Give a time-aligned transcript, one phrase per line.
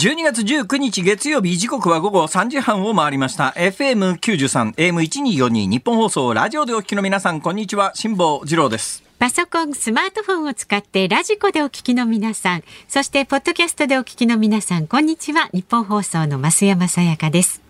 [0.00, 3.54] 12月19日月曜日時刻は午後3時半を回りました。
[3.56, 7.92] FM93、AM1242 ニッポン放送ラジオでお聞きの皆さん、こんにちは。
[7.94, 9.04] 辛坊治郎です。
[9.20, 15.48] パソコン、スマートフォンを使ってラジコでお聞きの皆さん、そしてポッドキャストでお聞きの皆さん、こんにちは。
[15.52, 17.62] ニッポン放送の増山さやかです。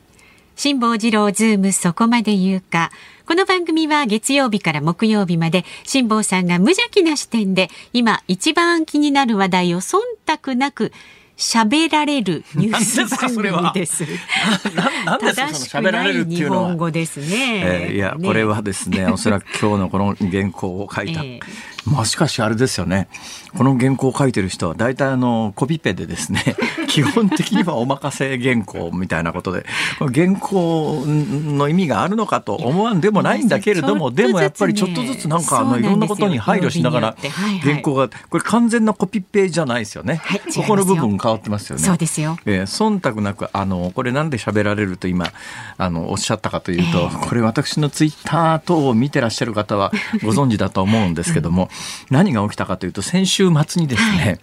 [0.56, 2.90] 辛坊治郎ズームそこまで言うか。
[3.26, 10.90] この番組は月曜日から木曜日まで辛坊さんが無邪気な視点で今一番気になる話題を忖度なく
[11.36, 14.04] 喋られる ニュース番組です。
[15.04, 17.26] ななんですか正しその喋られるくない日っていうのは本語ですね。
[17.30, 21.22] えーいや、ねこれはですね、おそらく今日のこの原稿を書いた。
[21.22, 21.40] え
[21.86, 23.08] まあしかしあれですよね。
[23.56, 26.56] この原稿を書いてる人は大体あのコピペでですね、
[26.88, 29.66] 基本的にはお任せ原稿みたいなことで、
[29.98, 37.16] 原稿の意味があるのかと思わんでもないんだけれども、でもやっぱりちちょっとずつなんかあのいろんなことに配慮しながら
[37.62, 40.20] 原稿が、これ完全なコピペじゃないですよね。
[40.22, 41.82] はいここの部分変わってますよね。
[41.82, 42.38] そうですよ。
[42.46, 45.32] えー忖度なく、あの、これなんで喋られると今、
[45.78, 51.68] あの、おっしゃったかというと、えこれ私のツイッター等を見てらっしゃる方はご存知だと思うんですけども、
[52.10, 54.38] 何が起きたかというと、先週末にですね、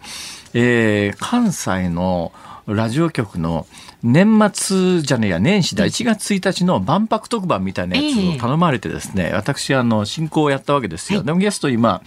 [0.54, 2.32] えー関西の
[2.68, 3.66] ラジオ局の
[4.04, 11.22] 年末じゃねえや、年始だ、1月1日の万博特番みたいなやつを頼まれてですね、私、あの、進行をやったわけですよ。
[11.24, 12.02] でもゲスト今、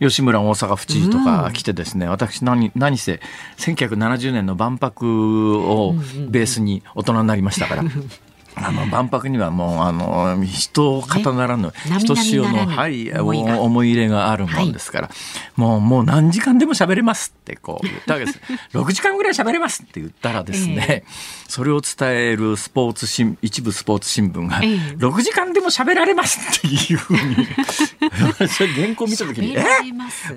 [0.00, 3.20] 吉村大阪府知事とか来てですね、私何、何せ、
[3.58, 5.94] 1970年の万博を
[6.28, 7.84] ベースに大人になりましたから。
[8.56, 11.72] あの万博にはもうあの人方ならぬ、ね。
[11.98, 15.10] 人潮の、はい、思い入れがあるもんですから、
[15.56, 18.40] もうもう何時間でも喋れますってこう言ったわけです。
[18.72, 21.04] 6時間ぐらい喋れますって言ったらですね、
[21.48, 24.76] それを伝えるスポーツ新一部スポーツ新聞が、ええ。
[24.98, 27.46] 6時間でも喋られますっていうふうに。
[28.48, 29.62] それ原稿見た時にえ？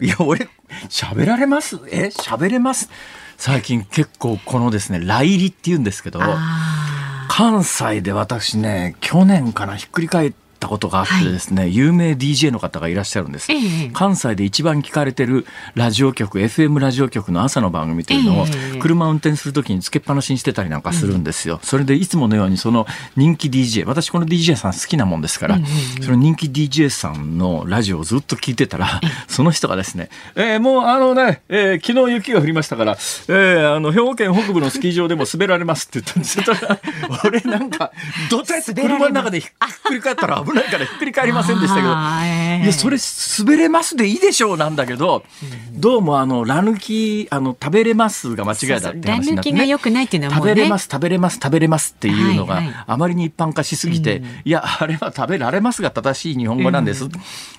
[0.01, 0.49] いや俺
[0.89, 1.79] 喋られます？
[1.91, 2.07] え？
[2.07, 2.89] 喋れます？
[3.37, 6.86] 最近結構このですね来入りって言うんですけどあ
[7.27, 13.55] 関西で私ね去年からひっくり返ってたことがあってですね、有名 DJ の方がいらっしゃるんです、え
[13.85, 13.89] え。
[13.93, 15.45] 関西で一番聞かれてる
[15.75, 18.79] ラジオ局 FM ラジオ局の朝の番組というのをええ。
[18.79, 25.59] 車運転するときにつけっぱなしにしてたりなんかするんですよ、それでいつものようにその人気 DJ 私この DJ さん好きなもんですから、
[26.01, 36.45] その人気 DJ さんのラジオをずっと聞いてたら、その人がですね、えーもうあのね、えー昨日雪が降りましたから、えーあの兵庫県北部のスキー場でも滑られますって言ったんですよ。
[37.23, 37.91] 俺なんか、
[38.29, 39.51] どうやって車の中でひっ
[39.83, 41.89] くり返ったら危ないからひっくり返りませんでしたけど、
[42.23, 42.97] ええいや、それ
[43.39, 45.23] 滑れますでいいでしょうなんだけど、
[45.71, 50.51] どうもあの、ラ抜き、あの、食べれますが間違いだって話になって、そうそうラ抜きが良くないっていうのはもうね。
[50.51, 57.07] 食べれます、食べれます、食べれますっていうのがはいはい、あまりに一般化しすぎて、いや、あれは食べられますが正しい日本語なんです。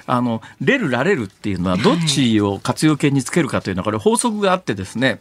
[0.06, 5.20] あの、れるられるっていうのは、どっちを活用形につけるかというのは、これ法則があってですね、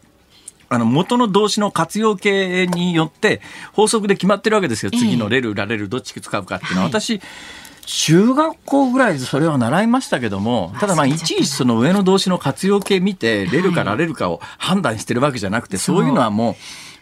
[0.68, 3.40] あの、元の動詞の活用形によって、
[3.72, 4.90] 法則で決まってるわけですよ。
[4.90, 6.82] 次のレル、ラレル、どっち使うかっていうのは。
[6.84, 7.00] はい。
[7.00, 7.20] 私、
[7.86, 16.54] 中学校ぐらいでそれは習いましたけども、ただまあ、いちいちその上の動詞の活用形見て、レルかラレルかを判断してるわけじゃなくて、そういうのはもう、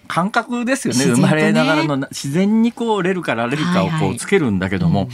[0.07, 1.07] 感覚ですよね。
[1.07, 1.21] ね。
[1.21, 4.09] まれながらの自然にこう、レルかラレルかをはいはい。
[4.09, 5.09] こうつけるんだけども、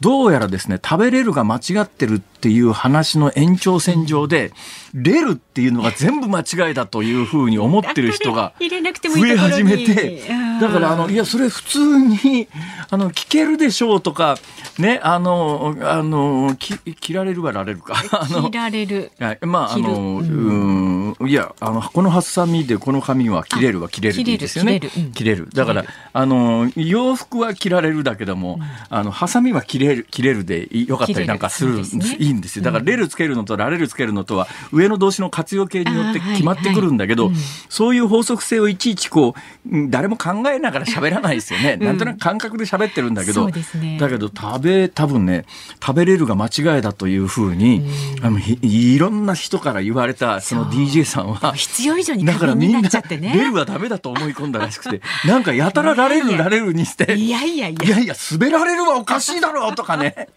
[0.00, 4.52] どうやらですね、食べれるが間違ってるっていう話の延長線上で、
[4.94, 10.22] レルっていうのが全部間違いだというふうに思ってる人が入れなくてもいい増え始めて、
[10.60, 12.48] だからあの、いや、それ普通に、
[12.90, 14.38] あの、聞けるでしょうとか、
[14.78, 17.94] ね、あの、あの、き切られるはられるか。
[18.12, 19.10] あの切られる。
[19.18, 20.87] はい、まあ、あの、うん、
[21.26, 24.80] いや、あの、このハサミでこの紙は切れるは切れるですよね。
[24.80, 25.12] 切れる切れるうん。
[25.12, 25.48] 切れる。
[25.52, 28.58] だからあの、洋服は切られるだけども、
[28.90, 32.16] あの、ハサミは切れる、切れるでよかったりなんかするね。
[32.18, 32.64] いいんですよ。
[32.64, 37.42] だから、レルつけるのとラレルつけるのとは、上の動詞の活用形によって決まってくるんだけど、はいはい。
[37.68, 39.34] そういう法則性をいちいちこ
[39.66, 41.76] う、うん誰も考えながら喋らないですよね。
[41.76, 43.98] なんとなく感覚で喋ってるんだけど、ね。
[43.98, 45.44] だけど食べ、多分ね、
[45.80, 47.84] 食べれるが間違いだというふうに、
[48.22, 53.50] あのいいろんな人から言われたその DJ さんは、必要以上にだから過敏にみんななっちゃってね。
[53.52, 57.86] はダメだと思い込んだらしくて、 なんかやたらられるられるにして、いやいやいや。
[57.86, 60.28] いやいや、滑られるはおかしいだろうとかね。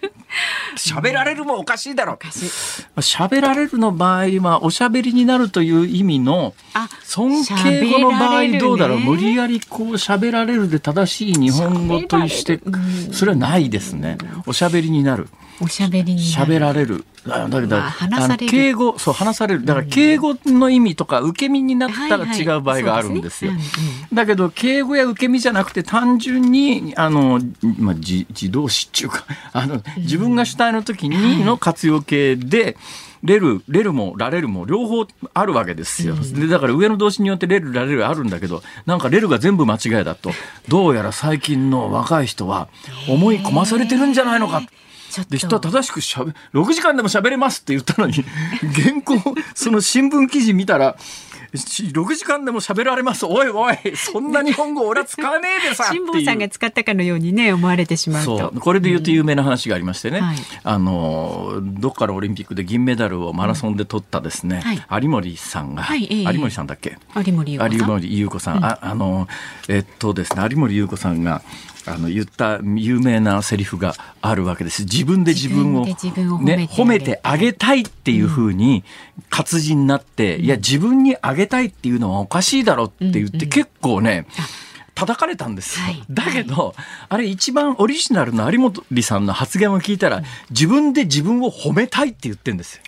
[0.77, 2.17] 喋られるもおかしいだろう。
[2.99, 12.59] 喋られるの場合は、おしゃべりになるという意味の、あ尊敬語の場合どうだろう、無理やりこう喋られるで正しい日本語として
[13.11, 14.17] それはないですね。
[14.45, 15.27] おしゃべりになる。
[15.61, 17.05] おしゃべりに喋られる。
[17.27, 19.63] あだけど、まあ話されるあの敬語、そう、話される。
[19.63, 23.51] だから、敬語の意味とか、受け身になったら違う場合があるんですよ。
[24.11, 27.39] だけど、敬語や受け身じゃなくて、単純に、あの、
[27.77, 32.75] まあ、自自動詞っていうか、 あの、自分が主体の時にの活用形で、
[33.23, 35.05] レル、レルもラレルも両方
[35.35, 36.15] あるわけですよ。
[36.15, 40.31] で、だから上の動詞によってレル、ラレルあるんだけど、なんかレルが全部間違いだと、
[40.67, 42.67] どうやら最近の若い人は
[43.07, 44.63] 思い込まされてるんじゃないのか。
[45.29, 48.13] で人は正しくしゃべ6時間でも喋れますって言ったのに
[48.73, 50.95] 原稿その新聞記事見たら
[51.53, 53.25] 6時間でも喋られます。
[53.25, 58.37] おいおい、そんな日本語俺は使わねえでさ 辛坊さんが使ったかのようにね、思われてしまうと。
[58.37, 58.59] そう。
[58.59, 60.25] これで言うと有名な話がありましてね、うん。
[60.25, 66.97] はい、あの、どっからオリンピックで銀メダルをマラソンで取ったですね、はい、有森さんが、はい、有森さんだっけ？
[67.15, 68.65] 有森優子さん。
[68.65, 69.27] ああの、
[69.67, 71.41] えっとですね、有森優子さんが、
[71.87, 74.83] あの言った有名なセリフがあるわけです。
[74.83, 78.83] 自分で自分をね褒めてあげたいっていうふうに
[79.29, 84.25] 活字になって、いや自分にあげたいっていうのはおかしいだろって言って結構ね。
[84.93, 86.75] 叩かれたんですよ、はい、だけど、
[87.09, 92.83] あれ一番オリジナルの有森さんの発言を聞いたら、自分で自分を褒めたいって言ってるんですよ。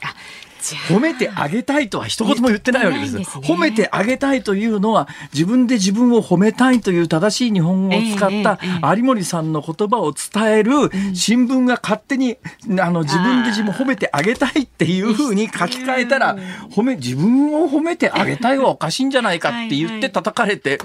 [0.88, 3.18] 褒めてあげたいとは一言も言ってないわけです。
[3.18, 8.60] ですね、褒めてあげたいというのは自分で自分を褒めたいという正しい日本語を使った
[8.96, 10.72] 有森さんの言葉を伝える
[11.14, 12.38] 新聞が勝手に
[12.80, 16.38] あの自分で自分を褒めてあげたいっていうふうに書き換えたら
[16.72, 20.80] 褒め自分を褒めてあげたいはおかしいんじゃないかって言って叩かれて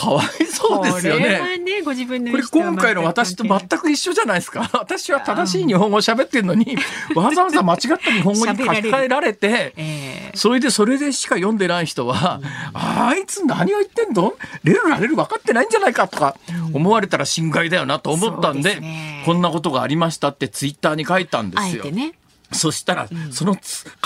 [0.00, 1.38] かわいそうですよね。
[1.38, 4.68] これね、ご自分のこれ今回の私と全く一緒じゃないですか。
[4.72, 6.76] 私は正しい日本語を喋ってるのに、
[7.14, 14.34] わざわざ間違った日本語に書き換えられて、えー、それでそれでしか読んでない人は、うん、あいつ何を言ってんの？
[14.64, 16.34] レルラレル分かってないんじゃないかとか
[16.72, 21.84] 思われたら心外だよなと思ったんで、うんね、こんなことがありましたってツイッターに書いたんですよ。
[21.84, 22.14] ね、
[22.52, 23.56] そしたら、その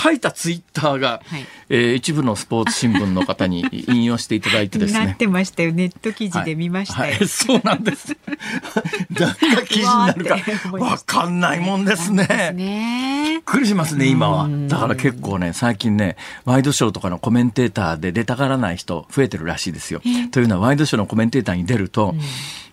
[0.01, 5.05] 書いたツイッターが、はい、えー、一部のスポーツ新聞の方に 引用していただいてですね。
[5.05, 5.71] なってましたよ。
[5.71, 8.15] ネット記事で見ましたはいはい、 そうなんです。
[9.11, 10.37] 何が記事になるか
[10.77, 12.25] わかんないもんですね。
[12.25, 14.47] すねびっくりしますね、今は。
[14.67, 16.15] だから結構ね、最近ね、
[16.45, 20.01] ワイドショーとかのコメンテーターで出たがらない人増えてるらしいですよ。
[20.31, 22.15] というのは、ワイドショーのコメンテーターに出ると、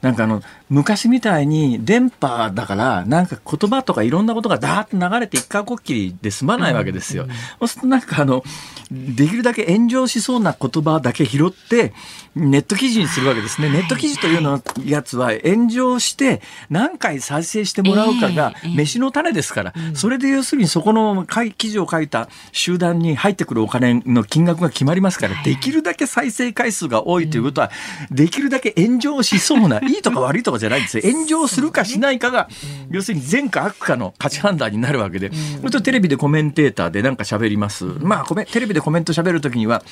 [0.03, 7.27] なんかあの、昔みたいに電波だから、なんか言葉とかいろんなことがダーッと流れて一回こっきりで済まないわけですよ。
[7.59, 8.45] そうするとなんかあの、
[8.91, 11.93] できるだけ炎上しそうな言葉だけ拾って、
[12.35, 13.71] ネット記事にするわけですね。
[13.71, 21.27] ネット記事というのやつは炎上して何回再生してもらうかが飯の種ですから、それで要するにそこの
[21.57, 27.71] 記事を書いた集団に入ってくるお金の金額が決まりますから、できるだけ再生回数が多いということは、
[28.11, 31.03] できるだけ炎上しそうな、 いいとか悪いとかじゃないんですよ。
[31.11, 32.49] 炎上するかしないかが、
[32.91, 37.85] 要するに善か悪かの価値判断になるわけで、それとテレビでコメンテーターでなんか喋ります。
[37.85, 39.83] まあ、テレビでコメント喋るときには、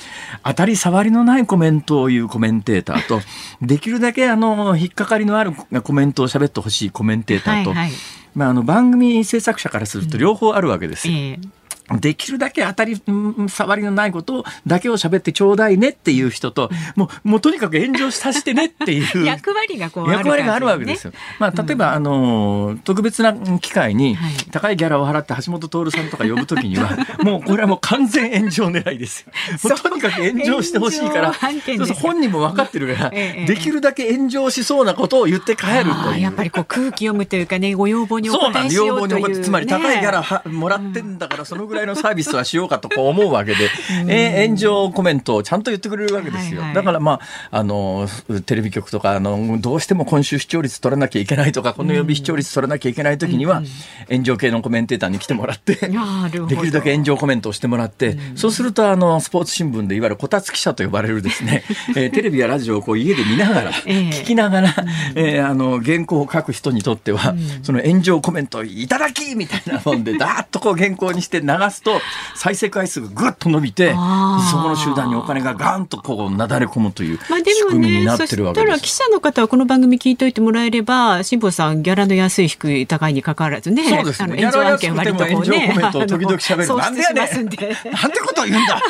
[0.45, 3.21] 当たり障りのないコメントを言うコメンテーターと、
[3.63, 5.53] できるだけあの、引っかかりのある
[5.83, 7.93] コメントを喋ってほしいコメンテーターと、はいはい、
[8.35, 11.15] まあ、あの、番組制作者からすると両方あるわけですよ。
[11.15, 11.60] うんえー
[11.99, 13.03] できるだけ当たり
[13.49, 21.13] 障りのないことだけを喋ってちょうだいねっていう人と、もう、もうとにかく炎上させてねっていう 役割がこう、ね、役割があるわけですよ。
[21.39, 24.17] まあ、例えば、うん、あの、特別な機会に、
[24.53, 29.71] 高いギャラを払って橋本徹さんとか呼ぶときには、 もうこれはもう完全炎上狙いですよ。
[29.71, 36.21] もうとにかく炎上してほしいから、そうそう本人も分かってるから、ええ、できるだけ炎上しそうなことを言って帰るという。
[36.21, 43.69] やっぱりこう空気読むというかね、ご要望にお答えしようという、ね、そうなん要望にお答え、つまり高いギャラはもらってんだから、そのぐらいのサービスはしようかとこう思うわけで、
[44.09, 46.61] え炎上コメントをちゃんと言ってくれるわけですよ。
[46.61, 46.69] はい。
[46.69, 48.09] はい、だからまあ、あの、
[48.47, 53.63] テレビ局とか、あの、どうしても今週視聴率取らなきゃいけないとか、この曜日視聴率取らなきゃいけない時には、
[54.09, 61.65] 炎上系のコメンテーターに来てもらって、できるだけ炎上コメントをしてもらって、そうすると、あの、スポーツ新聞でいわゆるこたつ記者と呼ばれるですね、
[61.97, 64.75] えー、テレビやラジオをこう家で見ながら、聞きながら、
[65.15, 72.01] えー、あの、原稿を書く人にとっては、その炎上コメントいただきみたいなもんで、だーっとこう原稿にして流すと、
[72.35, 78.65] 再生回数がぐっと伸びてそこの集団にお金がガンとこうなだれ込むという仕組みになってるわけです。
[78.65, 84.37] まあ、でもね、そしたら記者の方はこの番組聞いといてもらえれば辛坊さんギャラの安い低い高いにかかわらずねそうですね。
[84.37, 85.73] 炎上案件割とこうね。
[85.75, 87.45] 炎上コメントを時々喋るなんでやねん。
[87.45, 88.81] なんてこと言うんだ。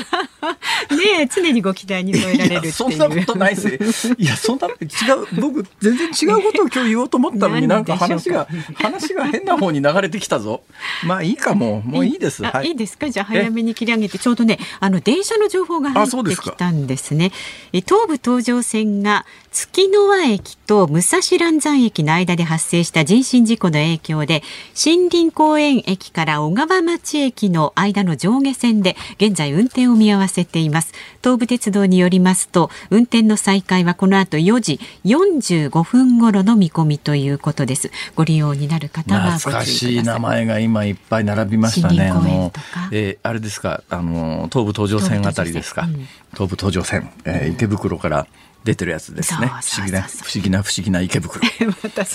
[0.90, 10.62] ね常にご期待に添えられるそんなことないですいやそんな違う僕全然違うことを今日言おうと思ったのになんか話が 話が変な方に流れてきたぞ。
[11.04, 11.80] まあいいかも。
[11.80, 12.70] もういいです、はい、い。
[12.72, 13.08] いですか？
[13.10, 17.32] じゃあ早めに切り上げてちょうどねあの電車の情報が入ってきたんですね。
[17.72, 24.44] 東武東上線が月の輪駅と武蔵蘭山駅の間で発生した人身事故の影響で
[24.76, 30.92] 森林公園駅から小川町駅の間の上下線で現在運転を見合わせています。
[31.22, 37.90] 東武鉄道によりますと運転の再開はこの後4時45分頃の見込みということです。
[38.14, 42.08] ご利用になる方は懐かしい名前が今いっぱい並びましたね。
[42.08, 42.52] あの、
[42.92, 43.82] えー、あれですか？
[43.90, 48.26] あの東武東上線あたりですか、うん、東武東上線、えー、池袋から
[48.64, 49.46] 出てるやつですね。
[49.46, 51.40] 不思議な不思議な不思議な池袋。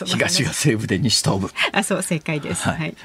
[0.05, 1.49] 東が西部で西東部。
[1.71, 2.63] あ、そう正解です。
[2.63, 2.77] はい。
[2.79, 2.95] はい、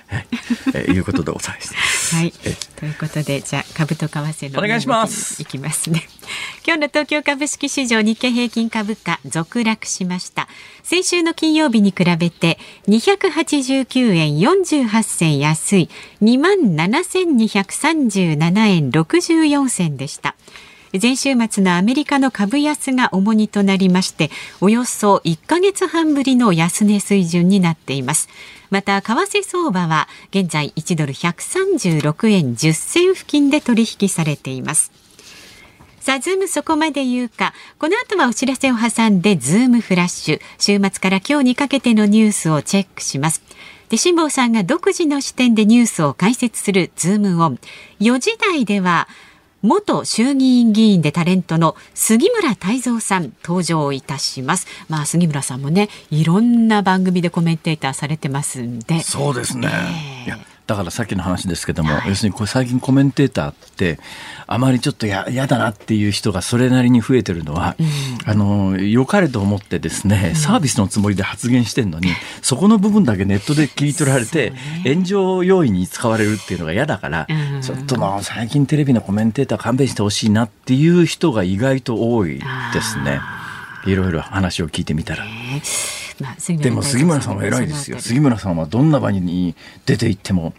[0.74, 2.14] えー、いうことでございます。
[2.16, 2.32] はい。
[2.32, 5.40] ということでじゃあ株と為替のお願いします。
[5.40, 6.06] いきますね。
[6.66, 10.48] 今日の東京株式市場日経平均株価続落しました。
[10.82, 15.88] 先週の金曜日に比べて289円48銭安い
[16.22, 20.34] 2万7237円64銭でした。
[20.92, 24.30] 前週末のアメリカの株安が重荷となりまして
[24.60, 28.28] およそ1ヶ月半ぶりの安値水準になっています
[28.70, 34.90] また為替相場は現在1ドル136円10銭付近で取引されています
[36.00, 37.52] さあ、ズームそこまで言うか。
[37.78, 40.40] この後はお知らせを挟んで、ズームフラッシュ。
[40.58, 43.42] 週末から今日にかけてのニュースをチェックします。
[43.90, 47.58] で、辛坊さんが独自の視点でニュースを解説するズームオン。
[48.00, 49.08] 4時台では、
[49.62, 54.66] 元衆議院議員でタレントの杉村太蔵さん登場いたします。
[54.88, 59.00] まあ杉村さんもね、いろんな番組でコメンテーターされてますんで。
[59.00, 59.68] そうですね。
[60.28, 63.98] えーだからさっきの話ですけども、はい、要するに最近コメンテーターって
[64.46, 72.10] あまりちょっとや嫌だなっていう人がそれなりに増えてるのは、うん、あの良かれと思ってですね、サービスのつもりで発言してんのに、
[72.40, 82.40] そこの部分だけネットで切り取られて、ね、炎上要因に使われるっていうのが嫌だから、うん、ちょっとまあ最近テレビのコメンテーター勘弁してほしいなっていう人が意外と多い
[82.72, 83.20] ですね。
[83.86, 85.24] いろいろ話を聞いてみたら。
[85.24, 85.60] まあ、
[86.58, 89.54] でも杉村さんは偉いですよ杉村さんはどんな場に
[89.86, 90.52] 出て行っても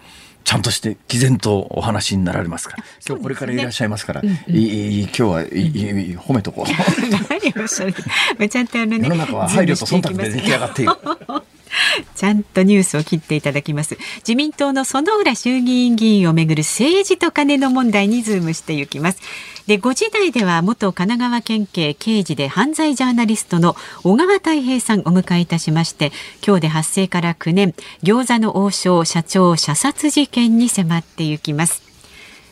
[0.43, 2.83] ちゃんとして毅然とお話になられますから。
[3.07, 5.61] 今日これからいらっしゃいますから、ねうんうん、いい今日はいい、い
[6.11, 6.65] い褒めとこう。
[7.29, 7.93] 何をおっしゃる。
[8.49, 9.07] ちゃんとあのね。
[9.07, 10.91] 世の中は配慮と忖度で出来上がっている。
[12.15, 13.97] ちゃんとニュースを切っていただきます。
[14.17, 19.19] 自民党の薗浦衆議院議員をめぐる政治と金の問題にズームしていきます。
[19.71, 26.11] で5時台では元神奈川県警刑事で犯罪ジャーナリストの小川太平さんをお迎えいたしまして
[26.45, 27.73] 今日で発生から9年
[28.03, 31.91] 餃子の王将社長射殺事件に迫っていきます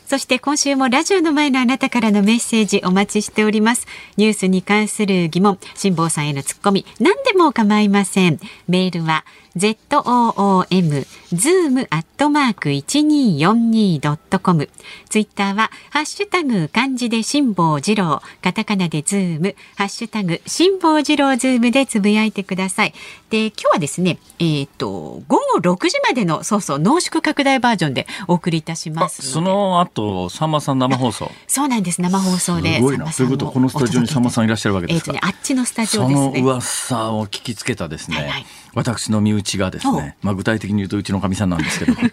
[0.06, 3.86] そして今週もラジオの前のあなたからのメッセージお待ちしております。
[4.16, 8.40] ニュースに関する疑問、辛坊さんへのツッコミ、何でも構いません。
[8.66, 9.24] メールは
[9.56, 14.68] zoom zoom アットマーク一二四二ドットコム。
[15.08, 22.94] ツイッターはハッシュタグ漢字で辛坊治郎、カタカナでズーム、ハッシュタグ辛坊治郎ズームでつぶやいてください。
[23.30, 31.30] で今日はですね、えっ、ー、と午後六時までのそうそう濃縮拡大バージョンでお送りいたしますその後さんまさん生放送。
[31.46, 32.76] そうなんです生放送で。
[32.76, 33.06] すごいな。
[33.06, 35.12] ということこのスタジオにさんまさんいらっしゃるわけですか。
[35.12, 36.30] えっ、ー、とねあっちのスタジオですね。
[36.34, 38.16] その噂を聞きつけたですね。
[38.16, 42.06] はいはい私の身内がですね、まあ、具体的に言うとうちのかみさんなんですけど「え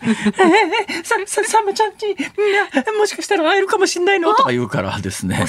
[0.89, 1.95] えさささんまちゃんに
[2.97, 5.45] もしかしたら会えるかもしれないの?」とか言うからですね。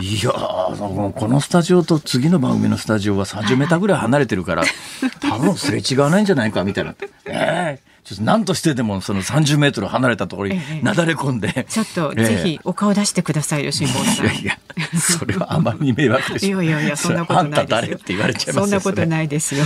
[0.00, 4.64] いやこのスタジオと次の番組のスタジオは30メーターぐらい離れてるから
[5.20, 6.94] 多分すれ違わないんじゃないかみたいな。
[7.26, 14.26] えーちょっと何としてでもその30メートル離れたところになだれ込んで、ええ、ちょっとぜひお顔出してくださいよ辛坊さん。
[14.26, 14.58] いやいや
[14.98, 16.62] それはあまりに迷惑でしょ。
[16.62, 17.96] いやいやそんなことないですよ。
[17.96, 19.64] って言われちゃいますそんなことないですよ。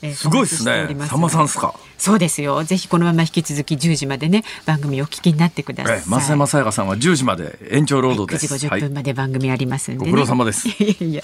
[0.00, 0.96] ええ、すごいですね。
[1.06, 1.74] さんまさんですか。
[1.98, 2.64] そうですよ。
[2.64, 6.00] ぜひこのまま引き続き10時までね番組お聞きになってください。
[6.00, 8.54] 増山さやかさんは10時まで延長労働です。
[8.54, 10.68] 9時50分まで番組ありますんで、ね、ご苦労様です。
[10.68, 11.22] いやいや、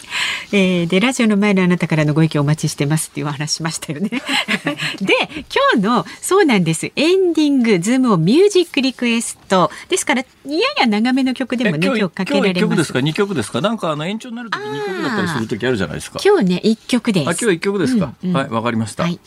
[0.52, 4.08] えー、でラジオの前のあなたからのご意見お待ちしてますっていうお話しましたよね。
[5.00, 6.92] で今日のそうなんです。
[6.96, 12.60] エンディングズームをミュージックリクエストですからやや長めの曲でもね今日かけられます。
[12.60, 13.00] 曲ですか？
[13.00, 13.60] 二曲ですか？
[13.60, 16.20] なんかあの延長になるとき二曲だったりする時あるじゃないですか。
[16.24, 17.28] 今日ね一曲です。
[17.28, 18.14] あ今日一曲ですか？
[18.22, 19.04] うんうん、はいわかりました。
[19.04, 19.18] はい、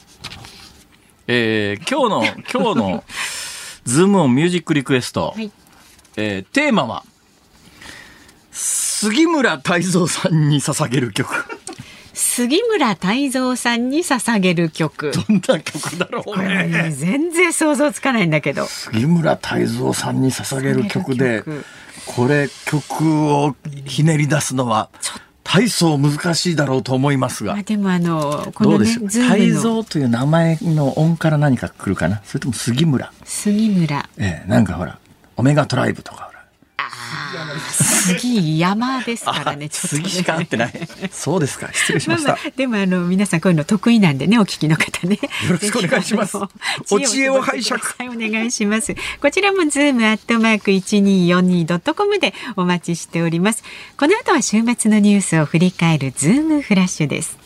[1.28, 3.04] えー、今日の今日の
[3.86, 5.52] ズームオンミュージックリクエスト、はい、
[6.16, 7.04] えー、テーマは
[8.52, 11.30] 杉村太蔵さんに捧げる曲。
[12.13, 15.12] 杉村太蔵さんに捧げる曲。
[15.12, 16.67] どんな曲だろうね。
[16.67, 18.65] ね全然想像つかないんだけど。
[18.65, 21.43] 杉村太蔵さんに捧げる曲で、
[22.05, 23.55] これ曲を
[23.86, 24.89] ひねり出すのは。
[25.46, 27.62] 体操難しいだろうと思いますが。
[27.63, 29.08] でもあの、この、ね、どうでしょう？
[29.08, 32.22] 太蔵という名前の音から何か来るかな？
[32.24, 33.12] それとも杉村？
[33.25, 34.10] 杉村。
[34.17, 35.00] ええ、なんかほら、
[35.36, 36.32] オメガトライブとか。
[37.72, 39.70] 杉山ですからね。
[39.72, 40.90] 杉しか合ってない。
[41.12, 41.72] そうですか。
[41.74, 42.30] 失礼しました。
[42.30, 45.20] まあまあ、でもあの皆さんこういうの得意なんでね、お聞きの方ね。
[45.48, 46.38] よろしくお願いします。
[46.92, 47.82] お知恵を拝借。
[48.10, 48.96] お願いします。
[49.22, 53.63] こちらもズームアットマーク一二四二ドットコムでお待ちしております。
[53.98, 57.38] この後は週末のニュースを振り返るズームフラッシュです。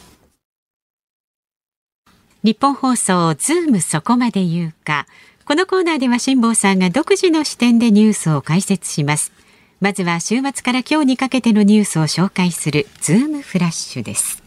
[2.43, 5.07] ニッポン放送ズームそこまで言うか。
[5.45, 9.31] このコーナーでは辛坊さんが独自の視点でニュースを解説します。
[9.79, 14.41] まずは週末から今日にかけてのニュースを紹介するズームフラッシュです。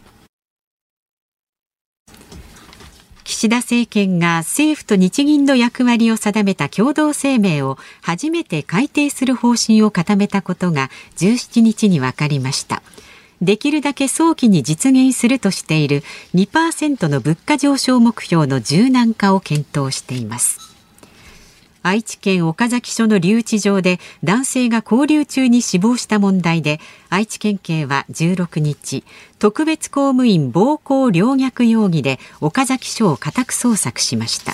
[3.22, 12.82] 岸田政権が政府と日銀の役割を定めた共同声明を初めて改定する方針を固めたことが17日に分かりました。
[13.40, 16.02] できるだけ早期に実現するとしている
[16.34, 20.69] 2%の物価上昇目標の柔軟化を検討しています。
[21.82, 29.04] 愛知県岡崎署の留置場で男性が勾留中に死亡した問題で愛知県警は16日
[29.38, 34.52] 特別公務員暴行陵虐容疑で岡崎署を家宅捜索しました。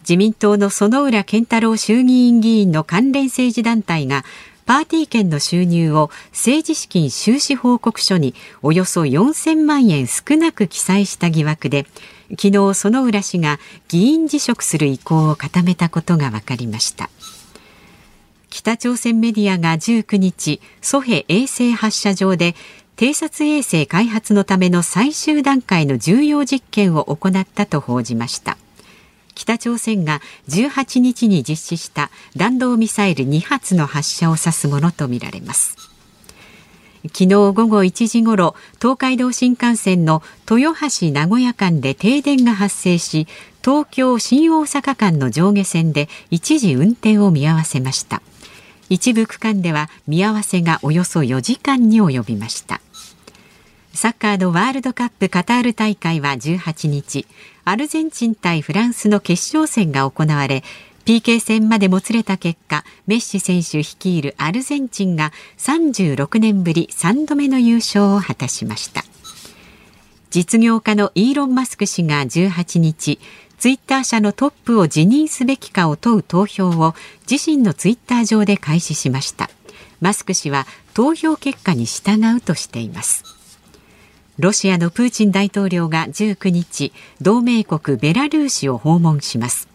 [0.00, 4.24] 自民党の薗浦健太郎衆議院議員の関連政治団体が
[4.64, 11.86] パーティー券の収入を政治資金収支報告書におよそ4000万円少なく記載した疑惑で
[12.30, 13.58] 昨日薗浦氏が
[13.88, 17.08] 議員辞職する意向を固めたことが分かりました。
[18.50, 22.54] 北朝鮮メディアが19日ソヘ衛星発射場で
[22.96, 28.58] 偵察衛星開発のための最終段階の重要実験を行ったと報じました。
[29.34, 35.87] 北朝鮮が18日に実施した弾道ミサイル2発の発射を指すものとみられます。
[37.08, 43.26] 昨日午後1時ごろ東海道新幹線の豊橋名古屋間で停電が発生し
[43.62, 48.22] 東京新大阪間の上下線で一時運転を見合わせました。
[48.88, 52.80] 一部区間では見合わせがおよそ4時間に及びました。
[53.92, 57.26] サッカーのワールドカップカタール大会は18日
[57.64, 60.62] アルゼンチン対フランスの決勝戦が行われ
[61.08, 69.04] PK 戦までもつれた結果メッシ選手率いるアルゼンチンが36年ぶり3度目の優勝を果たしました。
[70.28, 73.18] 実業家のイーロン・マスク氏が18日
[73.56, 76.94] ツイッター社のトップを辞任すべきかを問う投票を
[77.26, 79.48] 自身のツイッター上で開始しました。
[80.02, 83.24] マスク氏は投票結果に従うとしています。
[84.38, 86.92] ロシアのプーチン大統領が19日
[87.22, 89.68] 同盟国ベラルーシを訪問します。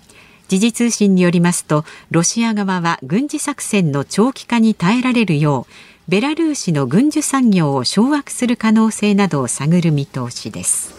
[0.48, 5.74] 時事通信によりますとロシア側は軍事作戦の長期化に耐えられるよう
[6.10, 10.94] ベラルーシの軍需産業を掌握する可能性などを探る見通しです。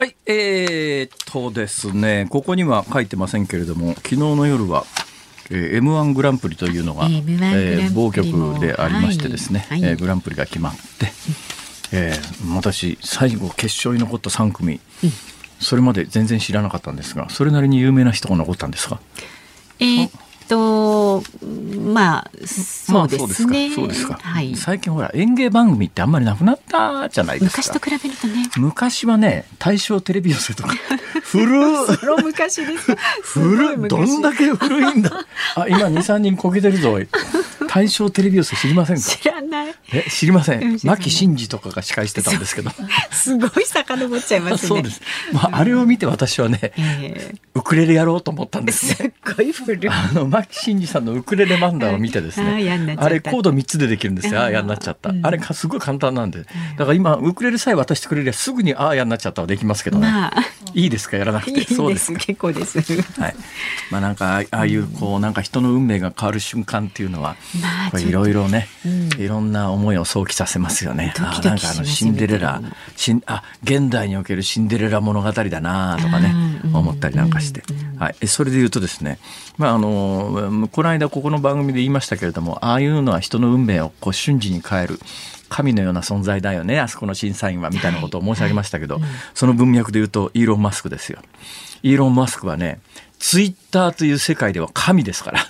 [0.00, 4.84] はい、えー、っとですね、ここには書いてませんけれども、昨日の夜は、
[5.50, 11.12] えー、M1 グランプリというのが、えー、えー、某局でありましてですね、はいはい、えー、グランプリが決まって、
[11.92, 15.10] えー、私最後決勝に残った3組、うん
[15.60, 19.00] それまで全然知らなかったんですがそれなりに有名な人が残ったんですか？
[19.80, 20.10] えー、っ
[20.48, 21.22] と
[21.92, 27.62] まあそうですね、そうですか、はい、最近ほら演芸番組ってあんまりなくなったじゃないですか。
[27.62, 28.50] 昔と比べるとね。
[28.56, 30.74] 昔はね大正テレビ寄せとか
[31.22, 31.46] 古
[31.86, 32.96] その昔です。
[33.22, 35.26] 古どんだけ古いんだ。
[35.54, 36.98] あ今23人こけてるぞ。
[37.68, 39.02] 大正テレビ寄せ知りませんか？
[39.02, 39.74] 知らない。
[39.92, 40.78] え知りません。
[40.82, 42.70] 牧真司とかが司会してたんですけど。
[43.10, 44.68] すごい遡っちゃいますね。
[44.68, 45.02] そうです。
[45.32, 48.94] まああれを見て私はね、えー、ウクレレやろうと思ったんですね。
[48.94, 49.88] すっごい古い。
[49.88, 52.48] あの牧真司さんのウクレレ漫談を見てですね
[52.98, 54.40] あれコード3つでできるんですよ。
[54.40, 56.40] ああやんなっちゃった、うん、あれすごい簡単なんで。
[56.76, 60.32] だから今ウクレレさえ渡してくれりゃすぐにああやんなっちゃったはできますけどね、まあ、
[60.74, 61.16] いいですか？
[61.16, 61.64] やらなくて。
[61.74, 62.78] そうです結構です。
[63.20, 63.34] はい。
[63.90, 67.36] まあなんかああいうこうなんか人の運命が変わる瞬間っていうのは、
[67.98, 68.68] いろいろね、
[69.18, 71.14] いろんな思いを想起させますよね。
[71.18, 72.60] あなんかあのシンデレラ、
[72.96, 76.34] しんあ現代におけるシンデレラ物語だなとかね、
[76.72, 77.62] 思ったりなんかして、
[77.98, 79.18] はい、それで言うとですね、
[79.56, 80.27] まああの
[80.70, 84.98] この間ここの番組で言いましたけれども、ああいうのは人の運命をこう瞬時に変える。
[85.48, 89.00] 神のような存在だよねあそこの審査員はみたいなことを申し上げましたけど、
[89.32, 91.20] その文脈で言うとイーロン・マスクですよ。
[91.82, 92.80] イーロン・マスクはね
[93.18, 95.40] ツイッターという世界では神ですから。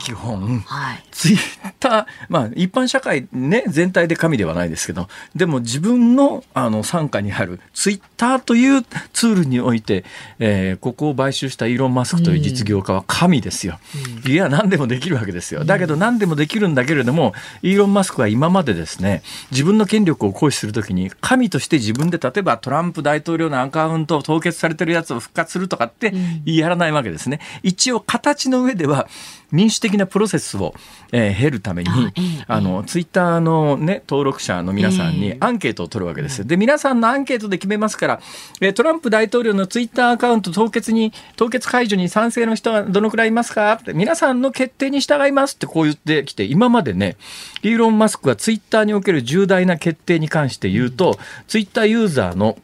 [0.00, 1.04] 基本、はい。
[1.10, 10.04] ツイッター、まあ一般社会ね、全体で神ではないですけど、でも自分のあの傘下にあるツイッターというツールにおいて、
[10.38, 13.78] えーここを買収したイーロン・マスクという実業家は神ですよ。
[14.26, 15.64] いや、何でもできるわけですよ。
[15.64, 27.40] だけど何でもできるんだけれども、イーロン・マスクは今までですね、自分の権力を行使するときに、神として自分で例えばトランプ大統領のアカウントを凍結されてるやつを復活するとかってやらないわけですね。
[27.62, 29.08] 一応形の上では
[29.50, 30.74] 民主的なプロセスを、
[31.12, 35.18] えー経るために、あの、ツイッターのね、登録者の皆さんええ。
[35.18, 36.38] にアンケートを取るわけです。
[36.38, 36.44] よ。
[36.44, 38.20] で、皆さんのアンケートで決めますから、
[38.60, 43.72] えートランプ大統領のツイッターアカウント凍結に、凍結解除に賛成の人はどのくらいいますか？
[43.74, 47.16] って、皆さんの決定に従いますってこう言ってきて、今までね、
[47.62, 51.18] イーロン・マスクがツイッターにおける重大な決定に関して言うと、
[51.48, 52.58] ツイッターユーザーの、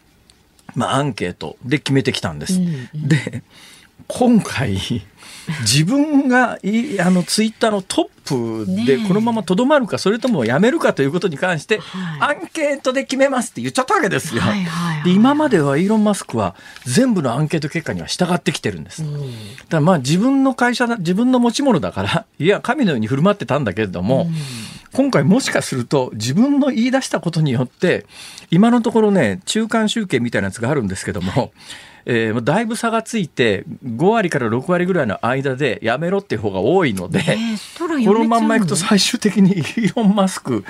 [0.74, 2.61] まあ、アンケートで決めてきたんです。
[2.94, 3.42] で、
[4.07, 4.78] 今回、
[5.61, 12.39] 自分がいあのツイッターのトップでこのままとどまるか、それともやめるかということに関して、はい。
[12.39, 14.43] アンケートで決めますって言っちゃったわけですよ。
[15.05, 19.03] で今まではイーロン・マスクは全部のアンケート結果には従ってきてるんです。
[19.03, 19.17] だか
[19.71, 24.29] らまあ自分の会社だ、自分の持ち物だから、 いや、神のように振る舞ってたんだけれども、
[24.93, 28.07] 今回もしかすると自分の言い出したことによって、
[28.51, 31.53] 今のところね、中間集計みたいなやつがあるんですけども、
[32.11, 38.21] えーだいぶ差がついて、5割から6割ぐらいの間でやめろっていう方が多いので、えーこうの？
[38.21, 40.64] のまんまいくと最終的に イーロン・マスク、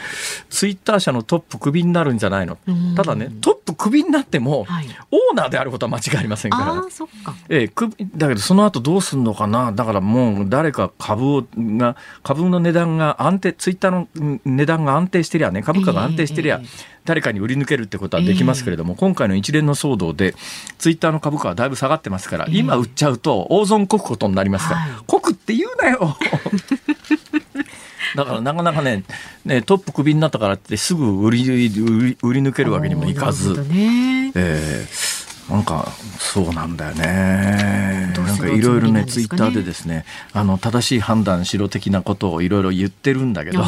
[0.50, 2.58] ツイッター社のトップクビになるんじゃないの？
[2.66, 2.94] うん。
[2.96, 6.64] ただね、トップクビになっても、はいオーナーであることは間違いありませんから。
[6.72, 7.34] ああ、そっか。
[7.48, 9.70] ええ、くだけどその後どうすんのかな？
[9.72, 20.34] だからもう誰か株をが株の値段が安定ツイッターのうん値段が安定してりゃね株価が安定してりゃ、ええ誰かに売り抜けるってことはできますけれども、今回の一連の騒動で
[20.76, 22.58] ツイッターの株価はだいぶ下がってますから、ええ。
[22.58, 24.90] 今売っちゃうと大損こくことになりますから、はい。
[25.06, 26.18] こくって言うなよ。
[28.14, 29.04] だからなかなかね
[29.46, 33.54] ねトップクビになったからってすぐ売り売り売り抜けるわけにもいかず。
[33.64, 34.32] ね。
[34.34, 35.18] えー
[35.48, 38.12] なんかそうなんだよね。
[38.14, 39.06] なんかいろいろおつもりなね。
[39.06, 43.62] ツイッターでですねあの正しい判断しろ的なことをいろいろ言ってるんだけど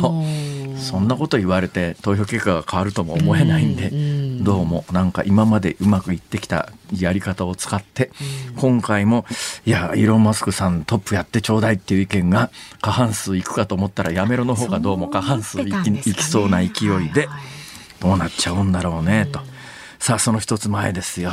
[0.80, 3.90] そんなこと言われて投票結果が変わるとも思えないんで、
[4.42, 8.10] どうもなんか今までうまくいってきたやり方を使って、
[8.56, 9.24] 今回も
[9.66, 17.28] いやイーロン・マスクさんトップやってちょうだいっていう意見が過半数いくかと思ったらやめろの方がどうも過半数いき,、いきそうな勢いで。
[18.00, 19.40] どうなっちゃうんだろうね、と。
[19.98, 21.32] さあ、その一つ前ですよ。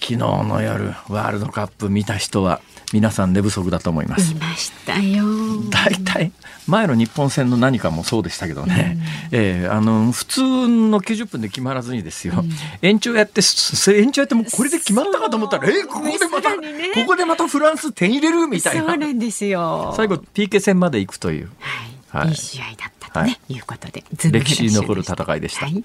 [0.00, 2.60] 昨日の夜、ワールドカップ見た人は、
[2.92, 4.34] 皆さん寝不足だと思います。
[4.34, 4.40] 見。
[4.40, 5.24] ましたよ。
[5.70, 6.32] 大体、
[6.66, 8.98] 前の日本戦の何かもそうでしたけどね、
[9.30, 12.44] えーあの、普通の90分で決まらずにですよ、
[12.82, 16.90] 延長やって、す延長やってもうこれで決まったかと思ったら、えーここでまた、ね。
[16.94, 18.80] ここでまたフランス点入れるみたいな。
[18.82, 19.94] そうなんですよ。
[19.96, 21.50] 最後、PK 戦まで行くという。
[22.10, 22.28] はい、はい。
[22.30, 23.58] いい試合だったとね、、はい。
[23.58, 25.66] うことで、歴史に残る戦いでした。
[25.66, 25.82] はい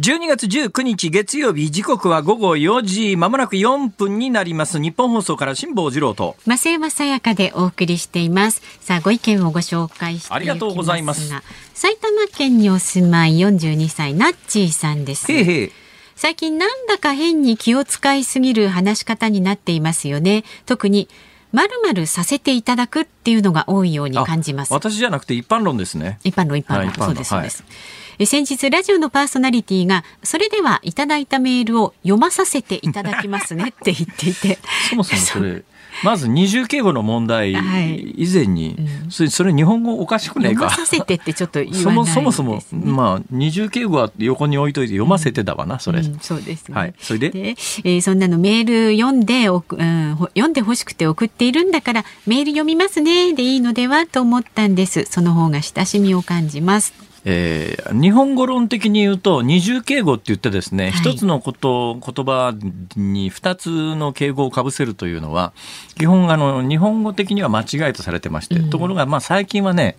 [0.00, 4.78] 12月19日月曜日時刻は午後4時まもなく4分になります。
[4.80, 6.36] 日本放送から辛坊治郎と。
[6.46, 8.62] 増山さやかでお送りしています。
[8.80, 11.28] さあ、ご意見をご紹介してありがとうございます。
[11.74, 15.32] 埼玉県にお住まい42歳、ナッチーさんです。
[15.32, 15.72] へいへい。
[16.14, 20.44] 最近なんだか変に気を使いすぎる話し方になっていますよね。
[20.64, 21.08] 特に、
[21.50, 24.72] まるまるさせていただくっていうのが多いように感じます。
[24.72, 26.20] 私じゃなくて一般論ですね。
[26.22, 34.58] 一般論一般論、はいそうですそうです、え先日ラジオのパーソナリティがそれではいただいたメールを読まさせていただきますね って言っていて。
[34.90, 35.62] そもそもそれ
[36.04, 38.14] まず二重敬語の問題はい。
[38.16, 39.10] 以前に、うん。
[39.10, 40.70] それそれ日本語おかしくねえか？
[40.70, 46.94] 読まさせてってちょっと言わないそもそもそもまあ二重敬語は横に置いといて読ませてだわな、それ、うんそうですね、はい。
[47.00, 47.30] それで？
[47.34, 55.04] えーそんなのメール読んでおく、うん、ほ読んでほしくて送っているんだからメール読みますねでいいのではと思ったんです。
[55.10, 56.92] その方が親しみを感じます
[57.30, 61.12] えー日本語論的に言うと二重敬語って言ってですねはい。
[61.12, 62.54] 一、つのこと言葉
[62.96, 65.52] に二つの敬語をかぶせるというのは
[65.96, 68.70] 基本あの日本語的には間違いとされてまして、うん。
[68.70, 69.96] ところがまあ最近はね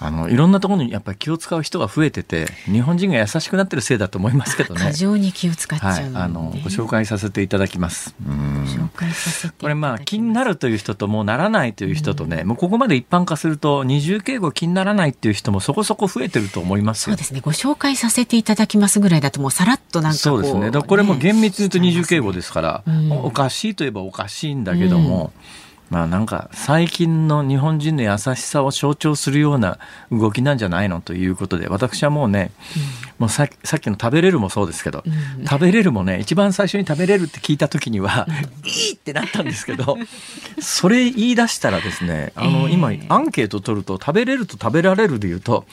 [0.00, 4.92] あのいろんなところにやっぱり気を使う人が増えてて日本人が優しくなってるせいだと思いますけどね過。
[4.92, 8.14] 剰に気を使っちゃうはい、あのご紹介させていただきます。
[8.26, 17.16] うん紹介させてこれまあ気になるという人ともうならないという人とね、もうここまで一般化すると二重敬語気にならないっていう人もそこそこ増えてると思いますよそう。
[17.18, 17.40] ですね。
[17.40, 20.70] ご紹介させていただきますぐらいだともうさらっとなんかこそうですね。
[20.70, 25.32] これも厳密に言うと二重敬語ですから、うんおかしいといえばおかしいんだけども、
[25.90, 29.78] まあなんか最近の日本人の優しさを象徴するような
[30.10, 32.52] 動きなんじゃないのということで、私はもうね、
[33.20, 38.34] もうささっきの食べれるもそうですけど、うん、食べれるもね一番最初に食べれるって聞いた時には、うん、
[38.66, 39.98] いいってなったんですけど
[40.58, 45.66] それ言い出したらですねあの、えー、今アンケート取ると食べれると食べられるでいうと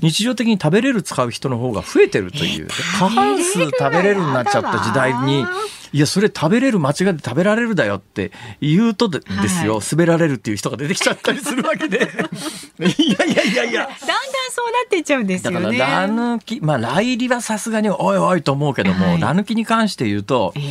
[0.00, 2.66] 日常的に食べれる使う人の方が増えてるという、
[2.98, 5.46] 過半数食べれるになっちゃった時代に。
[5.94, 11.98] いや、それ食べれる間違って食べられるだよって言うとですよ、はい、滑られるっていう人が出てきちゃったりするわけで。
[11.98, 12.06] いや
[13.26, 13.82] いやいやいや。
[13.82, 13.98] だんだん
[14.50, 15.78] そうなってっちゃうんですよね。
[15.78, 20.62] だから、ラ抜き、まあ、来入りはさすがにおいおいと思うけども、はい、ラ抜きに関して言うと、えー、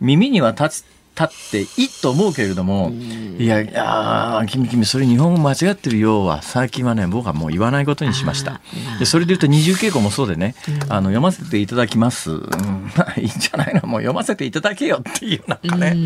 [0.00, 2.90] 耳には立つ立っていいと思うけれども、
[3.38, 8.60] いやいや君君それ日本語間違ってるようは最近はね僕はもう言わないことにしました。
[8.98, 10.54] でそれで言うと二重傾向もそうでね、
[10.90, 13.88] あの読ませていただきます、うん、ま あいいんじゃないの？
[13.88, 15.96] もう読ませていただけよっていうなんかね。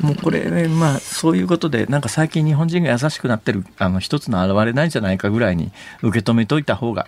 [0.00, 5.70] もうこれ、ね、まあそういうことでなんか最近日本人が優しくなってるあの一つの表れないんじゃないかぐらいに
[6.02, 7.06] 受け止めといた方が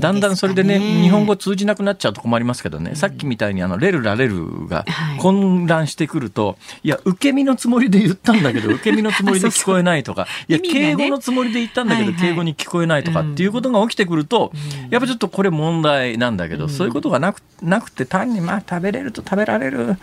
[0.00, 4.84] だんだんそれでね日本語通じなくなっちゃうと困りますけどね、うん、さっきみたいにあのレルラレルが
[5.18, 14.52] 混乱してくると、はい、いや受け身のつもりで言ったんだけど 受け身のつもりで聞こえないとかいや敬語のつもりで言ったんだけど、敬語に聞こえないとかっていうことが起きてくると、
[14.90, 19.96] やっぱちょっとこれ問題なんだけど、そういうことがなくなくて単にまあ食べれると食べられる。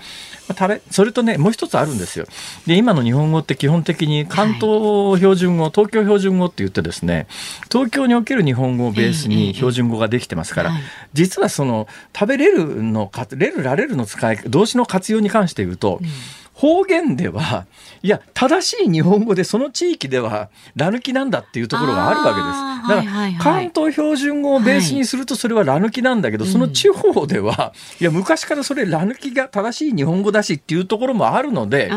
[0.50, 2.26] 食べそれとねもう一つあるんですよ。
[2.68, 7.28] で今の日本語って基本的に関東標準語、はい、東京標準語って言ってですね
[7.72, 10.72] 東京における日本語をベースに標準語ができてますから、
[11.14, 16.08] 実はその食べれるのかれるられるの使い動詞の活用に関して言うと、うん
[16.54, 17.66] 方言では、
[18.04, 23.06] いや、正しい日本語でその地域では、ラ抜きなんだっていうところがあるわけです。
[23.06, 31.92] だから、関東標準語をベースにするとそれはラ抜きなんだけど、その地方では、いや、昔からそれラ抜きが正しい日本語だしっていうところもあるので、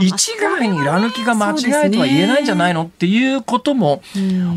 [0.00, 4.02] 一概にラ抜きが間違いとは言えないんじゃないのっていうことも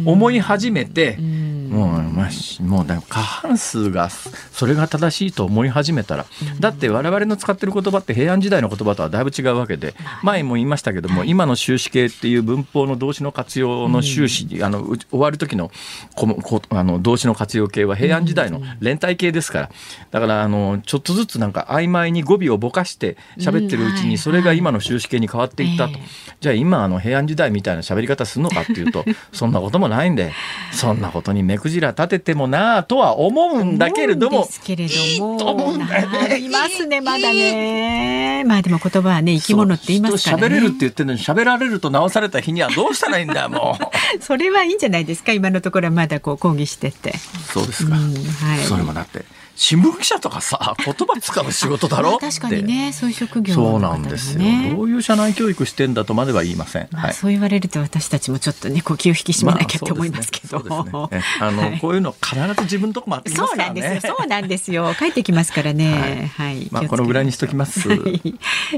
[0.05, 6.25] 思い始めて、もう、まあ、もう過半数がそれが正しいと思い始めたら、
[6.59, 15.71] だって我々の使ってる言葉って平安時代の言葉とはだいぶ違うわけで、前も言いましたけども、今の終止形っていう文法の動詞の活用の終止、あの終わる時の
[16.15, 19.69] こあの動詞の活用形は平安時代の連帯形ですから、
[20.11, 25.99] だからあのちょっとずつなんか曖昧に語尾をぼかして喋ってるうちにそれが今の終止形に変わっていったと、
[26.39, 30.31] じゃあ今あの平安時代みたいな喋り方するのかっていうと そんなこともないんで
[30.71, 34.45] そんなことに目くじら立ててもなあとは思うんだけれども。
[34.45, 35.73] ですけれども。
[35.89, 38.43] ありますねまだね。
[38.45, 40.45] まあでも言葉はね生き物って言いますからね。
[40.47, 43.85] 喋れるって言ってるのに喋られると直された日にはどうしたらいいんだよもう。
[44.23, 45.31] それはいいんじゃないですか？
[45.33, 47.13] 今のところはまだこう抗議してて。
[47.53, 47.95] そうですか。
[47.95, 48.59] うん、はい。
[48.67, 49.25] それもだって。
[49.55, 52.17] 新聞記者とかさ 言葉使う仕事だろ？
[52.17, 54.41] 確かにねそういう職業、ね、そうなんですよ。
[54.75, 61.17] どういう社内教育してんだとまでは言いません、まあ、そう言われると私たちもちょっとね呼吸引き締めなきゃと思いますけど、まあね。
[61.17, 64.15] ね、あの、はい、こういうの必ず自分のとこもそうなんですよ。
[64.17, 64.93] そうなんですよ。
[64.97, 66.29] 帰ってきますからね。
[66.35, 67.87] はい、はい、まあこのぐらいにしときます、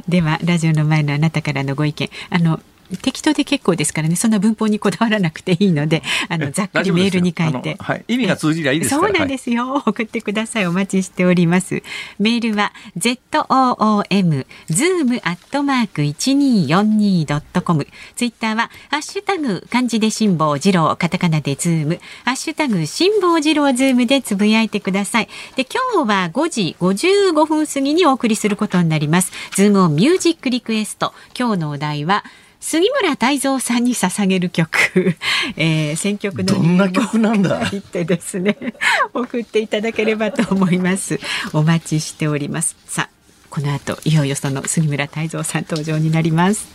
[0.08, 2.10] ではラジオの前のあなたからのご意見。
[2.30, 2.60] あの
[3.02, 4.16] 適当で結構ですからね。
[4.16, 10.68] そんな文法にこだわらなくていいので あのざっくりメールに書いて、はい、意味が通じりゃいいですそうなんですよ、はい、送ってください。
[10.68, 11.84] お待ちしております。
[12.20, 17.88] メールは z o o m zoom アットマーク一二四二ドットコム。
[18.16, 22.00] ツイッターはハッシュタグ漢字で辛坊治郎カタカナでズーム。
[22.26, 25.30] ハッシュタグ辛坊治郎ズームでつぶやいてください。
[25.56, 29.32] で今日は5時55分過ぎにお送りすることになります。
[29.56, 31.14] ズームをミュージックリクエスト。
[31.38, 32.24] 今日のお題は
[32.60, 35.16] 杉村太蔵さんに捧げる曲、
[35.56, 37.68] えー、選曲のどんな曲なんだ？
[37.72, 38.58] 言ってですね
[39.14, 41.20] 送っていただければと思います。
[41.54, 42.76] お待ちしております。
[42.88, 43.10] さあ
[43.50, 46.68] この後いよいよその杉村太蔵さん登場になります。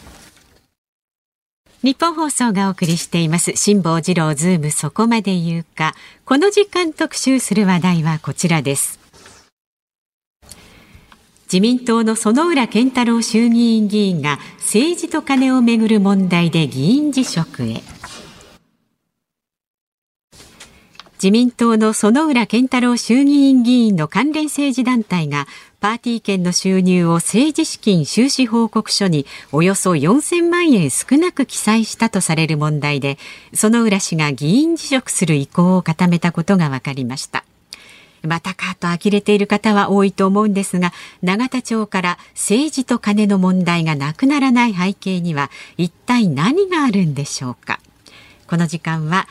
[1.82, 3.52] 日本放送がお送りしています。
[3.56, 5.94] 辛坊治郎ズームそこまで言うか。
[6.24, 9.01] この時間特集する話題はこちらです
[11.52, 17.82] 自民党の薗浦健太郎衆議院議員が政治とカネをめぐる問題で議員辞職へ。
[21.16, 25.46] 自民党の薗浦健太郎衆議院議員の関連政治団体が
[25.78, 33.18] パーティー券の収入を政治資金収支報告書におよそ4000万円少なく記載したとされる問題で
[33.52, 37.44] 薗浦氏が議員辞職する意向を固めたことが分かりました。
[38.22, 47.80] またかと呆れている方は多いと思うんですが永田町から政治と金の問題がなくならない背景には一体何があるんでしょうか。
[48.46, 49.26] この時間は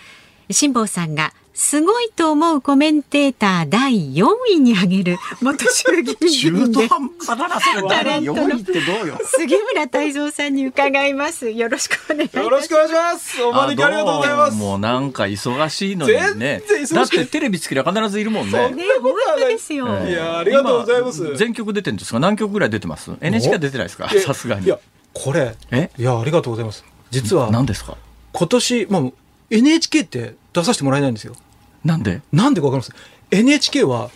[0.49, 7.87] 辛坊さんがすごいと思うコメンテーター第4位に挙げる元衆議院議員で中途半端だな、それ。
[7.87, 9.19] タレントの4位ってどうよ。
[9.23, 11.51] 杉村太蔵さんに伺います。
[11.51, 12.43] よろしくお願いします。
[12.43, 13.43] よろしくお願いします。
[13.43, 14.57] お招きありがとうございます。
[14.57, 16.91] ももうなんか忙しいのにね全然忙し。
[16.91, 18.71] いだってテレビつけりゃ必ずいるもんね。
[18.71, 19.87] ね、本当ですよ。
[20.01, 22.19] ええいやありがとうございます今全曲出てるんですか？
[22.19, 24.09] 何曲ぐらい出てます ?NHK は出てないですか？
[24.09, 24.79] さすがにいや。、
[25.13, 25.91] これ、え？
[25.95, 26.83] いや、ありがとうございます。
[27.11, 27.97] 実は、何ですか？
[28.33, 29.03] 今年、まあ、
[29.51, 31.35] NHK って出させてもらえないんですよ。
[31.83, 32.21] なんで？
[32.31, 32.95] なんでかわかります
[33.31, 34.09] ?NHK は、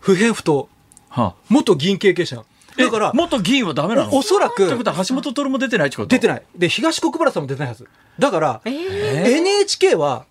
[0.00, 0.68] 不偏不当、
[1.08, 2.42] はあ、元議員経験者。
[2.78, 4.10] えだから、元議員はダメなの？
[4.12, 6.08] おおそらくということは橋本徹も出てないってこと？
[6.08, 6.42] 出てない。
[6.56, 7.88] で、東国原さんも出てないはず。
[8.18, 10.24] だから、えええ NHK は、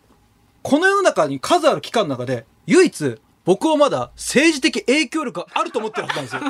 [0.63, 3.17] この世の中に数ある機関の中で、唯一、
[3.49, 6.41] 僕はまだ政治的影響力があると思ってるはずなんですよ。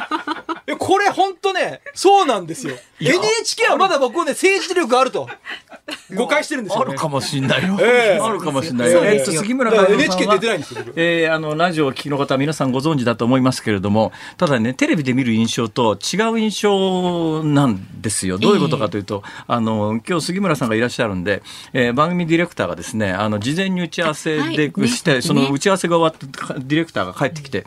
[0.68, 2.76] えこれ本当ね、そうなんですよ。
[3.00, 5.30] NHK はまだ僕はね、政治力があると
[6.14, 6.86] 誤解してるんですよ、ね。
[6.90, 7.78] あるかもしんないよ。
[7.80, 9.04] ええあるかもしんないよ。
[9.06, 18.38] えっと、杉村さん NHK は出てないんですよ僕えーあの、ラジオをお聞きの方は皆さんご存知だと思いますけれども、ただね、テレビで見る印象と違う印象なんですよ。
[18.38, 27.66] どういうことかというと、あの、今日杉村さんがいらっしゃるんで、えー番組ディレクターがですね、あの、事前に打ち合わせではいして、ねその打ち合わせが終わって、ディレクターが帰ってきて、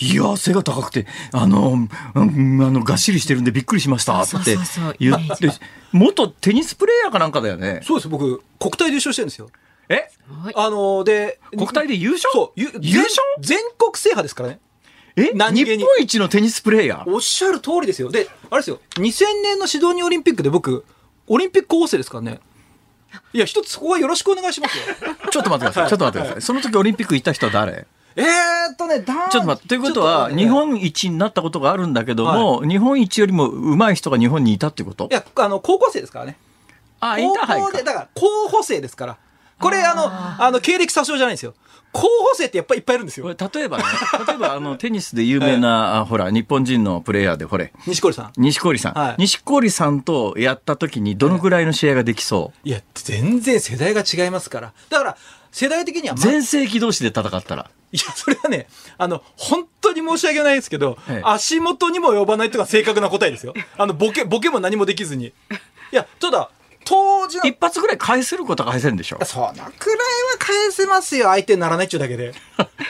[0.00, 1.88] いや、背が高くて、あの、うん
[2.62, 4.56] あの、がっしりしてるんでびっくりしましたって
[4.98, 5.48] 言って、
[5.92, 7.80] 元テニスプレーヤーかなんかだよね。
[7.84, 9.50] そうです、僕、国体で優勝してるんですよ。
[9.88, 10.08] え？
[10.28, 12.30] はいあので、国体で優勝？
[12.32, 13.20] そう、ゆ優勝？
[13.40, 14.60] 全全国制覇ですからね。
[15.16, 15.32] え？
[15.34, 17.12] 何気に日本一のテニスプレーヤー？
[17.12, 18.10] おっしゃる通りですよ。
[18.10, 20.84] で、あれですよ、2000年のシドニーオリンピックで僕、
[21.26, 22.40] オリンピック候補生ですからね。
[23.32, 24.84] いや、一つそこはよろしくお願いしますよ。
[25.32, 25.88] ちょっと待ってください。
[25.88, 26.42] ちょっと待ってください。
[26.42, 27.88] その時オリンピック行った人は誰？
[28.16, 29.68] えーっとね、だちょっと待って。
[29.68, 35.08] ということは、日本一になったことがあるんだけども、日本一よりも上手い人が日本にいたってこと？
[35.10, 36.36] いや、あの、高校生ですからね。
[37.00, 37.84] あ、インターハイ。
[37.84, 39.16] だから、候補生ですから。
[39.58, 40.04] これ、あの、
[40.44, 41.54] あの、経歴詐称じゃないんですよ。
[41.92, 43.28] 候補生ってやっぱりいっぱいいるんですよ。
[43.28, 43.84] 例えばね、
[44.26, 48.32] 例えばあのテニスで有名な、あほら、日本人のプレイヤーで、ほれ、西堀さん。
[48.36, 48.92] 西堀さん。
[48.94, 54.72] はい西堀さんとやった時にどのぐらいの試合ができそう、いや、全然世代が違いますから。
[54.88, 55.16] だから、
[55.52, 57.70] 世代的には、ま全盛期同士で戦ったら。
[57.92, 63.54] いや、それはね、あの、本当に申し訳ないですけど、ええ足元にも及ばないというのが正確な答えですよ。
[63.76, 65.26] あの、ボケ、ボケも何もできずに。
[65.26, 65.32] い
[65.90, 66.50] や、ただ、
[66.84, 69.18] 当時一発ぐらい返せることは返せるんでしょ？
[69.20, 69.74] やそのくらいは
[70.38, 72.32] 返せますよ、相手にならないっちゅうだけで。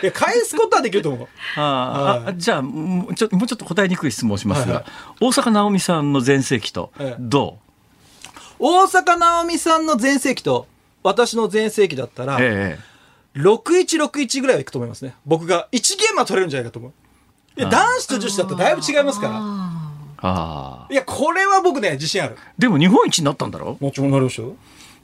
[0.03, 1.29] いや、返すことはできると思う。
[1.57, 4.85] あーあじゃあもうちょもうちょっと答えにくい質問をしますが、はい
[5.21, 7.59] 大坂なおみさんの全盛期とええど
[8.61, 10.67] 大坂なおみさんの全盛期と、
[11.03, 15.15] 私の全盛期だったら、う、ええ6161ぐらいはいくと思いますね。
[15.25, 16.93] 僕が1ゲームは取れるんじゃないかと思う。
[17.57, 19.35] いや、男子と女子だとだいぶ違いますから。
[19.37, 19.83] あ
[20.23, 22.37] ああいや、これは僕ね、自信ある。
[22.59, 23.77] でも日本一になったんだろ？
[23.81, 24.57] もちろんなりましたよ。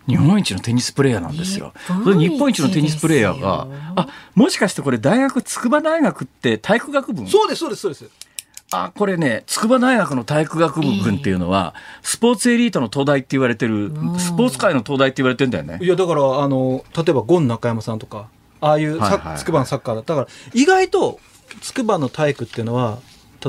[0.08, 7.28] 日本一のテニスプレーヤーなんですよ日本一それ日本一のテニスプレーヤーがあもしかしてこれ大学筑波大学って体育学部？
[7.28, 8.04] そうです、そうです、そうです。
[8.72, 18.28] あこれね筑波大学の体育学部群っていうのは、スポーツエリートの東大って言われてるんスポーツ界の東大って言われてんだよねいや、だから、あの、例えば、ゴン中山さんとか、
[18.60, 20.02] ああいうさはいはいはい筑波のサッカーだ。
[20.02, 21.20] だから、意外と、
[21.60, 22.98] 筑波の体育っていうのは、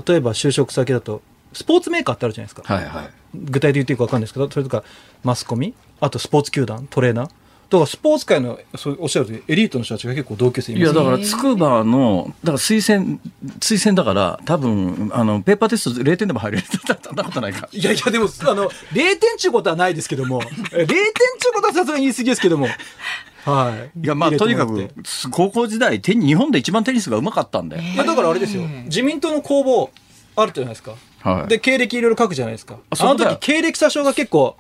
[0.08, 1.22] 例えば就職先だと、
[1.54, 2.74] スポーツメーカーってあるじゃないですか。
[2.74, 4.84] はいはい具体的に言っていいか分かんないですけど、それとか、
[5.24, 7.30] マスコミ、あとスポーツ球団、トレーナー。
[7.70, 10.84] だから、スポーツ界の、そうおっしゃるとおり、エリートの人たちが結構同級生います。
[10.84, 13.20] いやだから筑波のだから推薦
[13.60, 16.78] 推薦だから多分あのペーパーテスト0点でも入れるそ
[17.14, 22.68] んなことないか いやいや、でも、あの、0点ちゅうことはないですけども、え0点ちゅうことはさすがに言い過ぎですけども、
[23.44, 24.00] はい。
[24.04, 24.90] いやまあとにかく
[25.32, 29.90] 高校時代日本で一番テニスがうまかったんだよ、いやだからあれですよ、自民党の公募
[30.38, 30.94] あるじゃないですか。
[31.20, 31.48] はい。
[31.50, 32.78] で、経歴いろいろ書くじゃないですか。
[32.90, 34.56] あの時、経歴詐称が結構、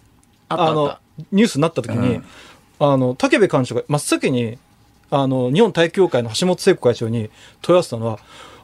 [0.49, 0.97] あの、
[1.31, 2.23] ニュースになった時に、うん
[2.79, 4.57] あの、武部幹事長が真っ先に、
[5.09, 7.29] あの、日本体育協会の橋本聖子会長に
[7.61, 8.19] 問い合わせたのは、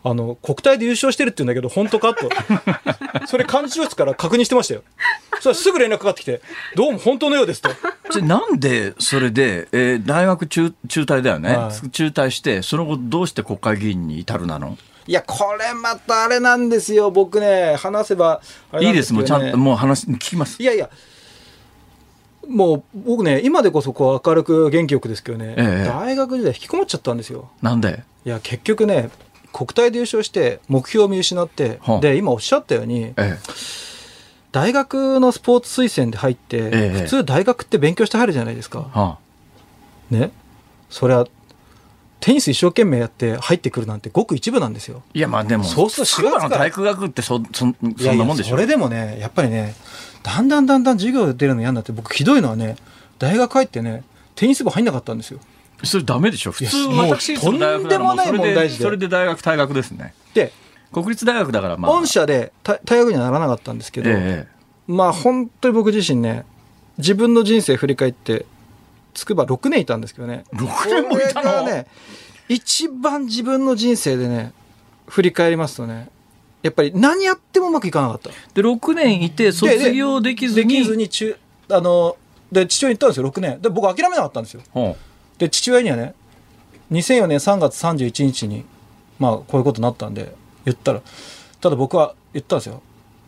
[0.05, 2.29] あの、国体で優勝してるって言うんだけど、本当かと。
[3.27, 4.83] それ幹事長室から確認してましたよ。
[5.39, 6.41] それすぐ連絡かかってきて、
[6.75, 7.69] どうも本当のようですと。
[8.11, 14.77] じゃあなんでそれで、えー大学中中退だよね、はい中退してその後どうして国会議員に至るなの？
[15.07, 17.09] いや、これまたあれなんですよ。
[17.11, 20.89] 僕ね、話せばあれいないですもうちゃんともう話聞きますいやいや、
[22.47, 25.87] もう僕ね、今でこそこう明るく元気よくですけどね、ええ。
[25.87, 27.49] 大学時代引きこもっちゃったんですよ。
[27.61, 28.03] なんで？
[28.25, 29.09] いや、結局ね、
[29.51, 31.99] 国体で優勝して、目標を見失って、はあ。
[31.99, 33.37] で、今おっしゃったように、え
[34.51, 37.01] 大学のスポーツ推薦で入って、ええ。
[37.01, 39.17] 普通大学って勉強して入るじゃないですか。
[40.11, 40.31] ね？
[40.89, 41.27] それは、
[42.19, 45.01] テニス一生懸命やって入ってくるなんてごく一部なんですよ。
[45.05, 47.73] あ、いやまあでもそうすると筑波の4月から体育学ってそそそんい
[48.05, 48.51] やいやなもんでしょ。
[48.51, 49.75] それでもね、やっぱりね、
[50.23, 52.77] だんだんだんだん授業出るの嫌になって、僕ひどいのはね、
[53.19, 54.03] 大学入ってね、
[54.35, 55.39] テニス部入んなかったんですよ。
[55.83, 56.51] それダメでしょ？
[56.51, 58.83] 普通私とんでもない問題児でで。
[58.85, 60.13] それで大学退学ですね。
[60.33, 60.53] で、
[60.93, 61.91] 国立大学だからまあ。
[61.91, 64.47] 御社でた大学にはならなかったんですけど、え
[64.87, 66.45] まあ本当に僕自身ね、
[66.97, 68.45] 自分の人生振り返って、
[69.13, 70.45] 筑波6年いたんですけどね。
[70.53, 71.41] 6年もいたの？
[71.41, 71.87] これがね、
[72.47, 74.53] 一番自分の人生でね、
[75.07, 76.07] 振り返りますとね、
[76.63, 78.29] やっぱり何やってもうまくいかなかった。
[78.31, 81.37] えで6年いて卒業できずにできずに中、
[81.69, 82.17] あの、
[82.51, 83.61] で、父親に言ったんですよ、6年。
[83.61, 84.61] で、僕諦めなかったんですよ。
[84.73, 84.95] うん
[85.37, 86.13] で、父親にはね、
[86.91, 88.63] 2004年3月31日に、
[89.19, 91.01] まあ、こういうことになったんで、言ったら、
[91.59, 92.81] ただ僕は言ったんですよ。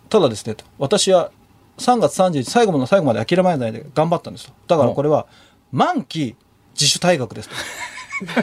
[0.07, 1.31] ただですね、と私は
[1.79, 4.53] 3月31日、最後の最後まで諦めないで頑張ったんですと。
[4.67, 5.25] だからこれは、
[5.71, 6.35] 満期
[6.73, 7.55] 自主退学ですと。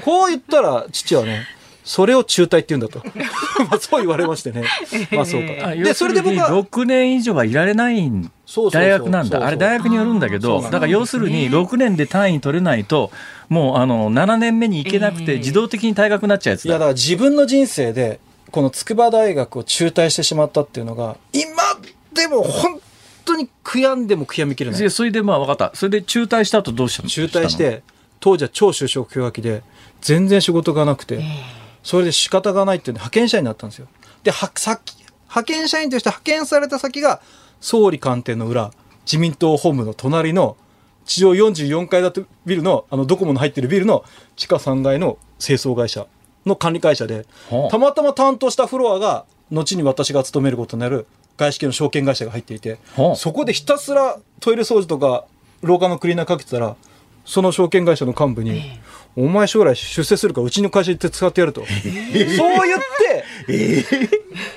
[0.00, 1.46] こう言ったら、父はね、
[1.84, 3.02] それを中退って言うんだと。
[3.68, 4.64] まあそう言われましてね。
[5.12, 5.76] まあそうかと。
[5.76, 8.10] で、それで僕は、6年以上はいられない
[8.72, 9.44] 大学なんだ。
[9.44, 13.10] あれ大学によるんだけど、だだから要するに6年で単位取れないと、
[13.48, 16.84] もうあの7年目に行けなくええて自動的に退学になっちゃうやついや、だだ。
[16.84, 18.20] から自分の人生で、
[18.50, 21.46] この筑波大学を中退してしまったっていうのが、今
[22.12, 22.80] でも本
[23.24, 24.80] 当に悔やんでも悔やみきれない。
[24.80, 25.72] でそれでまあ分かった。
[25.74, 27.08] それで中退した後どうしたの？
[27.08, 27.56] 中退し。
[27.56, 27.82] て、
[28.20, 29.62] 当時は超就職氷河期で、
[30.00, 31.22] 全然仕事がなくて、
[31.82, 33.88] それで仕方がないっていうんで派遣社員になったんですよ。
[34.22, 37.20] で、は先派遣社員として派遣された先が、
[37.60, 38.70] 総理官邸の裏、
[39.04, 40.56] 自民党本部の隣の、
[41.04, 44.04] 地上44階建てビルの、あの、ドコモの入ってるビルの
[44.36, 46.06] 地下3階の清掃会社
[46.46, 47.70] の管理会社で、はあ。
[47.70, 51.06] たまたま担当したフロアが、後に私が勤めることになる
[51.36, 53.16] 外資系の証券会社が入っていて、はあ。
[53.16, 55.24] そこでひたすらトイレ掃除とか
[55.62, 56.76] 廊下のクリーナーかけてたら
[57.24, 58.80] その証券会社の幹部に
[59.14, 61.72] 「お前将来出世するからうちの会社に使ってやる」と、そう
[62.66, 62.80] 言っ
[63.46, 64.08] て、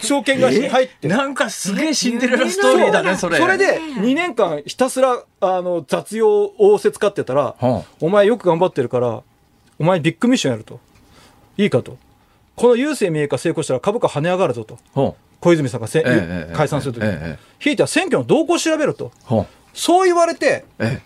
[0.01, 1.07] 証券会社に入って。
[1.07, 3.37] なんかすげえシンデレラストーリーだね、それ。
[3.37, 7.81] それで2年間ひたすらあの雑用を仰せ使ってたら、はあ。
[7.99, 9.23] お前よく頑張ってるから
[9.77, 10.79] お前ビッグミッションやると。
[11.57, 11.97] いいかと。
[12.55, 14.77] この郵政民営化成功したら株価跳ね上がるぞと。
[14.93, 17.39] ほ小泉さんがせ、ええええ解散するときに、ええええ。
[17.59, 19.11] ひいては選挙の動向を調べろと。
[19.73, 21.01] そう言われてえ。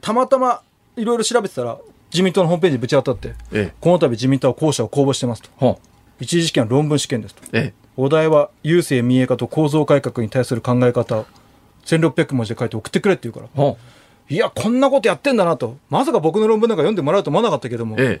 [0.00, 0.62] たまたま
[0.96, 1.76] いろいろ調べてたら
[2.12, 3.32] 自民党のホームページにぶち当たってえ。
[3.52, 3.74] ええ。
[3.80, 5.78] この度自民党は校舎を公募してますと。
[6.20, 7.80] 一次試験は論文試験ですとええ。
[7.96, 11.26] お題は郵政民営化と構造改革に対する考え方を
[11.84, 13.74] 1600文字で書いて送ってくれって言うから。
[14.28, 18.20] いやこんなことやってんだなとまさか僕の論文なんか読んでもらうと思わなかったけどもえ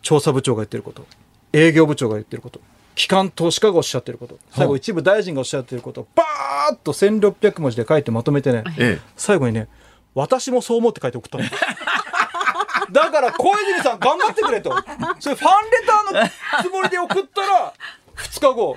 [0.00, 1.06] 調査部長が言ってること
[1.52, 2.60] 営業部長が言ってること
[2.94, 9.00] 機関投資家がおっしゃってること最後一部大臣がおっしゃってることバーッと1600文字で書いてまとめてねええ。
[9.16, 9.68] 最後にね
[10.14, 11.44] 私もそう思って書いて送ったの
[12.92, 14.70] だから小泉さん頑張ってくれと
[15.18, 17.72] それファンレターのつもりで送ったら
[18.16, 18.76] 2日後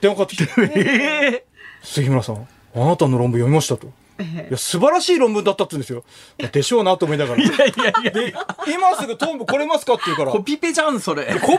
[0.00, 1.44] 電話かかってきてええ。
[1.82, 3.88] 杉村さんあなたの論文読みましたと。
[4.18, 6.04] いや素晴らしい論文だったって言うんですよ。
[6.50, 7.42] でしょうなと思いながら。
[7.42, 8.10] いやいやいや。
[8.10, 8.34] で、
[8.72, 10.30] 今すぐトンボ来れますかって言うから。
[10.30, 11.24] コピペじゃん、それ。
[11.24, 11.58] コピペじゃな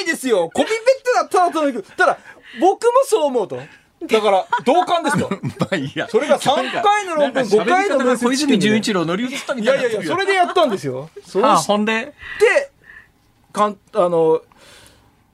[0.00, 1.82] いですよコピペってのはただただ。
[1.96, 2.18] ただ、
[2.60, 3.60] 僕もそう思うと。
[4.04, 5.30] だから、同感ですと。
[5.58, 6.06] まあいいや。
[6.08, 9.00] それが3回の論文、なんか5回の喋り方が小泉純一郎。
[9.00, 9.82] 郎乗り移ったみいたいな。
[9.84, 11.08] やいやいや、それでやったんですよ。
[11.24, 12.12] そうはあ、しほんで？
[12.38, 12.70] て、
[13.52, 14.42] かん、あの、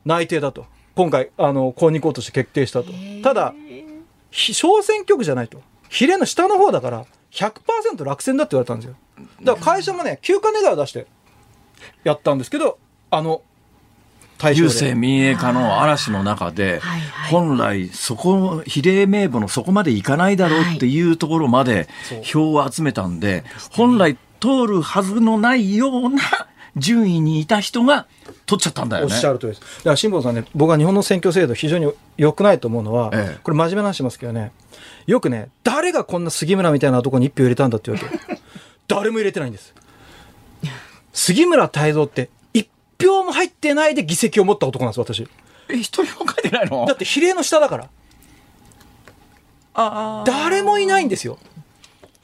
[0.04, 0.66] 内定だと。
[0.94, 2.92] 今回、あの、公認校として決定したと。
[3.22, 3.54] ただ、
[4.30, 5.60] ひ小選挙区じゃないと。
[5.88, 8.96] 比例の下の方だから、100%落選だって言われたんですよ。
[9.42, 11.06] だから会社もね、休暇願いを出して、
[12.04, 12.78] やったんですけど、
[13.10, 13.42] あの。
[14.50, 21.88] 郵政民営化の嵐の中で、はいはい本来そこ比例名簿のそこまでいかないだろうっていうところまで
[22.22, 26.20] 票を集めたんで、本来通るはずのないような
[26.76, 28.06] 順位にいた人が
[28.46, 29.14] 取っちゃったんだよね。
[29.14, 29.60] おっしゃる通りです。
[29.60, 34.52] だから辛坊さんね、僕は日本の選挙制度非常に良くないと思うのは、ええこれ真面目な話しますけどね、
[35.06, 38.42] よくね、誰がこんな杉村みたいなとこに一票入れたんだって言うわけ。
[38.88, 39.74] 誰も入れてないんです。
[41.12, 42.41] 杉村太蔵って一
[43.02, 45.28] 票も入ってないで議席を持った男なんです、私。
[45.68, 46.86] え、一人も書いてないの？
[46.86, 47.88] だって比例の下だから。
[49.74, 51.38] ああ誰もいないんですよ。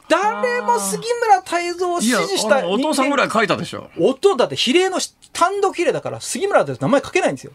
[0.09, 3.91] 誰も杉村太蔵を支持したあのお父さんぐらい書いたでしょ。
[3.99, 7.53] 音だって比例のし単独比例だから杉村太蔵って名前書けないんですよ。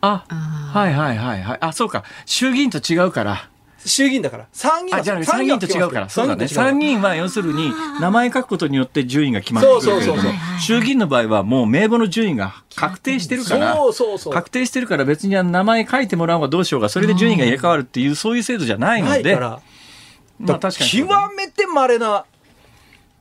[0.00, 0.34] あ、あ
[0.78, 1.58] はいはいはいはい。
[1.60, 2.04] あ、そうか。
[2.26, 3.48] 衆議院と違うから。
[3.88, 4.46] 衆議院だから。
[4.52, 6.08] 参議院はあ、じゃあ参議院と違うから。
[6.08, 6.46] そうだね。
[6.46, 13.74] 参参議院は要するに名前書くことによって順位が決まってくるけれどもそうそうそうそう衆議院の場合はもう名簿の順位が確定してるから。
[13.74, 14.32] そうそうそう。
[14.32, 19.60] 確定してるから別に名前書いてもらおうがどうしようがそれで順位が入れ替わるっていうそういう制度じゃないのでないから。
[20.38, 22.24] まあ確かにそう極めて稀な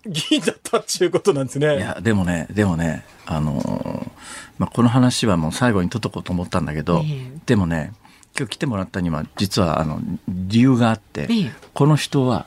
[0.05, 1.77] 議員だったっていうことなんですね。
[1.77, 4.07] いやでもねでもねあのー
[4.57, 7.93] まあ、この話はもう最後にとっとこうと思ったんだけど、ええでもね
[8.37, 12.45] 今日来てもらったには実はあの理由があって、ええこの人は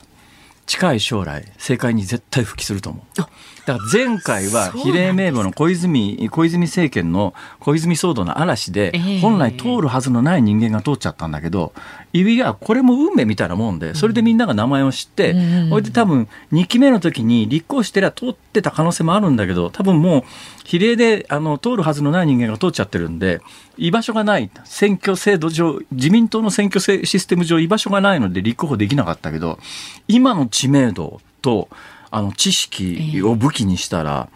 [0.65, 3.21] 近い将来政界に絶対復帰すると思う。
[3.65, 9.19] だから前回は比例名簿の小泉小泉政権の小泉騒動の嵐でええ。
[9.19, 11.73] 本来通るはずのない人間が通っちゃったんだけど
[12.13, 20.23] いやこれも運命みたいなもんでそれでみんなが名前を知ってうんそれで多分2期目の時に立候補してりゃ通ってた可能性もあるんだけど多分もう
[20.65, 23.41] 比例であの通るはずのない人間が通っちゃってるんで
[23.77, 29.59] 居場所がない選挙制度上自民党の選挙制システム上居場所がないので立候補できなかったけど
[30.07, 31.69] 今の知名度と
[32.11, 34.29] あの知識を武器にしたら、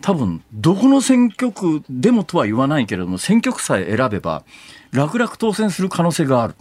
[0.00, 4.42] 多分どこの選挙区でもとは言わないけれども選挙区さえ選べば
[4.90, 6.54] 楽々当選する可能性がある。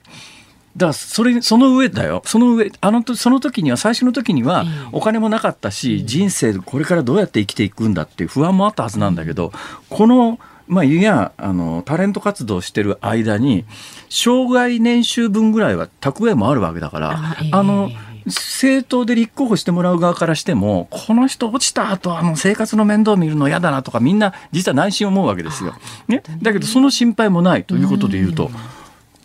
[0.78, 2.22] だからそれその上だよ。
[2.26, 9.52] その上あのとその時には最初の時にはお金もなかったし、人生これからどうやって生きていくんだっていう不安もあったはずなんだけど、
[9.90, 13.66] このまあ、いやあのタレント活動してる間に
[14.10, 17.50] 障害年収分ぐらいは蓄えもあるわけだからあええ。
[17.52, 17.90] あの
[18.26, 25.74] 政党で立候補してもらう側からしてもこの人落ちた後あの生活の面倒見るの嫌だなとかみんな実は内心思うわけですよ。
[26.08, 28.52] ね、だけどその心配もないということで言うと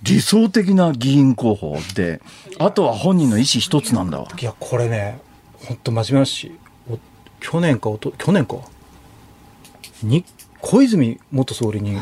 [0.03, 2.21] 理想的な議員候補で
[2.59, 4.29] あとは本人の意思一つなんだわ。
[4.41, 5.19] いやこれね
[5.67, 6.59] 本当真面目なし
[6.91, 6.99] お
[7.41, 8.57] 去年かおと去年か。
[10.03, 10.25] に
[10.61, 11.97] 小泉元総理に、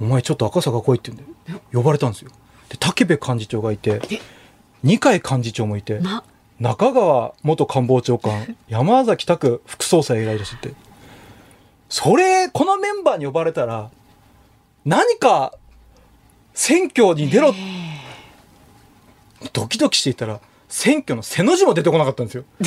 [0.00, 2.30] お前ちょっと赤坂来い」って言うんで呼ばれたんですよ。
[2.68, 4.00] で武部幹事長がいて
[4.82, 6.24] 二階幹事長もいてま
[6.60, 10.72] 中川元官房長官 山崎拓副総裁がいらっしゃって。
[11.88, 13.90] それこのメンバーに呼ばれたら
[14.84, 15.54] 何か
[16.54, 17.54] 選挙に出ろ。
[19.52, 22.44] ドキドキしていたら選挙の背の字も出てこなかったんですよ。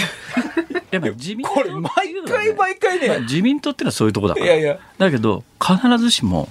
[0.92, 1.92] やっぱ自民党これ毎
[2.28, 3.20] 回毎回ね。
[3.22, 4.46] 自民党ってのはそういうとこだから。
[4.46, 4.80] いやいや。
[4.98, 6.48] だけど必ずしも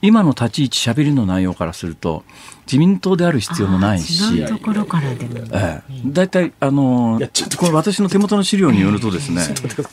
[0.00, 2.24] 今の立ち位置しゃべりの内容からすると
[2.66, 4.36] 自民党である必要もないし。
[4.36, 5.38] 違うところからでも。
[5.52, 9.42] ええ、大体あのちょっとこれ私の手元の資料によるとですね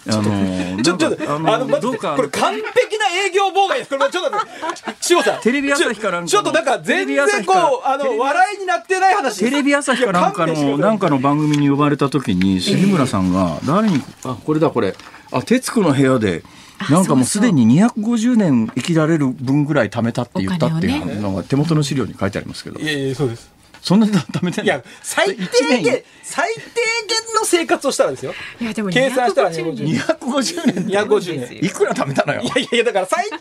[0.07, 2.63] あの ちょっとあの待ってどうかこれ完璧
[2.97, 3.89] な営業妨害です。
[3.89, 4.95] これちょっと待って。
[5.01, 5.41] 志保さん。
[5.41, 14.95] テレビ朝日かなんかのちょっとなんか全然こうあの笑いになってない話テレビ朝日かなんかのなんかの番組に呼ばれた時に杉村さんが誰にあこれだこれ。
[15.31, 16.43] あ徹子の部屋で
[16.89, 22.79] なんかもうすでに250年生きられる分ぐらい貯めたって言ったっていうのが手元の資料に書いてありますけど。
[22.79, 23.51] いやいやそうです。
[23.81, 24.65] そんなに貯めてない。
[24.65, 28.33] いや最低限最低限の生活をしたらですよ。
[28.61, 30.85] いやでも計算したら250 250年。
[30.87, 31.65] 250年。
[31.65, 32.41] いくら貯めたのよ。
[32.41, 33.39] いやいやいやだから最低限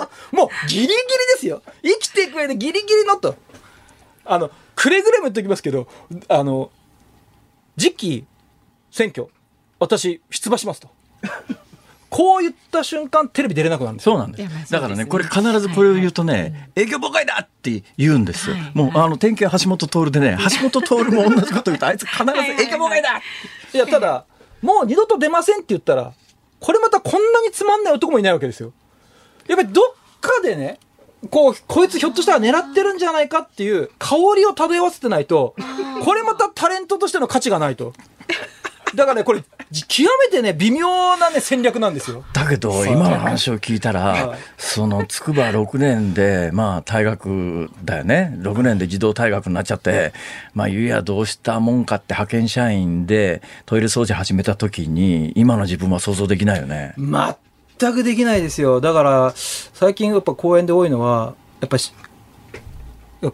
[0.00, 1.02] のもうギリギリで
[1.38, 1.62] すよ。
[1.82, 3.36] 生きていく上でギリギリのと。
[4.26, 5.86] あのくれぐれも言っておきますけど
[6.28, 6.70] あの
[7.78, 8.26] 次期
[8.90, 9.28] 選挙
[9.78, 10.88] 私出馬しますと
[12.14, 14.12] こう言った瞬間テレビ出れなくなるんですよ。
[14.12, 14.72] そうなんです。
[14.72, 18.54] だからね、これ必ずこれを言うとね、営業妨害だって言うんですよ。
[18.54, 18.70] はい。
[18.72, 23.22] もう、あの、典型は橋本徹でね、橋本徹も同じこと言うと、あいつ必ず営業妨害だい。
[23.76, 24.26] やただ
[24.62, 26.12] もう二度と出ませんって言ったら
[26.60, 28.72] これまたこんなにつまんない男もいないわけですよ。
[29.46, 29.84] やっぱりどっ
[30.20, 30.78] かでね
[31.30, 35.54] こうこいつひょっとしたら狙ってるんじゃないかっていう香りを漂わせてないと
[36.02, 37.92] これまたタレントとしての価値がないと
[38.94, 39.42] だからねこれ
[39.88, 42.24] 極めてね微妙なね戦略なんですよ。
[42.32, 48.36] だけど、今の話を聞いたらはい、その、筑波6年で、まあ、退学だよね。
[48.38, 50.12] 6年で児童退学になっちゃって、
[50.52, 56.94] まあ、ゆうやどうしたもんかって派遣社員でトイレ掃除始めた時に、今の自分は想像できないよね。
[57.78, 58.80] 全くできないですよ。
[58.80, 61.92] だから最近やっぱ公演で多いのはやっぱし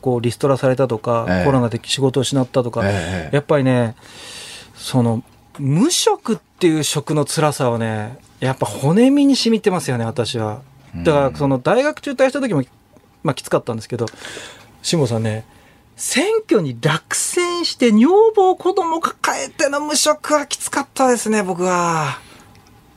[0.01, 1.45] こうリストラされたとか、ええ。
[1.45, 3.35] コロナで仕事を失ったとか、ええ。
[3.35, 3.97] やっぱりね
[4.75, 5.23] その
[5.59, 10.63] 無職っていう職の辛さをねやっぱ骨身に染みてますよね私は。
[11.05, 12.63] だからその大学中退した時も、
[13.23, 14.07] まあ、きつかったんですけど
[14.83, 15.45] 辛坊さんね
[15.97, 22.19] 選挙に落選して女房子供抱えての無職はきつかったですね僕は。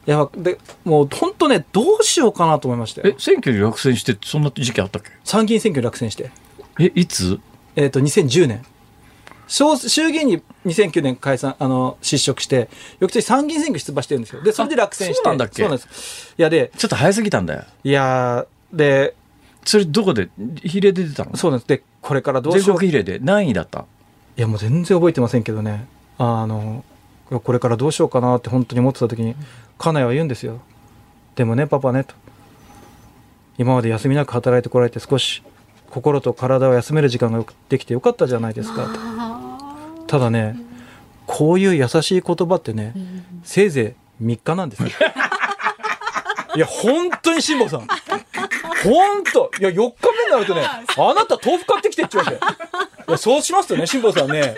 [0.05, 5.11] いやでもう本当ねどうしようかなと思いましたえよ、選挙に落選して、そんな時期あったっけ？
[5.23, 6.31] 参議院選挙に落選して。
[6.79, 7.39] え、いつ？
[7.75, 8.65] えっ、と、2010年。
[9.53, 14.41] 小衆議院に2009年解散、あの、失職して、翌年参議院選挙出馬してるんですよ。
[14.41, 15.15] で、それで落選して。
[15.17, 15.61] そうなんだっけ？
[15.61, 16.33] そうなんです。
[16.35, 17.63] いや、で、ちょっと早すぎたんだよ。
[17.83, 19.13] いやーで、
[19.63, 20.29] それどこで？
[20.63, 21.37] 比例で出てたの？
[21.37, 21.67] そうなんです。
[21.67, 22.77] で、これからどう全しよう。
[22.77, 23.19] い国比例で？
[23.19, 23.85] 何位だった？
[24.37, 25.85] や、もう全然覚えてませんけどね。
[26.17, 26.83] あの、
[27.29, 29.35] これからどうしようかなって本当に思ってた時に、
[29.77, 30.61] 家内は言うんですよ。
[31.35, 32.15] でもね、パパね、と。
[33.59, 35.43] 今まで休みなく働いてこられて少し
[35.91, 39.42] 心と体を休める時間がよくできてよかったじゃないですかと。
[40.13, 40.55] ただね、
[41.25, 42.93] こういう優しい言葉ってね、
[43.43, 44.89] せいぜい3日なんですよ。
[46.55, 47.87] いや、本当に辛坊さん。
[48.83, 52.43] 本当いや、4日目になるとね、あなた豆腐買ってきてって言われて。
[53.07, 54.53] いや、そうしますとね、辛坊さんね、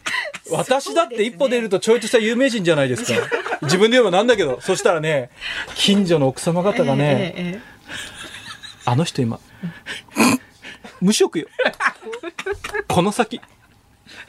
[0.50, 3.12] 私だって一歩出るとちょいとした有名人じゃないですか。
[3.60, 5.28] 自分で言えばなんだけど、そしたらね、
[5.74, 7.74] 近所の奥様方がね、えええ
[8.86, 9.38] あの人今、
[11.02, 11.46] 無職よ。
[12.88, 13.42] この先、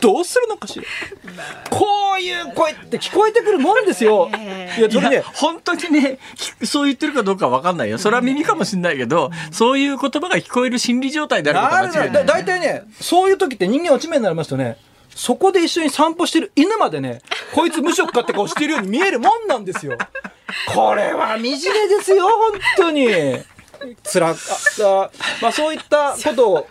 [0.02, 0.86] どうするのかしら？
[1.70, 1.86] こ
[2.18, 4.30] ういう声って聞こえてくるもんですよ。
[4.78, 7.98] いや、それね本当にね、きそう言ってるかどうかわかんないよ。
[7.98, 12.26] それは耳かもしれないけど、そういう言葉が聞こえる心理状態であることはなるだ間違いない。
[12.26, 14.78] 大体ね、そういう時って人間落ち目になりますとね、
[15.10, 17.22] そこで一緒に散歩してる犬までね、
[17.54, 19.98] こいつ無職かって顔してるように見えるもんなんですよ。
[20.74, 21.62] これは惨めで
[22.02, 23.08] すよ、本当に。
[24.04, 26.68] つら、あ、あまあそういったことを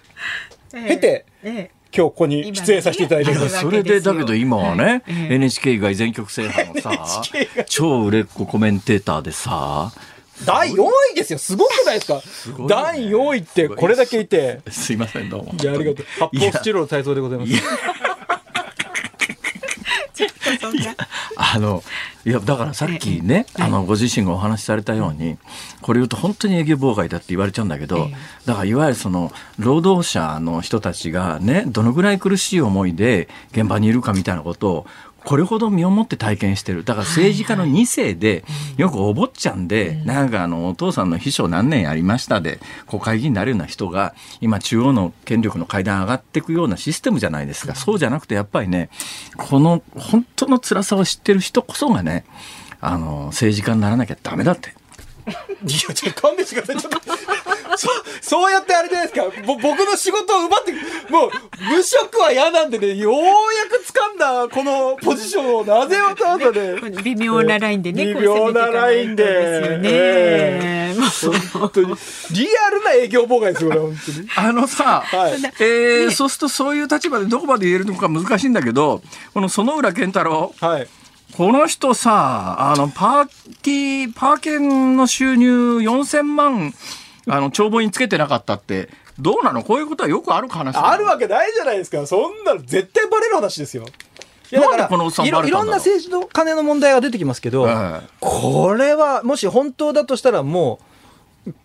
[0.74, 3.60] え経て、ええ今日ここに出演させていただいてます。
[3.60, 7.22] それでだけど今はね、はいええ NHK 以外全局制覇のさ
[7.66, 9.92] 超売れっ子コメンテーターでさ
[10.44, 10.82] 第4
[11.12, 12.16] 位ですよ、すごくないですか？
[12.16, 14.60] ね第4位ってこれだけいて。
[14.68, 16.06] すいませんどうもいや、ありがとう。
[16.18, 17.52] 発泡スチロール体操でございます。
[20.60, 20.94] そんな。
[21.36, 21.82] あの
[22.24, 25.36] いやだからさっきね、あのご自身がお話しされたように
[25.82, 28.08] これ言うと本当に営業妨害だって言われちゃうんだけど、
[28.46, 34.86] だからいわゆるその労働者の人たちがねどのぐらい苦しい思いで現場にいるかみたいなことを
[35.24, 36.84] これほど身をもって体験してる。
[36.84, 38.44] だから政治家の2世で
[38.76, 48.90] よくお坊ちゃんで、なんかあのお父さんの秘書何年やりましたで国会議員になるような人が今中央の権力の階段上がっていくようなシステムじゃないですか、そうじゃなくてやっぱりね
[49.36, 52.24] この本当の辛さを知ってる人こそがね
[52.80, 54.74] あの政治家にならなきゃダメだって。
[55.26, 55.30] い
[55.88, 56.76] や、ちょっと勘弁してください。
[56.82, 57.88] ちょっと、そ
[58.20, 59.42] そうやってあれじゃないですか。
[59.46, 60.72] ぼ僕の仕事を奪って、
[61.10, 61.30] もう、
[61.74, 63.20] 無職は嫌なんでね、ようや
[63.70, 66.80] く掴んだ、このポジションを、なぜわざわざね。
[67.02, 69.24] 微妙なラインでね、微妙なラインで。
[69.24, 69.88] ですよね。
[69.92, 71.86] ええもう本当に。
[72.32, 74.28] リアルな営業妨害ですよ、これ、本当に。
[74.36, 75.32] あのさ、はい。
[75.60, 79.02] えーそうするとそういう立場でどこまで言えるのか難しいんだけど
[79.32, 80.88] この園浦健太郎はい。
[81.36, 83.26] この人さあのパー
[83.62, 86.72] ティーパーケンの収入4000万
[87.26, 89.64] あの帳簿につけてなかったってどうなの？
[89.64, 92.06] こういうことはよくある話あるわけないじゃないですか。
[92.06, 93.84] そんなの絶対バレる話ですよ。
[94.52, 94.88] いやだから
[95.26, 100.93] いろいろんな政治の金の問題が出てきますけど、ええこれはもし本当だとしたらもう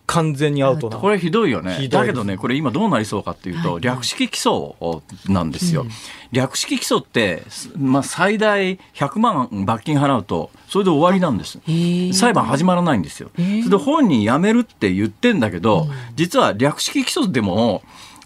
[0.06, 0.96] 完全にアウトな。
[0.98, 1.88] これひどいよね。
[1.88, 5.86] だけどねこれ今どうなりそうかっていうと、略式起訴なんですよ、
[6.32, 7.42] 略式起訴って、
[7.76, 11.58] まあ、最大100万罰金払うとそれで終わりなんです。
[11.66, 12.12] ー。
[12.12, 17.82] 裁判始まらないんですよ、それで本人辞めるって言ってんだけど、実は略式起訴でも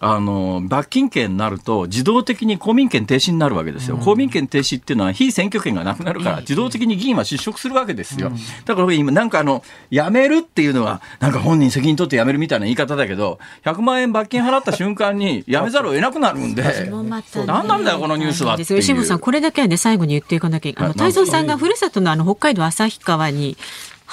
[0.07, 8.31] あの罰金刑になると自動的に公民権停止になるわけですよ、公民権停止っていうのは非選挙権がなくなるから自動的に議員は失職するわけですよ、
[8.67, 16.63] だから今なんかあの辞めるっていうのはなんか本人責任取って辞めるみたいな言い方だけど100万円罰金払った瞬間に辞めざるを得なくなるんで
[17.47, 20.91] 何なんだよこのニュースは吉本さん、これだけはね、最後に言っていかなきゃいけない。
[20.91, 23.57] あの、はい太蔵さんがふるさとのあの、北海道旭川に、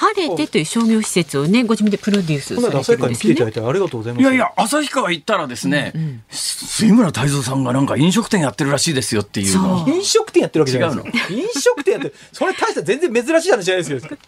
[0.02, 3.62] 晴れてという商業施設をね、ご自分でプロデュースされて朝会に来ていたるんですよね。
[3.62, 4.22] だいてありがとうございます。
[4.22, 5.92] いやいや、旭川行ったらですね、
[6.30, 9.56] 杉村太蔵さんがなんか飲食店やってるらしいですよっていう
[9.88, 11.32] 飲食店やってるわけじゃないですか。
[11.32, 12.14] 飲食店やってる。
[12.32, 14.18] それ大した全然珍しい話じゃないですよ。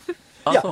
[0.52, 0.62] いや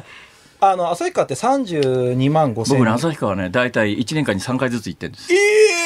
[0.61, 2.95] あの、旭川って32万5千僕ね、円。
[2.95, 5.33] 旭川ね、大体1年間に3回ずつ行ってるんです。
[5.35, 5.37] え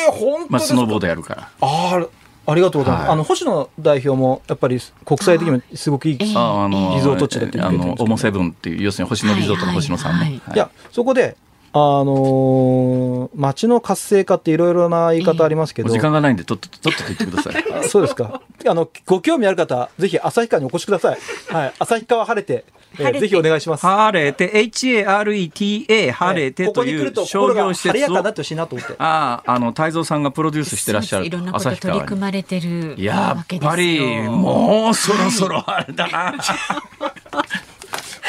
[0.09, 0.75] え本当まあ、ですか？
[0.75, 1.51] スノーボードやるから。
[1.63, 2.09] あー
[2.47, 3.03] ありがとうございます。
[3.03, 6.19] はいあの、星野代表も、やっぱり国際的にもすごくいい。
[6.19, 10.19] リゾート地だって言あってるんですけどの、オモセブンっていう、要するに星野リゾートの星野さんね。
[10.19, 11.37] はいはいはいや、そこで、
[11.77, 17.65] あのー街の活性化っていろいろな言い方ありますけど、時間がないんで、とっとと、とっとと言ってください。
[17.73, 18.41] あ そうですか。
[18.67, 21.19] あの、ご興味ある方、ぜひ旭川にお越しください。
[21.49, 21.73] はい。
[21.79, 22.65] 旭川晴れて、
[22.99, 23.85] えー晴れてぜひお願いします。
[23.85, 28.95] 晴れて、HARETA、晴れてという商業施設を晴れやかになっ、てほしいなと思って。
[28.99, 32.01] ああ、あの、太蔵さんがプロデュースしてらっしゃるいろんなこと旭川に。
[32.01, 36.35] 取り組まれてるやわけですよっぱり、もうそろそろあれだな。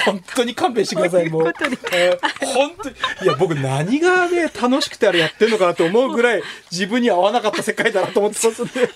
[0.05, 1.53] 本当に勘弁してください、もう。
[1.93, 2.95] えー本当に。
[3.23, 8.89] いや、僕何がね、楽しくてあれやってんのかなと思うぐらい、自分に合わなかった世界だなと思ってますんで。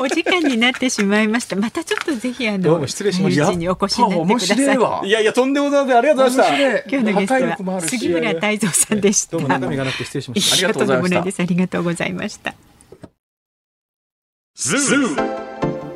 [0.00, 1.56] お時間になってしまいました。
[1.56, 4.56] またちょっとぜひあの、どうも失礼しましたにお越しになってくだ面さい。
[4.56, 5.10] 白いわい。
[5.10, 5.92] やいや、とんでもない。
[5.92, 6.90] ありがとうございました。
[6.90, 9.32] 今日のゲストは杉村太蔵さんでした。
[9.32, 10.54] どうも中身がなくて失礼しました。
[10.54, 11.42] ありがとうございました。
[11.42, 12.54] ありがとうございました。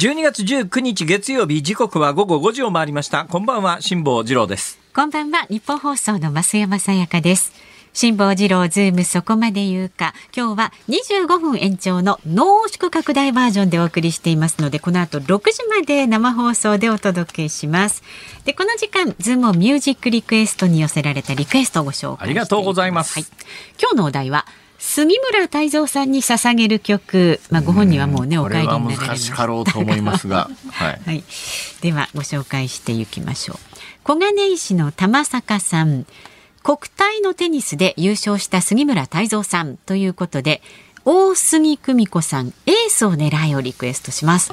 [0.00, 3.26] 12月19日月曜日時刻は午後5時を回りました。
[3.26, 4.78] こんばんは辛坊治郎です。
[4.94, 7.52] こんばんはニッポン放送の増山さやかです。
[7.92, 10.14] 辛坊治郎ズームそこまで言うか。
[10.34, 18.02] 今日は25分延長の濃縮拡大バージョンでお送りしていますのでこの後6時まで生放送でお届けします。
[18.46, 23.26] でこの時間ズームミュージックリクエストに寄せられたリクエストをご紹介ありがとうございます、はい、
[23.78, 24.46] 今日のお題は
[24.80, 31.22] 杉村太蔵さんに捧げる曲、まあ、ご本人はもうねお帰りになられ難しかろうと思いますが、はい、 はい、
[31.82, 33.58] ではご紹介していきましょう。
[34.02, 36.06] 小金井市の玉坂さん。
[36.62, 40.60] 国体のテニスで優勝した杉村太蔵さんということで
[41.06, 44.52] 大杉久美子さんエースを狙いをリクエストします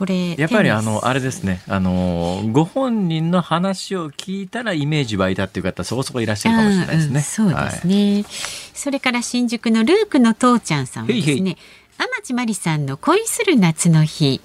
[0.00, 1.60] これやっぱりあのあれですね。
[1.68, 7.16] あのご本人の話を聞いたらイメージ湧いたっていう方そこそこいらっしゃるかもしれないですね。
[7.16, 8.24] うん、そうですね、はい、
[8.72, 11.58] それから新宿のルークの父ちゃんさんはですね
[11.98, 14.40] 天地真理さんの恋する夏の日。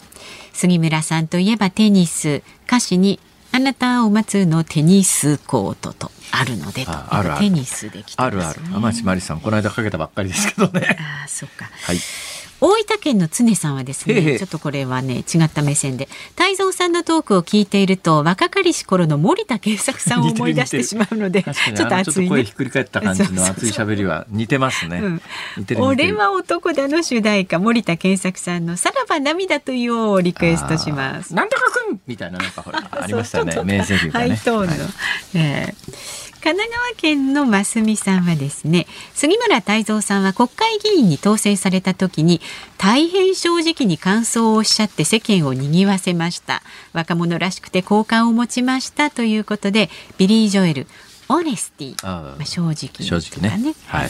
[0.52, 3.22] 杉村さんといえばテニス歌詞に
[3.54, 8.60] あなたを待つのテニスコートとあるのでああるテニスで来て、ね、あるある。
[8.60, 10.98] 天地真理さんこの間かけたばっかりですけどね。
[11.00, 11.64] ああそうか。
[11.64, 11.98] はい
[12.62, 21.52] 大分県の常さんはですねちょっとこれはね違った目線で太蔵さんのトークを聞いていると若かりし頃の森田健作さんを 思い出してしまうのでちょ
[21.86, 25.22] っと熱い、ね、声ひっくり返った感じの 熱い喋りは似てますね、うん、
[25.80, 31.34] 俺は男だの主題歌森田健作さんのさらば涙というをリクエストします。
[31.34, 33.56] なんとかくんみたいななんかほらありましたね。
[33.64, 34.76] 名台詞がね、はい、
[35.36, 38.86] えー神奈川県のますみさんはですね
[39.16, 42.40] 杉村太蔵さんは国会議員に当選された時に
[42.78, 46.62] 大変正直に感想をおっしゃって世間を賑わせました。
[46.94, 49.90] 若者らしくて好感を持ちましたということで
[50.20, 50.88] ビリー・ジョエル
[51.30, 52.06] オネスティ。
[52.06, 53.74] まあ、正直、正直ね。
[53.88, 54.10] はい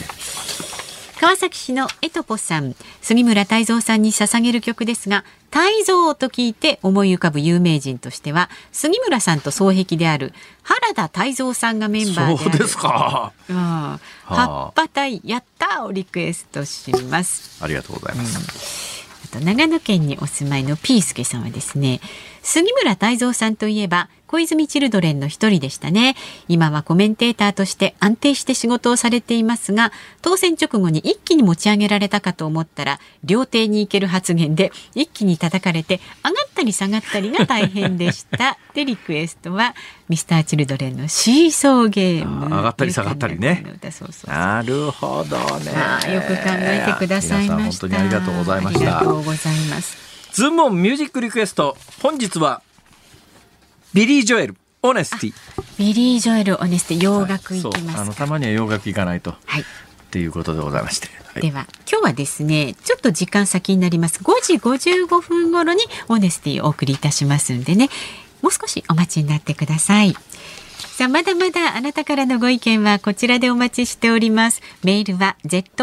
[1.18, 17.64] 川崎市のエトポさん杉村太蔵さんに捧げる曲ですが太蔵と聞いて思い浮かぶ有名人としては杉村さんと双璧である原田泰造さんがメンバーでそうですか、うん、葉っぱ隊やったをリクエストします。
[17.64, 22.00] ありがとうございます、うん、あと長野県にお住まいのピースケさんはですね
[22.46, 26.14] 杉村太蔵さんといえば小泉チルドレンの一人でしたね。
[26.46, 29.90] 今はコメンテーターとして安定して仕事をされていますが
[30.22, 38.56] 当選直後に一気に持ち上げられたかと思ったら料亭に行ける発言で一気に叩かれて上がったり下がったりが大変でした。
[38.74, 39.74] でリクエストは
[40.08, 42.46] ミスターチルドレンのシーソーゲーム。
[42.46, 43.64] 上がったり下がったりね。
[44.28, 47.88] なるほどね、まあ、よく考えてくださいました。
[47.88, 48.98] 本当にありがとうございました。
[48.98, 51.78] ありがとうございますズームオンミュージックリクエスト。
[52.02, 52.60] 本日は
[53.94, 55.32] ビリー・ジョエルオネスティ。
[55.78, 59.64] ビリー・ジョエルオネスティ洋楽いきます、はい、あのたまには洋楽行かないと、はい、っ
[60.10, 64.22] ていうことでございまして、はい、では今日はですねちょっと時間先になります。
[64.22, 67.88] 5時55分頃にオネスティお送りいたしますんでね
[68.42, 70.14] もう少しお待ちになってください
[70.78, 74.62] さあ、まだまだあなたからのご意見はこちらでお待ちしております。
[74.82, 75.82] メールは zoom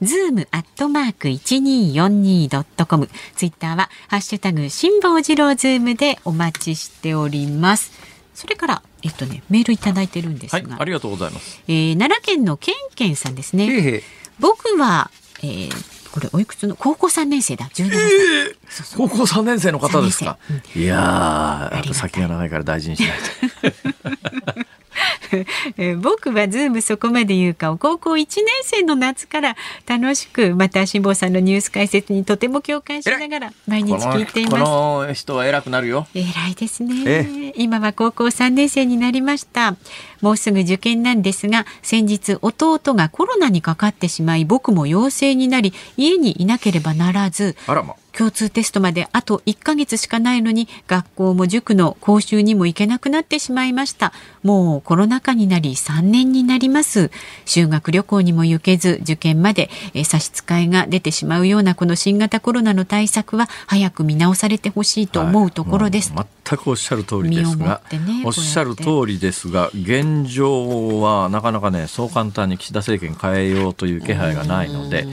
[0.00, 3.08] zoom アットマーク一二四二ドットコム。
[3.36, 7.92] ツイッターはハッシュタグ辛坊治郎ズームでお待ちしております。
[8.34, 11.62] それからえっとねメールいただいてるんですが、はい、ありがとうございます。
[11.68, 13.66] えー、奈良県のけんけんさんですね。
[13.66, 14.02] へーへー
[14.40, 15.10] 僕は、
[15.42, 17.64] えー、これおいくつの高校三年生だ。
[17.66, 19.08] 17歳、えー、そうそう。
[19.08, 20.38] 高校三年生の方ですか、
[20.74, 23.24] うん、いやあと先が長いから大事にしないと。
[23.62, 24.66] え
[26.00, 34.64] 僕はズームそこまで言うかを高校1年生の夏から楽しくまた辛坊さんのニュース解説にとても共感しながら毎日聞いています。
[34.64, 36.06] この人は偉くなるよ。
[36.14, 37.52] 偉いですね。
[37.56, 39.76] 今は高校3年生になりました。
[40.20, 54.12] もうすぐ受験なんですが先日弟がコロナにかかってしまい僕も陽性になり家にいなければならずあらま共通テストまであと1ヶ月しかないのに学校も塾の講習にも行けなくなってしまいました。
[54.42, 57.10] もうコロナ禍になり3年になります。
[57.44, 59.70] 修学旅行にも行けず受験まで
[60.04, 75.06] 差し支えが出てしまうようなこの新型コロナの対策は早く見直されてほしいと思うところです、はい、全くおっしゃる通りですが、ね、おっしゃる通りですが現状はなかなかねそう簡単に岸田政権変えようという気配がないので。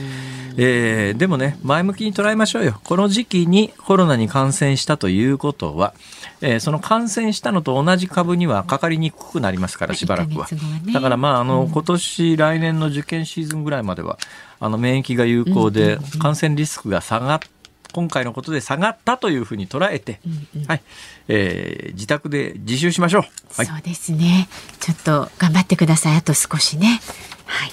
[0.56, 2.80] えー、でもね、前向きに捉えましょうよ。
[2.84, 5.94] この時期にコロナに感染したということは、
[6.40, 10.46] えー、その感染したのと同じ株にはかかりにくくなりますから、しばらくは。
[10.84, 14.18] ね、だからまあ、あの、今年、来年の受験シーズンぐらいまでは、
[14.58, 17.48] あの、免疫が有効で、感染リスクが下がって、
[17.92, 20.82] 今回のことで下がったというふうに捉えて、うんうん、はい、
[21.28, 23.22] えー、自宅で自習しましょう、
[23.56, 24.48] はい、そうですね。
[24.78, 26.16] ちょっと頑張ってください。
[26.16, 27.00] あと少しね。
[27.46, 27.70] はい。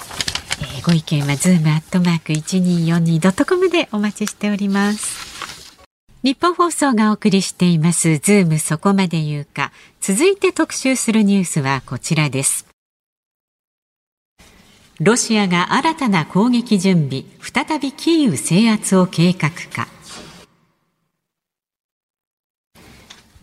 [0.60, 5.78] えー、ご意見はズームアットマーク一二四二ドットコムでお待ちしております。
[6.24, 9.72] ニッポン放送がお送りしていますズームそこまで言うか。
[10.02, 12.68] 続いて特集するニュースはこちらです。
[15.00, 19.88] ロシアが新たな攻撃準備、再びキーウ制圧を計画か。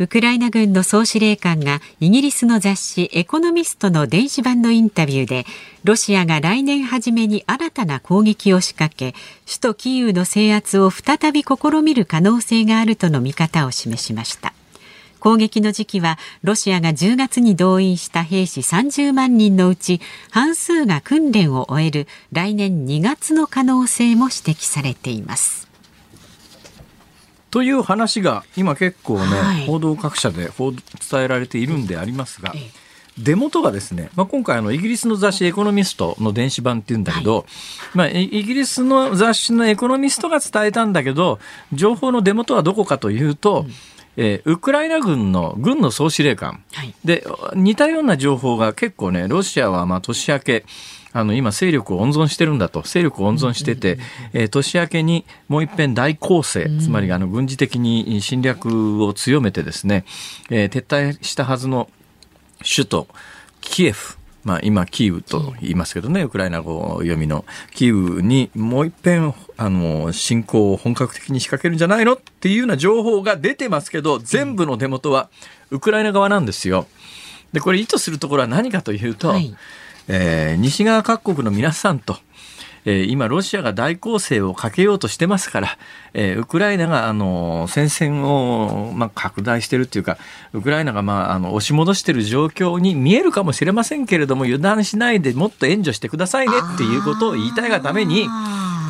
[0.00, 5.46] ウクライナ軍の総司令官がイギリスの雑誌エコノミストの電子版のインタビューで
[5.84, 9.12] ロシアが来年初めに新たな攻撃を仕掛け
[9.46, 14.52] 首都キーウの制圧を再び試みる可能性があるとの見方を示しました。
[15.20, 25.63] 攻撃の時期はロシアが10月に動員した兵士30万人のうち半数が訓練を終える来年2月の可能性も指摘されています。
[27.54, 30.82] という話が今結構ね、はい、報道各社で報伝
[31.22, 32.52] えられているんでありますが、
[33.16, 37.46] 出元がですね、まあ、今回あのイギリスの雑誌エコノミストの電子版っていうんだけど、はい、
[37.94, 41.38] まあ、イギリスの雑誌のエコノミストが伝えたんだけど
[41.72, 43.72] 情報の出元はどこかというと、うん。
[44.16, 47.24] えー、ウクライナ軍の軍の総司令官、はい、で
[47.54, 50.64] 似たような情報が結構ねロシアはまあ年明け
[51.14, 52.82] あの今勢力を温存してるんだと。
[52.82, 53.98] 勢力を温存してて、
[54.32, 60.04] えー、年明けにもう一遍大攻勢つまりあの軍事的に侵略を強めてですね、
[60.50, 61.88] えー、撤退したはずの
[62.58, 63.08] 首都
[63.60, 64.18] キエフ。
[64.42, 75.30] まあ、今、キーウと言いますけどね、ウクライナ語読みの、キーウにもう一遍、あの、侵攻を本格的に仕掛けるんじゃないのっていうような情報が出てますけど、全部の出元は
[75.70, 76.86] ウクライナ側なんですよ。
[77.54, 79.56] で、これ意図するところは何かというと、はい、
[80.08, 82.16] えー、西側各国の皆さんと、
[82.86, 85.78] えー、今、ロシアが大攻勢をかけようとしてますから、
[86.12, 90.18] えー、ウクライナが、あの、戦線を、まあ、拡大してるっていうか、
[90.52, 98.28] ウクライナが、まあ、あの、押し戻してる状況に見えるかもしれませんけれども、油断しないでもっと援助してくださいねっていうことを言いたいがために、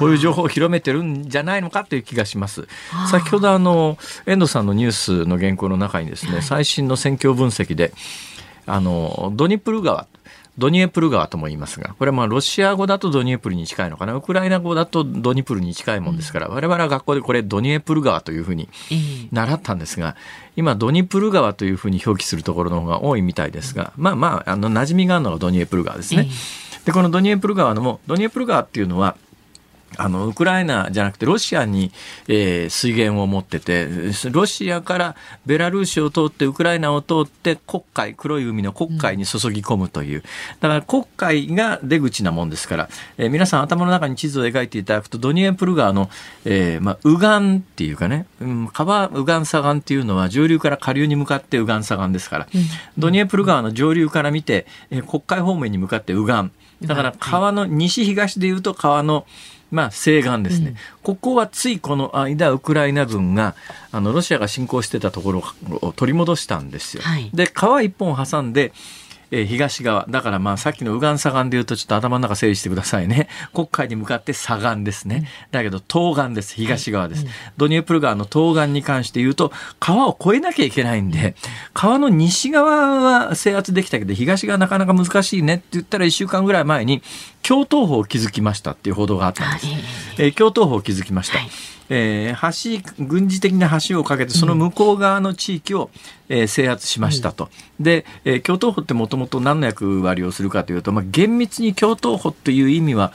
[0.01, 2.67] こういう情報を広めてるんじゃないのかという気がします。
[3.11, 3.97] 先ほどあの
[4.27, 7.93] 遠藤さんのニュースの原稿の中にですね、最新の戦況分析で
[8.67, 10.09] あのドニプル川
[10.57, 18.69] ドニエプル川とも言いますが、これはまあロシア語だとドニエプルに近いのかな、ウクライナ語だとドニプルに近いもんですから、我々は学校でこれドニエプル川というふうに
[19.33, 20.17] 習ったんですが、
[20.57, 26.29] 今ドニプル川というふうに表記するところの方が多いみたいですが、まあまあ、あの、馴染みがあるのがドニエプル川ですね。
[26.85, 29.17] で、このドニエプル川のも、ドニエプル川っていうのは、
[29.97, 31.93] あの、ウクライナじゃなくてロシアに、
[32.29, 33.89] えー、水源を持ってて、
[34.31, 35.17] ロシアから
[35.47, 40.23] ベラルーシを通ってウクライナを通って黒海、黒い海の黒海に注ぎ込むという。
[40.61, 42.89] だから黒海が出口なもんですから、
[43.19, 46.11] えー、皆さん頭の中に地図を描いていただくと、ドニエプル川の、
[46.45, 52.63] えー、まあ、右岸っていうかね、うん、川右岸左岸っていうのは上流から下流に向かって右岸左岸ですから、うん、
[52.99, 56.51] ドニエプル川の上流から見て、えー、黒海方面に向かって右岸。
[56.83, 59.27] だから川の西東でいうと川の、
[59.75, 63.55] まあ、西岸ですね、うん、ここはついこの間、ウクライナ軍が
[63.93, 65.45] あのロシアが侵攻してたところ
[65.83, 67.03] を取り戻したんですよ。
[67.03, 68.73] はい、で川一本挟んで
[69.31, 70.07] えー、東側。
[70.09, 73.29] だからまあさっきの右岸左岸で言うとちょっと頭の中整理してくださいね。
[73.53, 75.29] 国海に向かって左岸ですね。
[75.51, 76.55] だけど東岸です。
[76.55, 77.25] 東側です。
[77.25, 81.35] はいうん、ドニエプル川の東岸に関して言うと川を越えなきゃいけないんで、
[81.73, 87.03] 川の西側は制圧できたけど東側なかなか難しいねって言ったら1週間ぐらい前に
[87.47, 89.67] 共闘法を築きましたっていう報道があったんです。
[90.19, 91.39] えー、共闘法を築きました。
[91.39, 91.49] はい
[91.91, 95.91] えー、橋軍事的な橋を架けてその向こう側の地域を、
[96.29, 97.51] えー、制圧しましたと。
[97.79, 103.13] うん、で、えー、共闘法ってもともと何の役割をするかというと、まあ、厳密に共闘法という意味は、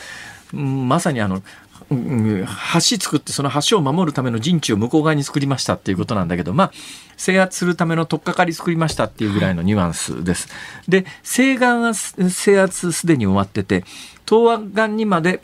[0.54, 1.42] うん、まさにあの
[1.90, 6.72] 橋作ってその橋を守るための陣地を向こう側に作りましたっていうことなんだけど、まあ、
[7.18, 10.50] 制圧するための取っかかり作りましたっていうぐらいのニュアンスです。
[10.88, 13.84] で、西岸は制圧すでに終わってて、
[14.28, 15.42] 東岸にまで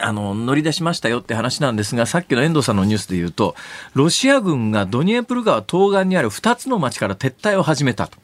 [0.00, 3.54] あの、乗り出しましたよって話なんですが、さっきの遠藤さんのニュースで言うと、
[3.92, 8.18] ロシア軍がドニエプル川東岸にある2つの町から撤退を始めたと。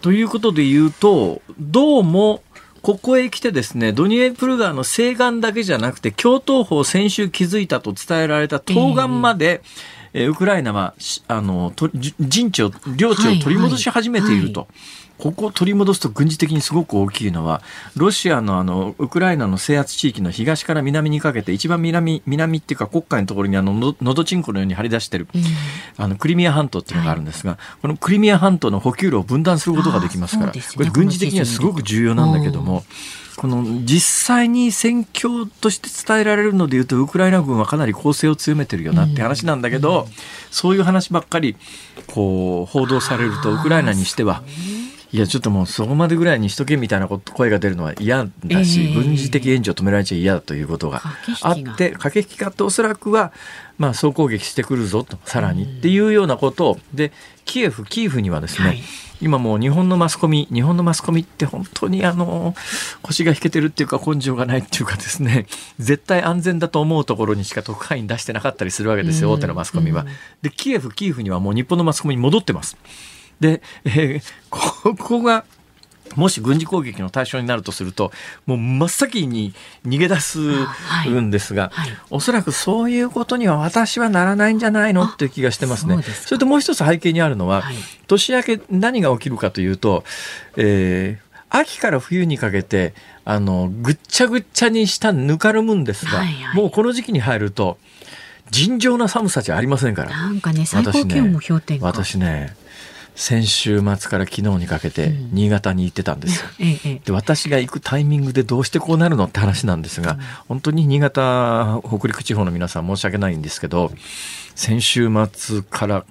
[0.00, 2.42] ということで言うと、どうも、
[2.82, 9.62] ここへ来てですね、ドニエプル川の西岸だけじゃなくて、京東方先週築いたと伝えられた東岸まで、
[10.12, 10.94] えー、ウクライナは、
[11.28, 11.72] あの、
[12.20, 14.60] 陣地を、領地を取り戻し始めていると。
[14.60, 17.62] はいはいここを取り戻すと軍事的にすごく大きいのは、
[17.94, 25.42] ロシアのあの、ウクライナの制圧地域の東から南にかけて、一番南、南っていうか国海のところにあの、のどちんこのように張り出してる、うん、
[25.96, 32.82] あの、クリミア半島っていうのがあるんですが、はい、このクリミア半島の補給路を分断することができますから、ね、これ軍事的にはすごく重要なんだけども、
[33.36, 40.08] この実際に戦況として伝えられるのでいうとウクライナ軍はかなり攻勢を強めてるよなって話なんだけど、
[40.50, 41.56] そういう話ばっかり
[42.08, 44.42] こう報道されるとウクライナにしては
[45.12, 51.02] いやちょっともうそこまでぐらいにしとけみたいな声が出るのは嫌だし、えー、軍事的援助を止められちゃ嫌だということが
[51.42, 53.32] あって駆け引きがあっておそらくは、
[53.76, 57.12] まあ、総攻撃してくるぞとさらにっていうようなことをで
[57.44, 58.82] キエフキーフにはですね、はい。
[59.20, 62.54] 今もう日本のマスコミ、日本のマスコミって本当にあの、
[63.02, 65.46] 腰が引けてるっていうか根性がないっていうかですね、
[65.78, 70.06] 絶対安全だと思うところにしか特派員出してなかったりするわけですよ、大手のマスコミは。
[70.40, 72.76] で、キエフ、キーフにはもう日本のマスコミに戻ってます。
[73.42, 75.44] で、えー、ここが、
[76.14, 78.12] もし軍事攻撃の対象になるとすると、
[78.44, 79.54] もう真っ先に
[79.86, 80.38] 逃げ出す
[81.08, 85.04] んですが、はいはい、おそらくそういうことには私はならないんじゃないの？
[85.04, 86.02] っていう気がしてますね。
[86.02, 87.76] そそれともう一つ背景にあるのは、はい、
[88.06, 90.04] 年明け何が起きるかというと、
[90.58, 92.92] えー、秋から冬にかけて、
[93.24, 97.78] あの、ぐっちゃぐっちゃにしたぬかるむんですが、はいはい、もうこの時期に入ると、
[98.50, 100.10] 尋常な寒さじゃありませんから。
[100.10, 101.86] なんかね、最高気温も氷点下。
[101.86, 102.54] 私ね、
[103.14, 106.48] 先週末から昨日にかけて新潟に行ってたんですよ。
[107.04, 113.92] で私が行くタイミングでどうしてこうなるのって話なんですが、本当に新潟北陸地方の皆さん申し訳ないんですけど
[114.54, 116.04] 先週末から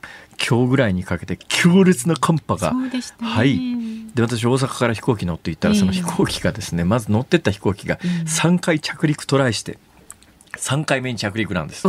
[0.47, 2.73] 今日ぐらいにかけて強烈な寒波が、
[3.19, 3.59] はい。
[4.13, 9.77] で私大阪から飛行機乗って行ったらその飛行機がですね、まず乗ってった飛行機が3回着陸トライして。
[10.57, 11.87] 3回目に着陸なんです。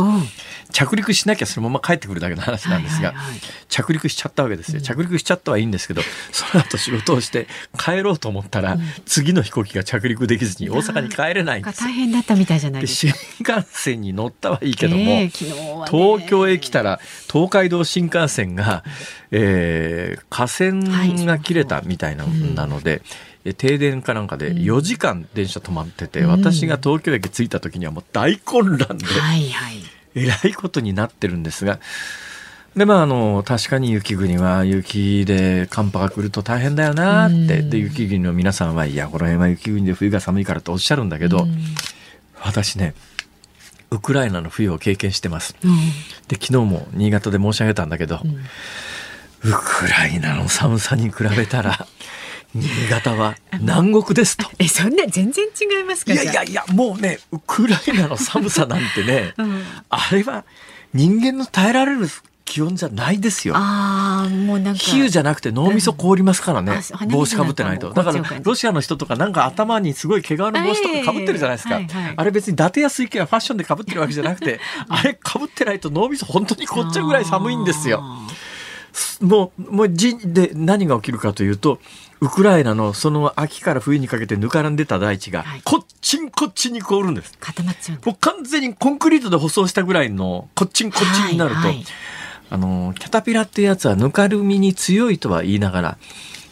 [0.71, 4.81] 着陸しなきゃそのまま帰ってくるだけの話なんですが、はいはいはい、着陸しちゃったわけですよ。
[4.81, 6.01] 着陸しちゃったはいいんですけど、
[6.31, 7.47] その後仕事をして
[7.77, 11.81] 帰ろうと思ったら、うん、次の飛行機が着陸できずに大阪に帰れないんです。
[11.81, 13.13] 大変だったみたいじゃないですか。
[13.13, 15.29] 新幹線に乗ったはいいけども、えーね、
[15.91, 16.99] 東京へ来たら
[17.31, 18.83] 東海道新幹線が、
[19.31, 22.25] えー、架線が切れたみたいな
[22.65, 23.01] ので、
[23.51, 29.75] 停電かなんかで4時間電車止まってて、うん、私が東京駅着いた時にはもう大混乱で、はいはい、
[30.15, 31.79] えらいことになってるんですが、
[32.75, 41.45] で、まあ、あの、確かに雪国は雪で寒波が来ると大変だよなって、で、雪国の皆さんは、いや、この辺は雪国で冬が寒いからとおっしゃるんだけど、
[42.41, 42.95] 私ね、
[43.91, 45.55] ウクライナの冬を経験してます。
[45.63, 45.71] うん、
[46.27, 51.85] で、昨日も新潟で申し上げたんだけど、うん、ウクライナの寒さに比べたら、
[52.55, 54.47] 新潟は南国ですと。
[54.59, 60.45] え、そんな全然違いますかいやいやいや、もうね、ウクライナの寒さなんてね、 うん、あれは
[60.93, 62.07] 人間の耐えられる
[62.45, 63.55] 気温じゃないですよ。
[63.57, 64.79] ああ、もうなんか。
[64.79, 66.79] 比喩じゃなくて脳みそ凍りますからね。
[67.01, 67.91] うん、帽子かぶってないと。
[67.91, 71.75] だから、ロシアの人とかなんか頭にすごい毛皮の帽子とかかぶってるじゃないですか。
[71.75, 78.03] はいはい、あれ別に伊達や水系はファッションでかぶってるわけじゃなくて、 あれかぶってないと脳みそ本当に凍っちゃうぐらい寒いんですよ。
[79.21, 81.79] もう、もうじ、で、何が起きるかというと、
[82.23, 87.37] ウクライナのその秋から冬にかけてぬからんでた大地が、こっちんこっちに凍るんです。
[87.37, 87.99] 固まっちゃう。
[88.05, 91.85] もう完全にコンクリートで舗装したぐらいのこっちんこっちになると、はいはい、
[92.49, 95.97] あの、キャタピラっていうやつはぬかるみに強いとは言いながら、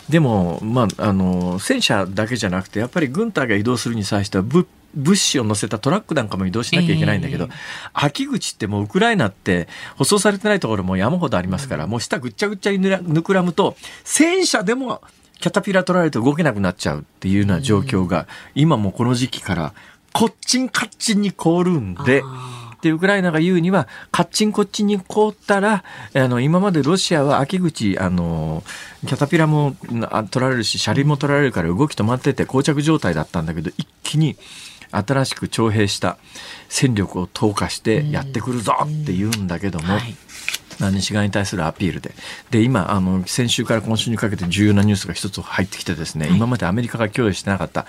[0.09, 7.51] でも、まあ、あの、戦車だけじゃなくて、やっぱり軍隊が移動するに際しては、物物資を乗せたトラックなんかも移動しなきゃいけないんだけど、えー、
[7.93, 15.01] 秋口ってもうウクライナって舗装されてないところも山ほどありますから、うん、もう下ぐっちゃぐっちゃにぬくらむと、戦車でも
[15.41, 19.73] キャタピラ取られて動けなくなっちゃうっていうような状況が、今もこの時期から
[20.13, 22.23] こっちんかっちんに凍るんで、
[22.81, 25.83] で、ウクライナが言うには、カッチンこっちに凍ったら、
[26.13, 28.63] あの、今までロシアは秋口、あの、
[29.05, 29.75] キャタピラも
[30.31, 34.35] 取られるし、車輪も取られるから動き止まってて膠着状態だったんだけど、一気に
[34.91, 36.17] 新しく徴兵した
[36.69, 40.15] 戦力を投下してやってくるぞって言うんだけども、はい
[40.89, 42.13] 西側に対するアピールで。
[42.49, 47.85] で、今、あの、先週から今週にかけて重要なニュースが一つ入ってきてですね、はい、今までアメリカが供与してなかった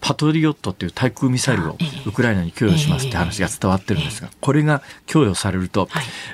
[0.00, 5.88] パトリオットっていう対空ミサイルをウクライナに供与しますって話が伝わってるんですが、これが供与されると、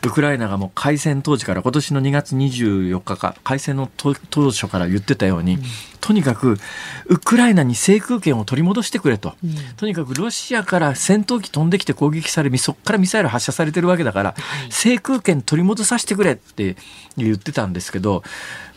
[0.04, 4.14] ウクライナがもう開戦当時から今年の2月24日か、開戦の当
[4.50, 5.58] 初から言ってたように、
[6.02, 6.58] とにかく
[7.06, 9.34] ウクライナに制空権を取り戻してくれと、
[9.76, 14.34] とにかくロシアから戦闘機飛んできて攻撃され、そこからミサイル発射されてるわけだから、
[14.68, 16.76] 制空権取り戻させてくれって
[17.16, 18.22] 言ってたんですけど、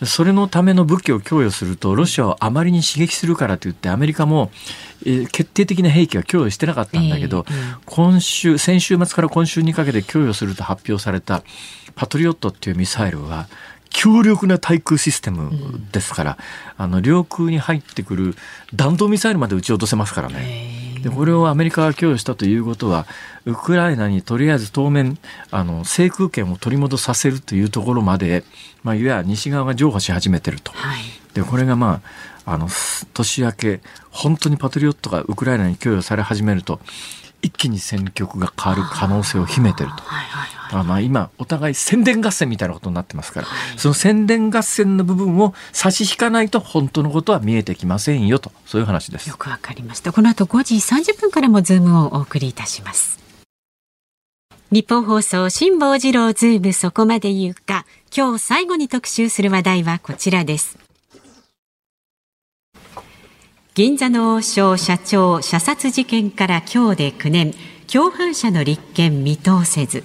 [0.04, 4.52] それのための武器を供与すると、ロシアをあまりに刺激するからといって、アメリカも、
[5.06, 11.44] えー、決定的な兵器は供与してなかったんだけど、えー、今週、先週末から今週にかけて供与すると発表された、
[11.96, 13.48] パトリオットっていうミサイルは、
[13.90, 15.52] 強力な対空システム
[15.94, 16.38] ですから、
[16.78, 18.36] うん、あの領空に入ってくる
[18.74, 20.75] 弾道ミサイルまで撃ち落とせますからね。
[21.06, 23.06] でこれをアメリカが供与したということは
[23.46, 25.20] ウクライナにとりあえず当面
[25.52, 28.44] あの制空権を取り戻させるというところまで、
[28.82, 30.72] まあ、いわゆる西側が譲歩し始めてると。
[30.72, 31.02] はい、
[31.36, 32.02] でこれがま
[32.46, 32.68] ああの
[33.14, 36.80] 年明け本当にパトリオットがウクライナに供与され始めると
[37.44, 39.96] 一気に戦局が変わる可能性を秘めてると。
[39.98, 48.52] はいはいあまあ今お互い宣伝合戦みたいなことになってますから、はい、その宣伝合戦の部分を差し引かないと本当のことは見えてきませんよと。
[48.66, 49.30] そういう話です。
[49.30, 50.12] よくわかりました。
[50.12, 53.20] この後5時30分からもズームをお送りいたします。
[54.72, 57.86] ニッポン放送辛坊治郎ズームそこまで言うか。
[58.16, 60.78] 今日最後に特集する話題はこちらです。
[63.74, 67.54] 餃子の王将社長射殺事件から今日で9年。
[67.92, 70.04] 共犯者の立件見通せず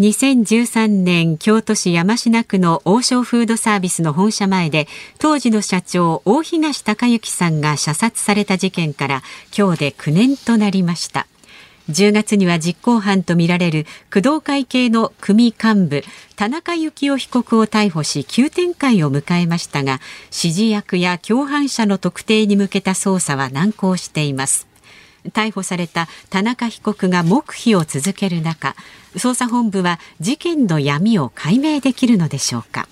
[0.00, 4.88] 2013年京都市山科区の王将フードサービスの本社前で
[5.20, 9.22] 当時の社長大東隆之さんが射殺された事件から
[9.56, 11.28] 今日で9年となりました。
[11.90, 16.02] 10月には実行犯とみられる工藤会系の組幹部
[16.34, 24.73] 田中幸雄被告を逮捕し急展開を迎えましたが指示役や共犯者の特定に向けた捜査は難航しています。
[25.32, 28.74] 逮捕された田中被告が黙秘を続ける中
[29.14, 32.88] 捜査本部は事件の闇を解明できるのでしょうか。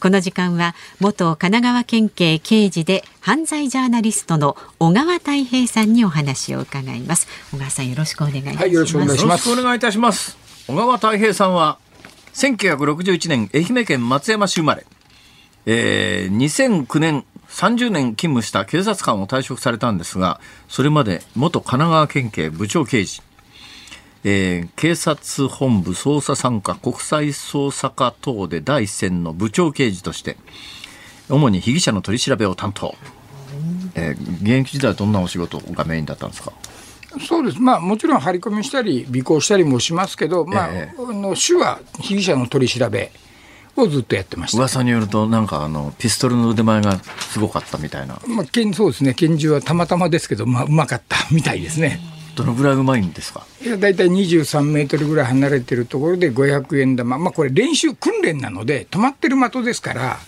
[0.00, 7.26] この時間は元神奈川県警刑事で犯罪ジャーナリストの小川太平さんにお話を伺います。
[7.52, 9.50] 小川さんよろしくお願いいたします、はい、よろしくお願いします。
[9.50, 10.36] お願いいたします。
[10.66, 11.78] 小川太平さんは
[12.34, 14.86] 1961年愛媛県松山市生まれ、
[15.64, 17.24] えー、2009年
[17.58, 23.20] 30年勤務した警察官を退職されたんですがそれまで元神奈川県警部長刑事。
[24.24, 30.36] えー、警察本部捜査参加国際捜査課等で第一線の部長刑事として
[31.28, 32.94] 主に被疑者の取り調べを担当、
[33.94, 36.52] えー、現役時代はどんなお仕事がメインだったんですか？
[37.26, 43.10] そうです、まあ、もちろん張り込みしたり尾行したりもしますけど、まあえー、の主は被疑者の取り調べ
[43.82, 44.58] をずっとやってました。
[44.58, 49.14] 噂によるとなんかあのピストルの腕前がすごかったみたいな、まあ、拳そうですね。
[49.14, 52.00] 拳銃はたまたまですけど、まあ、うまかったみたいですね。
[52.36, 53.44] どのぐらいうまいんですか？
[53.60, 60.18] いや大体23メートルぐらい離れてるところで500円玉、まあ、これ練習訓練なので止まってる的ですから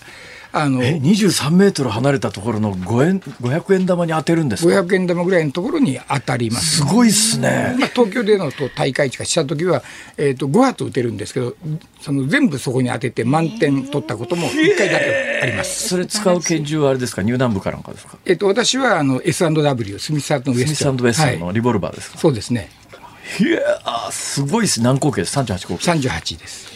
[0.53, 9.81] あの23メートル離れたところの5円500円玉に当てるんですか？500円玉ぐらいのところに当たります、すごいっすね、まあ、東京でのと大会値した時は、
[10.17, 11.55] えーと、5発打てるんですけど
[12.01, 15.87] その全部そこに当てて満点取ったことも1回だけあります。
[15.87, 17.23] それ使う拳銃はあれですか？
[17.23, 22.69] 入団部かなんかですか、えーと、私はあの S&W スミスウェストスミスウェストのリボルバーですか、はい、そうですね。
[23.39, 23.61] いや
[24.11, 24.81] すごいです。
[24.81, 25.91] 何口径です？38口径。
[25.91, 26.70] 38です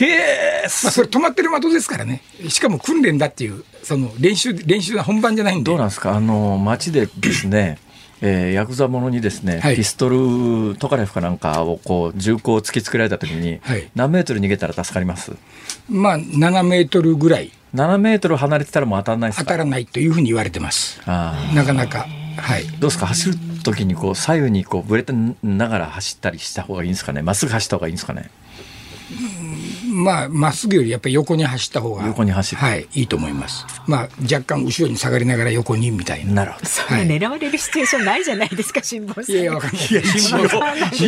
[0.00, 5.64] へえ、まあ、それ止まってる的ですからね、しかも訓練だっていう、その練習、練習は本番じゃないんで。
[5.64, 7.78] どうなんですか、あの街でですね、
[8.20, 15.32] えー、ヤクザ者にですね、はい、ピストルトカレフかなんかをこう銃口を突きつけられたときに、はい、何メートル逃げたら助かります？
[15.88, 17.52] まあ、7メートルぐらい。
[17.74, 19.44] 7メートル離れてたらもう当たらないですか？
[19.44, 21.00] 当たらないというふうに言われてます。
[21.06, 22.06] なかなか。
[22.36, 23.06] はい、どうですか？
[23.06, 25.12] 走る時にこう左右にこうぶれて
[25.44, 27.22] ながら走ったりした方がいいんですかね？
[27.22, 28.30] まっすぐ走った方がいいんですかね？
[29.98, 32.06] まあ、まっすぐよりやっぱり横に走った方が。
[32.06, 32.60] 横に走る。
[32.60, 33.66] はい、いいと思います。
[33.86, 36.32] まあ、若干後ろに下がりながら横にみたいな。
[36.32, 36.66] なるほど。
[36.68, 39.30] そん狙われるシチュエーションないじゃないですか、辛坊さん。
[39.30, 39.84] いやいや、わかんない。
[39.84, 40.44] 一応、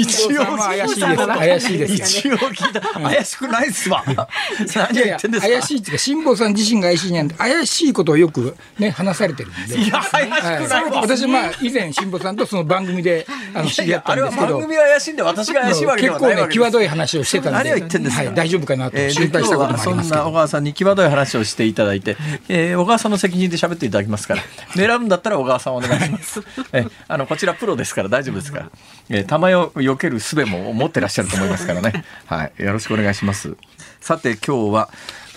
[0.00, 1.26] 一応、怪しいです。
[1.26, 1.94] 怪しいです。
[1.94, 2.80] 一応聞いた。
[2.80, 4.04] 怪しくないっすわ。
[4.06, 9.78] 何言ってんですか怪しいっていうか、辛坊さん自身が怪しいんで、怪しいことをよくね、話されてるんで。
[9.78, 14.58] いや、怪しくない私、まあ、以前、辛坊さんとその番組で、 あの、知り合ったんですけど。
[14.58, 17.70] 番組は怪しいんで、私が怪しいわけではない結構ね、際どい話をしてたんで。
[17.70, 22.16] 何を言ってんですか大丈夫かなと心配したこともありますそんな小川さんに際どい話をしていただいて、
[22.48, 24.42] えー、小川さんの責任で喋っていただきますから、
[24.74, 26.40] 狙うんだったら小川さんお願いします。
[26.72, 28.70] えあのこちらプロですから大丈夫ですから、
[29.08, 32.04] えー、弾を避ける術も持ってらっしゃると思いますからね。
[32.26, 33.54] はい、よろしくお願いします。
[34.00, 34.88] さて今日は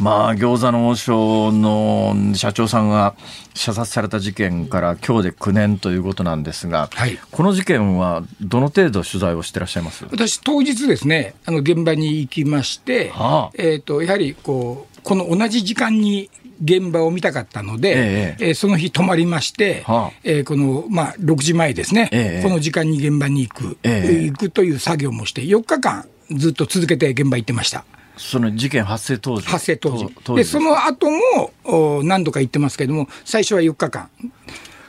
[0.03, 3.15] まあ餃子の王将の社長さんが
[3.53, 10.05] 射殺された事件から今日で9年ということなんですが、はい、この事件はどの程度取材をしてらっしゃいます？
[10.11, 16.29] 私当日ですねあの現場に行きまして、はあ、えーと、やはりこうこの同じ時間に
[16.63, 18.45] 現場を見たかったので、ええ。
[18.51, 20.11] ーその日泊まりまして、はあ。
[20.23, 22.43] えーこの、まあ、6時前ですね、ええ。
[22.43, 24.23] この時間に現場に行く、ええ。
[24.23, 27.83] 行くという作業もして、4日間ずっと続けて現場行ってました。
[28.17, 29.47] その事件発生当時？
[29.47, 30.07] 発生当時。
[30.23, 34.09] 当で、その後もお何度か行ってますけども、最初は4日間。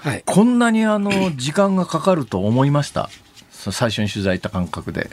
[0.00, 0.22] はい。
[0.26, 3.08] こんなにあの時間がかかると思いました？
[3.50, 5.10] 最初に取材行った感覚で。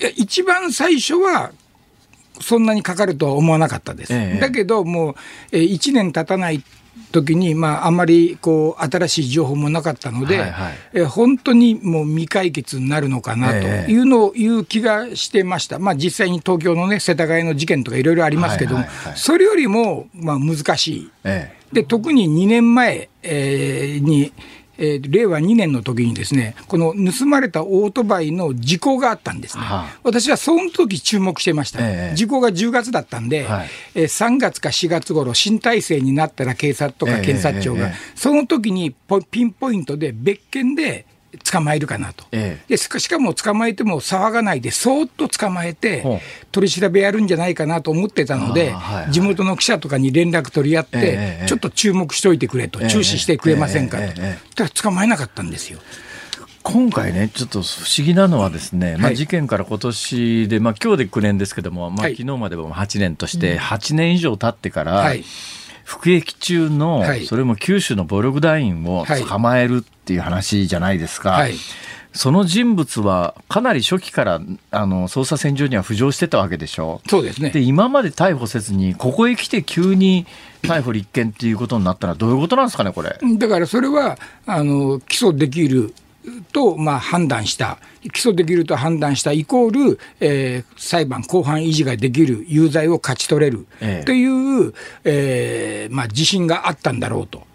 [0.00, 1.52] いや一番最初は、
[2.40, 4.12] そんなにかかるとは思わなかったです。
[4.14, 5.14] ええだけど、もう、
[5.52, 6.64] えー1年経たない
[7.10, 10.72] 時に、まあ、あんまりこう新しい情報もなかったので、はいはい。
[10.94, 13.92] えー本当にもう未解決になるのかなとええ。
[13.92, 21.10] いうのをいう気がしてました、まあ、実際に東京の、ね、世田谷の事件とかいろいろありますけども、はいはいはいそれよりも、まあ、難しい。
[21.24, 24.32] えで特に2年前、えーに、
[24.80, 29.98] えー令和2年の時にですねこの盗まれたオートバイの事故があったんですね、はあ。
[30.02, 32.16] 私はその時注目してました、ええ。
[32.16, 33.68] 事故が10月だったんで、はい。
[33.94, 37.94] えー3月か4月頃新体制になったら警察とかええ検察庁が、ええ。
[38.16, 41.06] その時にポピンポイントで別件で
[41.50, 42.24] 捕まえるかなと。
[42.32, 46.04] ええでしかしかも捕まえても騒がないで、そーっと捕まえて
[46.52, 54.04] 取り調べやるんじゃないかなと思ってたのではいはい、地元の記者とかに連絡取り合っええてええ、ちょっと注目しておいてくれと、ええ注視してくれませんかと。
[54.04, 55.78] ええ捕まえなかったんですよ。
[56.62, 65.24] 今回ね、ちょっと不思議なのはですね、まあ、はい事件から今年で、まあ今日で9年ですけども、まあ、はい昨日までも8年として、8年以上経ってから、はい。
[65.90, 71.30] 服役中の、はいそれも九州の暴力団員をはい捕まえるっていう話じゃないですか。
[71.32, 71.54] はい。
[72.12, 74.40] その人物はかなり初期から
[74.70, 77.60] あの捜査線上には浮上してたわけでしょそうですねで。
[77.60, 80.26] 今まで逮捕せずにここへ来て急に
[80.62, 83.18] 逮捕立件っていうことになったのはどういうことなんですかねこれ。
[83.38, 85.92] だからそれはあの起訴できる
[86.52, 94.04] と、まあ、判断した、起訴できると判断したイコール、えー裁判、公判維持ができる、有罪を勝ち取れる、ええ。
[94.04, 94.74] という、
[95.04, 97.48] えーまあ、自信があったんだろうと。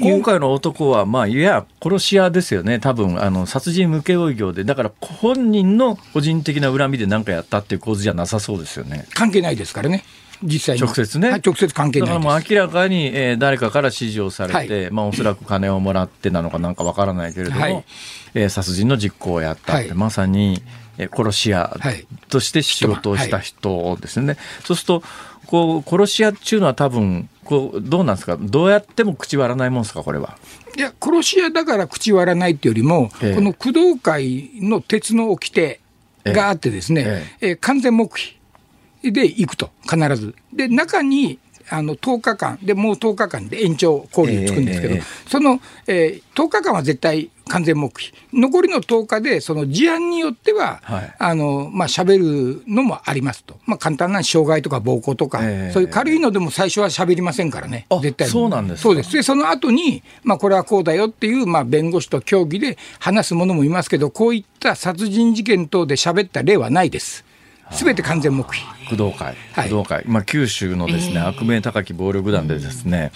[0.00, 9.06] 今回の男は、まあ、いや、殺し屋ですよね、多分あの殺人請負業で、だから本人の個人的な恨みで何かやったっていう構図じゃなさそうですよね。
[9.14, 10.04] 関係ないですからね、
[10.42, 10.82] 実際に。
[10.82, 11.30] 直接ね。
[11.30, 12.26] はい直接関係だかないです。
[12.26, 17.84] らもう明らかに、えー誰かから指示をされて、まあ、おそらく金をもらってなのかなんかわからないけれども、はい。
[18.34, 19.96] えー殺人の実行をやったって、はい。
[19.96, 20.62] まさに、
[20.98, 24.36] えー殺し屋はいとして仕事をした人ですね。
[24.64, 25.02] そうすると
[25.46, 28.36] こう殺し屋っていうのは多分こうどうなんですか？
[28.40, 30.02] どうやっても口割らないもんですか？
[30.02, 30.36] これは。
[30.76, 33.34] いや、殺し屋だから口割らないっていうよりも、ええ。
[33.34, 35.80] この工藤会の鉄の掟
[36.24, 37.24] があってですね、え。
[37.40, 38.35] えー完全黙秘
[39.02, 40.34] で行くと、必ず。
[40.52, 45.28] で、中に、あの10日間でもう10日間で延長講義につくんですけど、ええええ。
[45.28, 48.12] その、えー10日間は絶対完全黙秘。
[48.34, 51.14] 残りの10日でその事案によっては、はい。
[51.18, 52.18] あのまあ喋
[52.58, 55.72] るのもありますと、まあ、簡単な傷害とか暴行とか、ええ。
[55.72, 57.86] そういう軽いのでも最初は喋りませんからね。
[57.90, 58.32] あ絶対に。
[58.32, 58.82] そうなんですか？
[58.84, 59.12] そうです。
[59.12, 67.24] でその後に、まあ、これはこうだよっていう、まあ、弁護士と協議で話す者もいますけどこういった殺人事件等で喋った例はないです
[67.70, 68.64] すべて完全黙秘。
[68.88, 69.70] 工藤会、はい。
[69.70, 73.12] 工藤会、まあ、九州のですね、悪名高き暴力団でですね、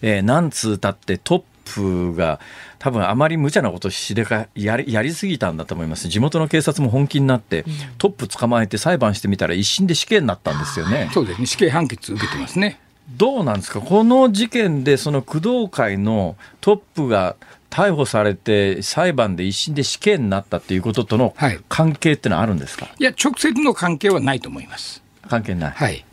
[0.00, 2.40] えー何通たってトップが
[2.80, 6.08] 多分あまり無茶なことしでかやりやりすぎたんだと思います。
[6.08, 7.64] 地元の警察も本気になって、
[7.98, 11.08] トップ捕まえて裁判してみたら一審で死刑になったんですよね。
[11.14, 11.46] そうですね。
[11.46, 12.80] 死刑判決受けてますね。
[13.16, 13.80] どうなんですか？
[13.80, 17.36] この事件でその工藤会のトップが
[17.72, 22.88] 逮捕されて裁判で一審で死刑になったっていうこととのはい関係ってのはあるんですか？
[22.98, 25.70] いや直接の関係はないと思います関係ない。
[25.72, 26.04] はい。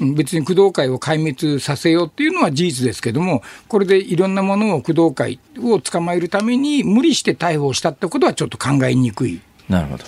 [0.00, 9.40] うん別に工藤会を壊滅させようっていうのは事実ですけども、これでいろんなものを工藤会を捕まえるために無理して逮捕したってことはちょっと考えにくい。
[9.68, 10.04] なるほど。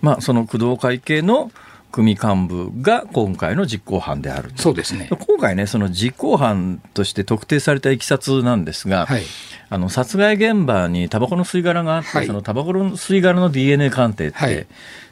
[0.00, 1.50] まあ、その工藤会系の
[1.94, 4.62] 組幹部が今回の実行犯であると。
[4.62, 5.08] そうですね。
[5.28, 9.22] 今回ね、その実行犯として特定されたいきさつなんですが、はい
[9.70, 14.66] あの殺害現場にタバコの吸い殻があって、はいそのタバコの吸い殻の DNA 鑑定って、はい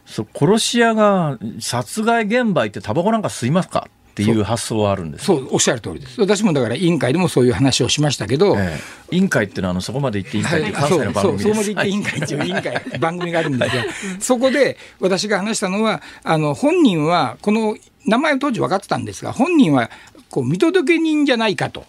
[0.04, 3.86] そう殺し屋が殺害現場行ってタバコなんか吸いますか？
[4.12, 5.24] っていう発想はあるんです。
[5.24, 6.20] そう、おっしゃる通りです。
[6.20, 11.42] 私もだから委員会でもそういう話をしましたけど、ええ委員会っていうのはあのそこまで行って委員会っていう関西の番組です。
[11.44, 13.84] そこまで言って委員会っていう委員会、番組があるんですが、
[14.20, 17.76] そこで私が話したのは、あの本人は、この
[18.06, 19.90] 名前を当時分かってたんですが、本人は
[20.30, 21.84] こう見届け人じゃないかと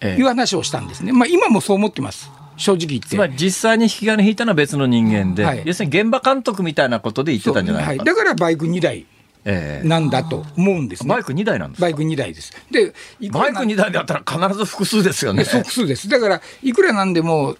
[0.00, 3.08] ええいう話をしたんですね、まあ、今もそう思ってます、正直言って。
[3.08, 9.06] つまり実際に引き金引いたのは別の人間で、はい要するに現場監督みたいなことで言ってたんじゃないはい、かだからバイク2台ええ
[9.44, 11.08] なんだと思うんですね。
[11.08, 11.86] バイク2台なんですか？
[11.86, 12.52] バイク2台です。
[12.70, 12.92] で、
[13.30, 15.44] バイク2台だったら必ず複数ですよね。
[15.44, 16.08] 複数です。
[16.08, 17.56] だから、いくらなんでも、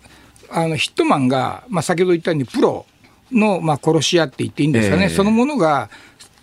[0.50, 2.84] あのヒットマンが、まあ、先ほど言ったように、プロ
[3.32, 5.88] の、まあ、殺し屋って言っていいんですかね、ええそのものが、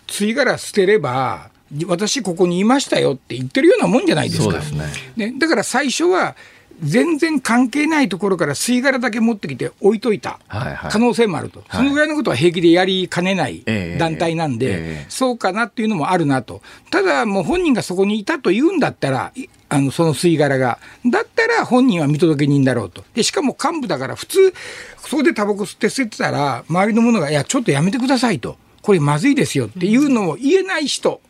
[0.06, 1.50] 吸い殻捨てれば、
[1.86, 4.44] 私ここにいましたよって言ってるようなもんじゃないですか。
[4.44, 4.86] そうですね
[5.16, 6.34] ねだから最初は
[6.82, 10.90] 全然関係ないところから吸い殻だけ持ってきて置いといたはいはい。
[10.90, 11.68] 可能性もあると、はい。
[11.78, 15.06] そのぐらいのことは平気でやりかねないええ団体なんで、ええ。
[15.08, 24.54] そうかなっていうのもあるなと、ただもう本人がそこにいたと言うんだったら、いあのその吸い殻が、だったら本人は見届け人だろうと、でしかも幹部だから、普通、
[24.98, 31.20] そこでタバコ吸って吸ってたら、周りの者が、いや、ちょっとやめてくださいと、これまずいですよっていうのを言えない人。
[31.22, 31.28] うん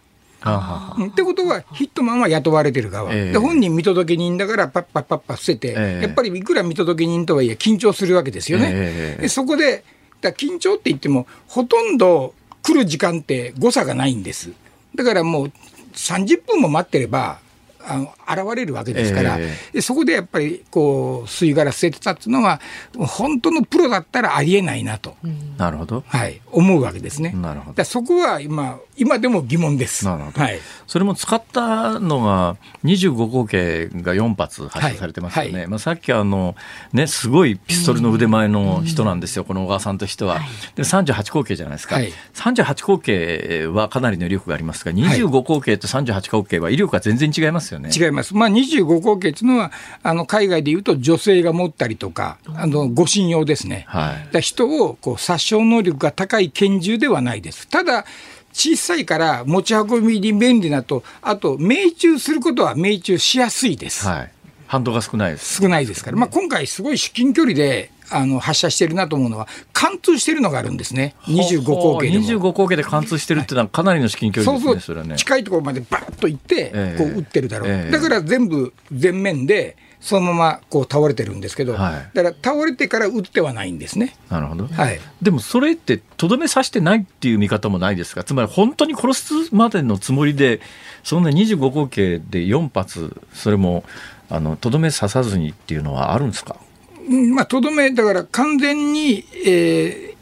[1.09, 3.33] ってことは、ヒットマンは雇われてる側、ええ。
[3.33, 6.03] で本人見届け人だから、パッパッパッパ伏せて、ええ。
[6.03, 8.71] やっぱりいくら見届け人とはいえ、緊張するわけですよね。
[8.73, 9.85] ええでそこで、
[10.21, 14.51] だ緊張って言っても、ほとんど来る時間って誤差がないんです。
[14.95, 15.53] だからもう
[15.95, 17.39] 30分も待ってれば、
[17.85, 22.61] あの現れるわけですから、えでそこでやっぱりこう吸い殻捨ててたっていうのは、
[22.97, 25.17] 本当のプロだったらありえないなと、
[25.57, 26.05] なるほど。
[26.07, 27.33] はい、思うわけですね。
[27.33, 27.85] なるほど。
[27.85, 30.05] そこは今今でも疑問です。
[30.05, 30.41] なるほど。
[30.41, 30.59] はい。
[30.87, 35.61] それも使ったのが25口径が4発発射されてますよね、はい。
[35.61, 35.71] はい。
[35.71, 36.57] まあ、さっきあの、
[36.93, 40.41] ね、すごいピストルの腕前の人なんですよ、この小川さんとしては。
[40.75, 42.13] で38口径じゃないですか、はい。
[42.35, 47.91] 38口径はかなりの威力がありますが、25口径と38口径は威力が全然違いますよね。
[47.95, 49.73] 違います、まあ、25口径っていうのは、
[50.03, 57.69] あの海外でいうと女性が持ったりとか、あの護身用ですね、はいだ人をこう殺傷能力が高い拳銃ではないです。
[57.69, 58.05] ただ
[58.53, 64.07] 小さいから持ち運びに便利なと、あと命中することは命中しやすいです。
[64.07, 64.33] はい、
[64.67, 65.63] 反動が少ないです。
[65.63, 72.25] 少ないですから、まあ、今回、すごい至近距離であの発射してるなと思うのは、貫通してるのがあるんですね、25口径でも。
[72.25, 75.17] 25口径で貫通してるっていうのはかなりの至近距離ですね、そう、ね。
[75.17, 76.99] 近いところまでバーッと行って、ええ。
[76.99, 77.91] こう撃ってるだろう、ええ。
[77.91, 82.11] だから全部前面で、そのままこう倒れてるんですけど、はい。
[82.15, 84.15] だから倒れてから撃ってはないんですね。
[84.31, 84.69] なるほど。
[84.69, 85.01] はい。
[85.21, 88.23] でもそれってとどめさしてないっていう見方もないですか？
[88.23, 90.61] つまり本当に殺すまでのつもりで
[91.03, 93.83] そんな25口径で4発それも
[94.31, 96.57] あのとどめ刺さずにっていうのはあるんですか？
[96.61, 96.68] うん
[97.09, 100.19] まあ、とどめ、だから完全に、えー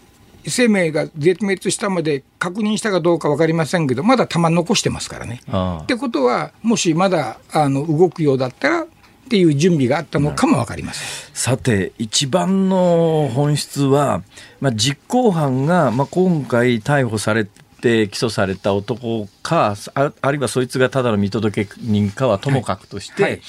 [0.48, 5.40] 生命が絶滅したまで確認したかどうか分かりませんけど、まだ弾残してますからね。
[5.82, 8.86] ってことは、もしまだあの動くようだったらっ
[9.28, 11.08] ていう準備があったのかも分かりません。
[11.34, 14.22] さて一番の本質は、
[14.60, 23.40] まあ、実行犯が、まあ、今回逮捕されて起訴された男かああるいはそいつがただの見届け人かはともかくとして、はいはい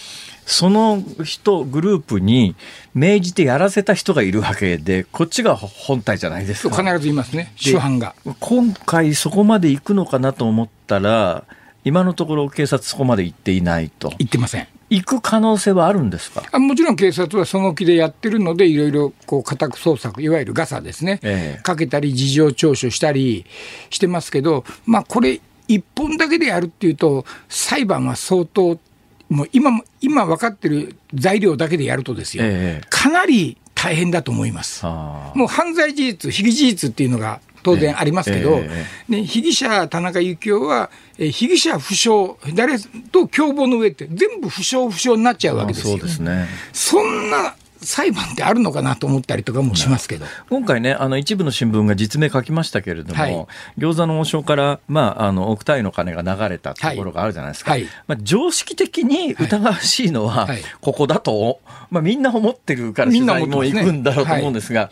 [0.50, 2.56] その人グループに
[2.96, 6.84] 命じてやらせた人がいるわけでこっちが本体じゃないですか。
[6.84, 8.16] 必ずいますね、主犯が。
[8.40, 11.44] 今回そこまで行くのかなと思ったら
[11.84, 14.68] 今のところ警察そこまで行っていないと言ってません。
[14.90, 16.44] 行く可能性はあるんですか？
[16.50, 23.46] あもちろん警察はその気でやってるので、いろいろこう家宅捜索、いわゆるガサですね、ええかけたり、事情聴取したり
[23.90, 28.80] してますけど、まあ、これ、一本だけでやるっていうと、裁判は相当、
[29.30, 34.86] もう今も今分かってる材料だけでやるとですよ、ええかなり大変だと思います。
[34.86, 40.90] もう犯罪事実、被疑事実っていうのが当然ありますけど、えね、被疑者、田中幸雄は、
[41.20, 45.98] えー被疑者不詳、誰と共謀の上って、全部不詳不詳になっちゃうわけですよ。
[45.98, 50.26] そうですねそんな裁判ってあるのかなと思ったりとかもしますけど。
[50.50, 53.48] 今回ね、あの一部の新聞が実名書きましたけれども、はい。
[53.78, 57.82] 餃子の王将から、まあ、あの億単位の金が流れたところがあるじゃないですか、はい。
[57.82, 60.62] はいまあ、常識的に疑わしいのははい。
[60.82, 61.60] ここだと、
[61.90, 64.90] まあ、みんな思ってるから取みんな材も行くんだろうと思うんですが、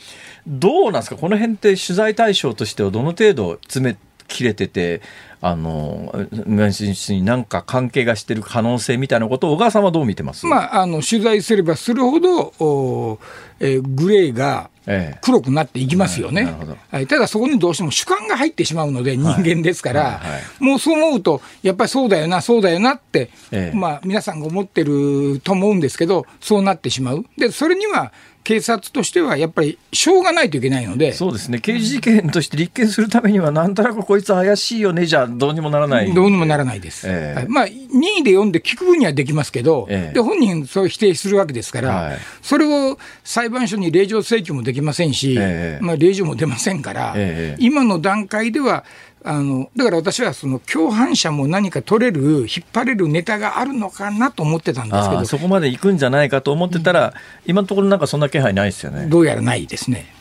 [0.48, 5.02] どうなんですか、この辺って取材対象としてはどの程度詰め切れてて、
[5.42, 13.20] あのになんか関係がしてる可能性みたいなことを小川さんはどう見てます、まあ、あの取材すればするほど、お
[13.60, 15.20] えーグレーがええ。
[15.22, 16.78] 黒くなっていきますよね、なるほど。
[16.92, 20.64] はい、ただそこにどうしても主観が入ってしまうので、人間ですから、はいはい。
[20.64, 23.78] もうそう思うと、やっぱりそうだよな、そうだよなって、ええ。
[23.78, 28.12] まあ、皆さんが思ってると思うんですけど、そうなってしまう、でそれには
[28.46, 36.14] 警察としてはやっぱりしょうがないといけないので、そうですね、刑事事件として立件するためには、なんとなくこいつ怪しいよねじゃどうにもならない。
[36.14, 37.08] どうにもならないです。
[37.10, 37.40] ええ。
[37.40, 37.48] はい。
[37.48, 40.14] まあ、任意で読んで聞く分にはできますけど、ええ。
[40.14, 42.18] で本人、そう否定するわけですから、はい。
[42.44, 48.86] それを裁判所に令状請求もできませんし、ええまあ、令状も出ませんから、ええ今の段階では、
[49.28, 57.14] あのだから私はその共犯者も何か取れる、引っ張れるネタがあるのかなと思ってたんですけどそこまで行くんじゃないかと思ってたら、
[57.48, 59.08] 今のところなんかそんな気配ないですよね。
[59.08, 60.14] どうやらないですね。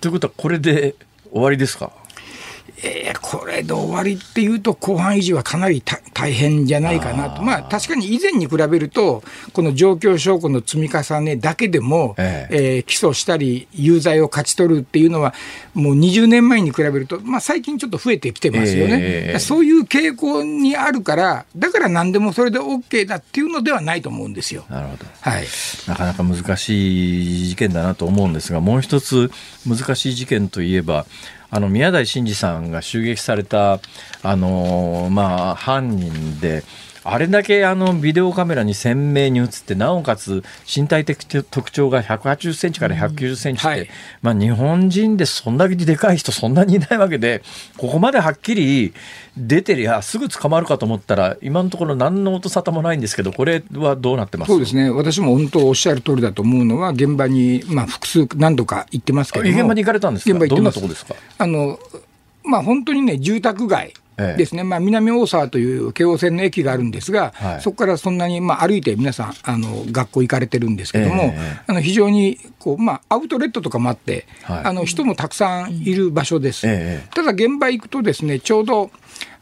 [0.00, 0.94] ということは、これで
[1.32, 1.90] 終わりですか？
[2.86, 5.82] えー、これで終わりっていうと、後半維持はかなり
[6.12, 9.22] 大変じゃないかなと、まあ、確かに以前に比べると、
[9.52, 12.76] この状況証拠の積み重ねだけでも、ええ。
[12.76, 15.34] えー、起訴したり、有罪を勝ち取るっていうのは、
[15.74, 24.64] もう20年前に比べると、まあ、最近ちょっと増えてきてますよね、えー、そういう傾向にあるから、だから何でもそれで OK だっていうのではないと思うんですよ。
[24.70, 25.04] なるほど。
[25.20, 25.46] はい、
[25.86, 29.30] なかなか難しい事件だなと思うんですが、もう一つ
[29.66, 31.06] 難しい事件といえば、
[31.56, 33.80] あの宮台真司さんが襲撃された、
[34.22, 36.62] あのまあ、犯人で、
[37.08, 43.88] あれだけあのビデオカメラに鮮明に映って、なおかつ身体的特徴が180センチから190センチって、うんはい、
[44.22, 47.42] まあ、日本人でそんだけでかい人、そんなにいないわけで、
[47.76, 48.92] ここまではっきり
[49.36, 54.52] 出てりゃ、すぐ捕まるかと思ったら、今のところ、何の音沙汰もないんですけど、これはどうなってます？
[54.52, 61.14] そうですね、私も本当、おっしゃる通りだと思うのは、現場に、まあ、複数、何度か行ってますけど現場に行かれたんですか、どんなとこですか？
[61.38, 61.78] あの、
[62.42, 63.94] まあ、本当にね、住宅街。
[64.16, 76.66] ですね、ええ、まあ、南大沢という京王線の駅があるんですが、はい、そこからそんなに、まあ、歩いて皆さんあの学校行かれてるんですけども、え、あの非常にこう、まあ、アウトレットとかもあって、はい、あの人もたくさんいる場所です。
[77.10, 78.90] ただ現場行くとですねちょうど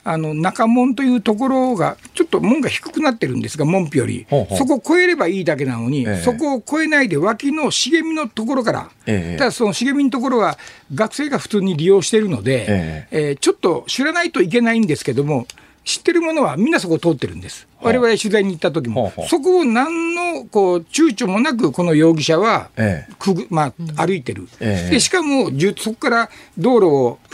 [0.05, 4.59] あの中門というところが、ちょっと門が低くなってるんですが、門扉より、ほうほう。
[4.59, 10.59] そこを越えればいいだけなのに、ええ、そこを越えないで、脇の茂みのところから、え、ただその茂みのところは、
[10.95, 13.37] 学生が普通に利用しているので、ええ。
[13.41, 15.47] ちょっと知らないといけないんですけども、
[15.85, 17.69] 知ってるものはみんなそこを通ってるんです。
[17.81, 22.71] 我々取材に行った時も、そこを何のこう躊躇もなく、この容疑者は
[23.19, 26.87] くぐ、まあ、歩いてる、でしかもそこから道路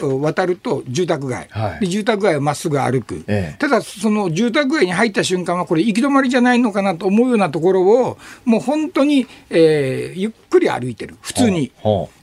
[0.04, 3.24] を渡ると住宅街、はい、で住宅街をまっすぐ歩く、
[3.58, 11.70] ただ、その住宅街に入った瞬間は、これ、行き止まりじゃないのかなと思うようなところを、もう本当に、えー、ゆっくり歩いてる、普通に。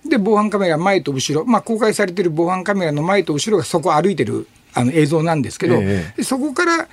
[0.06, 6.88] で、防犯カメラ前と後ろ、まあ、公開されてる防犯カメラの前と後ろがそこ歩いてるあの映像なんですけど、ええ、そこから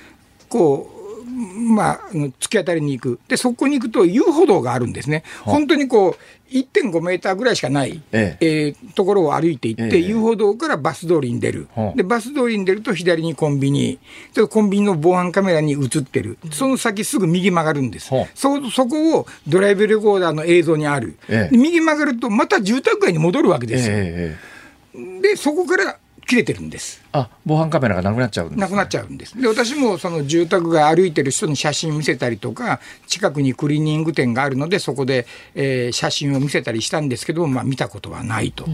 [0.49, 0.95] こう
[1.35, 3.19] まあ、突き当たりに行く。
[3.27, 5.23] で、そこに行くと遊歩道があるんですね。
[5.41, 11.67] 本当にこう、1.5メーターぐらいしかない、えええー、ところを歩いていって、え、遊歩道からバス通りに出る。
[11.95, 13.99] で、バス通りに出ると左にコンビニ。
[14.33, 16.37] で、コンビニの防犯カメラに映ってる。
[16.51, 18.11] その先すぐ右曲がるんです。
[18.35, 21.17] そ、そこをドライブレコーダーの映像にある。
[21.51, 25.21] 右曲がるとまた住宅街に戻るわけですよ。
[25.21, 27.03] で、そこから切れてるんです。
[27.11, 29.39] あ防犯カメラがなくなっちゃうんです、ね、なくなっちゃうんです。
[29.39, 38.65] で、私もその住宅街歩いてる人に写真見せたりとか、近くにクリーニング店があるので、そこで、えー、写真を見せたりしたんですけど、まあ、見たことはないと。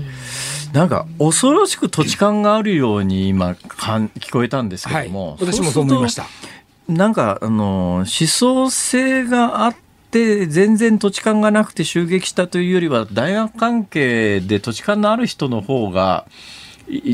[0.74, 6.28] なんか、恐ろしく土地勘があるように今、かん聞こえたんですけども、はい、私もそう思いました。
[6.88, 16.28] なんか、あの、思想性があって、で全然土地勘がなくて襲撃したというよりは大学関係で土地勘のある人の方が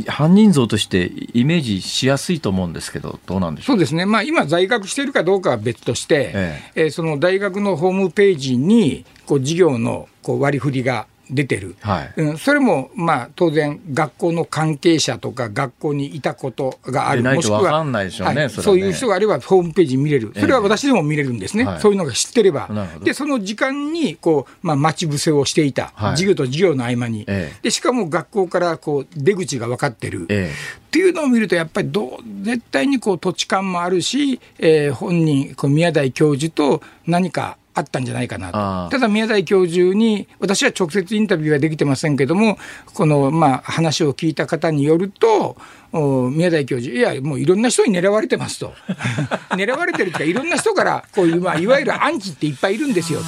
[0.08, 3.76] 犯人像としてイメージしやすいと思うんですけど、どうなんでしょう？
[3.76, 6.82] そうですね、まあ、今、在学しているかどうかは別として、ええ。
[6.84, 12.14] えー、その大学のホームページにこう授業のこう割り振りが出てる、はい。
[12.18, 22.70] うん、それもまあ当然、学校の関係者とか、学校にいたことがある、もしくは、ねはい、そういう人があれば、ホームページ見れる、それは私でも見れるんですね、えー、そういうのが知ってれば、
[23.04, 30.26] でその時間にこう、まあ、待ち伏せをしていた、はい、授業と授業の合間に、えー、でしかも学校からこう出口が分かってる。
[30.30, 32.10] えーっていうのを見ると、やっぱりどう
[32.42, 38.92] 絶対にこう土地勘もあるし、えー、本人、こう宮台教授と何かあったんじゃないかなと。
[38.92, 42.58] ただ宮台教授に、私は直接インタビューはできてませんけども、
[42.94, 45.58] この、まあ、話を聞いた方によると、
[45.94, 48.74] 宮台教授、いや、もういろんな人に狙われてますと。
[49.52, 53.26] 狙われてるというか、いろんな人から、こういう、まあ、いわゆるアンチっていっぱいいるんですよと。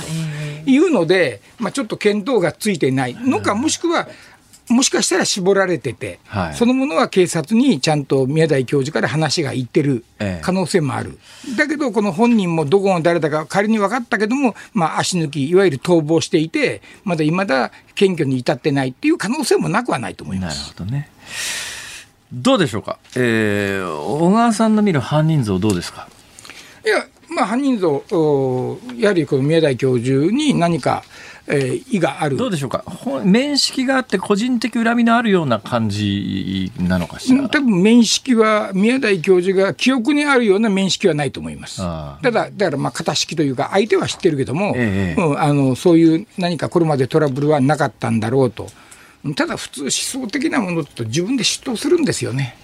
[0.70, 4.08] いうので、まあ、ちょっと見当がついていないのか、もしくは、
[4.70, 10.06] もしかしたら絞られてて、はい、そのものは警察にちゃんと宮台教授から話がいってる
[10.42, 11.18] 可能性もある、
[11.48, 20.60] ええ、だけど、この本人もどこの誰だか仮に分かったけども、まあ、足抜き、いわゆる逃亡していて、まだいまだ検挙に至ってないっていう可能性もなくはないと思います。
[20.62, 21.10] なるほどね。
[22.32, 26.08] どうでしょうか、えー、小川さんの見る犯人像、どうですか？
[26.86, 28.04] いや、まあ、犯人像、
[28.98, 31.04] やはりこの宮台教授に何か、
[31.52, 32.84] えー、意があるどうでしょうか、
[33.24, 37.50] 面識があって、個人的恨みのあるような感じなのかしら？
[37.50, 41.78] 多分面識は、宮台教授が記憶にあるような面識はないと思います。
[41.78, 48.70] ただ、だからまあ、型式というか、相手は知ってるけども、ええ、うん、あのそういう何かこれまでトラブルはなかったんだろうと。
[49.36, 52.56] ただ普通思想的なものと自分で出頭するんですよね。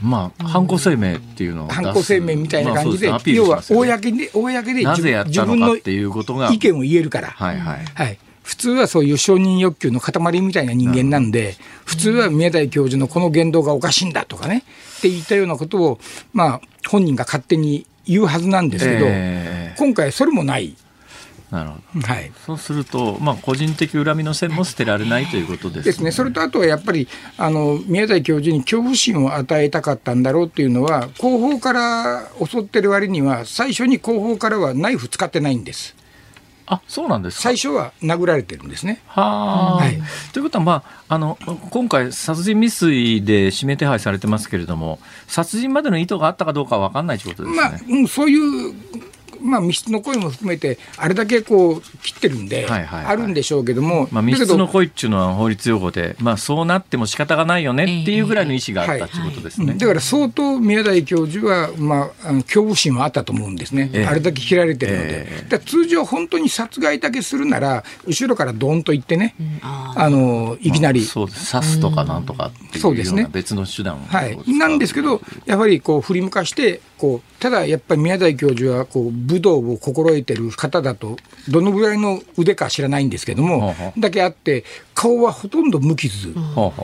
[0.00, 7.28] まあ、犯行声明っていうのを犯行声明みたいな感じで、まあでね、要は公で、公でなぜやったのかっていうことが意見を言えるから。
[7.28, 7.84] はいはい。
[7.84, 8.18] はい。
[8.42, 14.64] 普通はそういう承認欲求の塊みたいな人間なんで、普通は宮台教授のこの言動がおかしいんだとかね、
[14.98, 15.98] って言ったようなことを、
[16.32, 20.74] まあ、本人が勝手に言うはずなんですけど、え今回それもない。
[21.50, 22.06] ーなるほど。
[22.06, 22.32] はい。
[22.46, 25.82] そうすると、まあ、個人的恨みの線も捨てられないということですね。
[25.84, 35.96] ですね、それとあとはやっぱりあの宮台教授に恐怖心を与えたかったんだろうっていうのは後方から襲ってる割には最初に後方からはナイフ使ってないんです
[36.70, 37.42] あ、そうなんですか？
[37.44, 39.98] 最初は殴られてるんですねはあ、はい
[40.34, 40.72] ということは、ま
[41.08, 41.38] あ、あの
[41.70, 47.62] 今回、殺人未遂で指名手配されてますけれども、殺人までの意図があったかどうかは分かんないということですね。
[47.62, 48.36] まあ、うんそうい
[48.70, 48.74] う
[49.40, 53.06] まあ、密室の声も含めて、あれだけこう切ってるんで、はいはいはい。
[53.06, 59.28] あるんでしょうけども、まあ、密室の恋っていうのは法律用語で、まあ、そうなっても仕方がないよねっていうぐらいの意思があったとい。
[59.28, 59.74] うことですね。
[59.74, 64.06] だから相当宮台教授は、まあ、あの恐怖心はあったと思うんですね、ええ。
[64.06, 65.42] あれだけ切られてるので、ええ。
[65.48, 71.52] だから通常、本当に殺害だけするなら、後ろからドーンと行ってね、ああのいきなり、そうです。
[71.52, 73.22] 刺すとかなんとかっていうようそうですね。
[73.24, 74.38] な別の手段をはい。
[74.46, 81.16] なんですけど、やはりこう振り向かしてこう、ただやっぱり宮台教授はこう武道を心得てる方だと、
[81.48, 84.64] どのぐらいの腕か知らないんですけどもだけあって、
[84.94, 86.34] 顔はほとんど無傷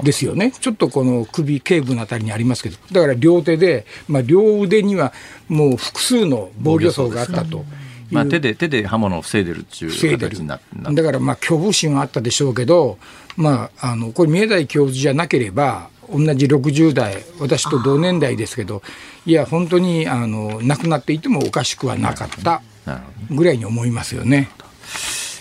[0.02, 5.12] ですよね、ちょっとこの首、頸部のあたりにありますけど、だから両手で、まあ、両腕には
[5.48, 7.64] もう複数の防御層があったと。
[8.10, 12.98] まあ、手で手で刃物を防いでるって防いう形になってだからまあ恐怖心はあったでしょうけど、
[13.36, 18.82] まあ、あのこれ宮台教授じゃなければ同じ60代私と同年代ですけど
[19.26, 22.62] いや本当にあの亡くなっていてもおかしくはなかった
[23.30, 24.50] ぐらいに思いますよね。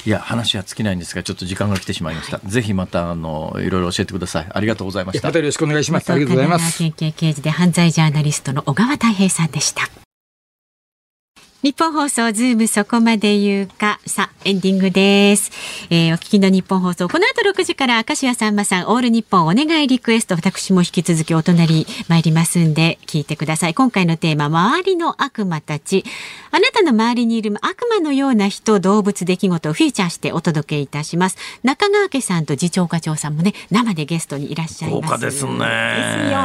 [0.05, 6.11] いや話は尽きないんですがちょっと時間が来てしまいましたぜひまたあのいろいろ教えてくださいありがとうございましたまたよろしくお願いします。
[6.11, 6.77] ありがとうございます。
[6.77, 9.89] 県警刑事で犯罪ジャーナリストの小川太平さんでした。
[11.63, 15.49] ニッポン放送ズームそこまで言うかさあエンディングです、
[15.89, 17.07] えーお聞きのニッポン放送。
[17.07, 20.35] この後6時から明石家さんまさんオールニッポンお願いリクエスト。
[20.35, 23.73] 私も引き続きお隣参りますんで聞いてください。
[23.73, 26.03] 今回のテーマ周りの悪魔たち。
[26.51, 31.37] あなたの周りにいる悪魔のような人動物出来事をフィーチャーしてお届けいたします。
[31.63, 35.01] 中川家さんと次長課長さんもね生でゲストにいらっしゃいます。
[35.01, 35.59] 豪華ですね。
[35.59, 36.39] ですよ。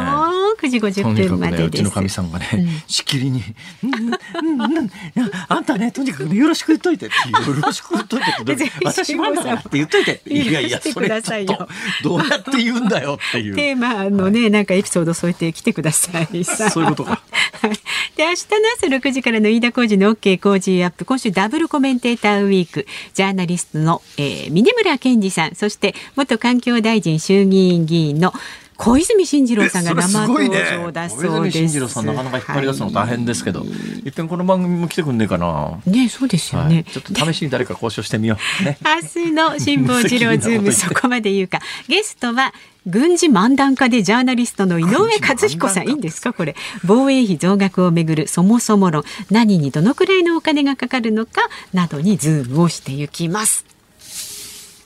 [0.58, 1.60] 9時と50にかく分までです。
[1.62, 3.42] ねうちのかみさんがね、しきりに
[3.82, 4.90] 「うんうん
[5.48, 9.68] あんたねとにかくねよろしく言っといて」っていう「よろしく言っといて」私なんだからって。
[9.72, 11.68] 言っといて」いやいやそれくださいよちょっ
[12.02, 12.09] と。
[12.09, 13.55] どうやって言うんだよっていう。
[13.55, 16.44] テーマのね、なんかエピソード添えてきてください。
[16.44, 17.22] さ そういうことか。
[17.60, 17.70] はい。
[18.16, 18.36] で、明日の
[18.76, 28.32] 朝6時からの飯田浩二の OK 工事アップ、今週ダブルコメンテーターウィーク、ジャーナリストの、えー、峰村健二さん、そして元環境大臣衆議院議員の
[28.80, 31.26] 小泉進次郎さんが生登場だそうです。
[31.26, 33.64] 小泉進次郎さんなかなか引っ張り出すの大変ですけど、
[34.05, 35.46] い、っぺんこの番組も来てくんねえかな。
[35.46, 36.74] はいね、そうですよね。
[36.76, 38.62] はい、ちょっと試しに誰か交渉してみよう。
[38.64, 38.78] ね。
[39.16, 42.55] 明日の辛坊治郎ズームそこまで言うかゲストは
[42.86, 44.98] 軍事漫談家でジャーナリストの井上
[45.28, 46.32] 和彦さんいいんですか？
[46.32, 46.55] これ
[46.86, 51.42] 防衛費増額をめぐるそもそも論何にどのくらいのお金がかかるのか？
[51.74, 53.64] などにズームをしていきます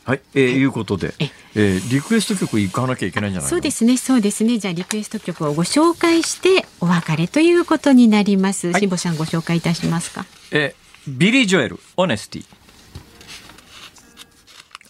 [0.04, 0.64] はい、えー、い。
[0.64, 3.50] うことでえ、えー、リクエスト曲行かなきゃいけないんじゃないの？
[3.50, 4.58] そうですねそうですね。
[4.58, 8.72] じゃあリクエスト曲をご紹介してお別れということになります。
[8.72, 10.24] 辛坊さんご紹介いたしますか？
[10.50, 12.44] えー、ビリー・ジョエル、オネスティ。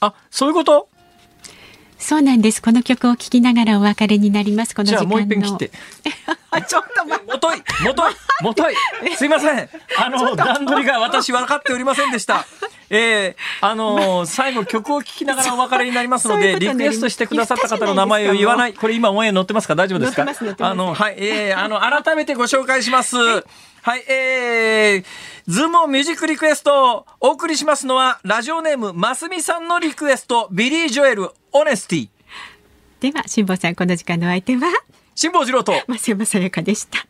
[0.00, 0.88] あ、そういうこと？
[1.98, 2.60] そうなんです。
[2.60, 4.74] この曲を聴きながらお別れになります。
[4.74, 5.08] この時間の。
[5.08, 5.70] じゃあもう一遍切って。
[6.66, 7.32] ちょっと待って。
[7.32, 8.74] もとい、もとい、もとい。
[9.16, 9.68] すいません。
[9.98, 12.44] あの、段取りが私分かっておりませんでした。
[12.94, 18.74] えー、あのー最後曲を聴きながらお別れになりますので、リクエストしてくださった方の名前を言わない。
[18.74, 19.74] これ今オンエア載ってますか？
[19.74, 20.24] 大丈夫ですか？
[20.24, 20.72] 載ってます載ってます。
[20.72, 23.16] あの、はい、えー、あの、改めてご紹介します。
[23.16, 25.04] はい、えー、
[25.48, 32.08] ズームミュージックリクエストをお送りしますのは、ラジオネーム、ますみさんのリクエスト、ビリー・ジョエル、オネスティ。
[33.00, 34.68] では辛坊さんこの時間のお相手は？
[35.14, 37.06] 辛坊治郎と、増山さやかでした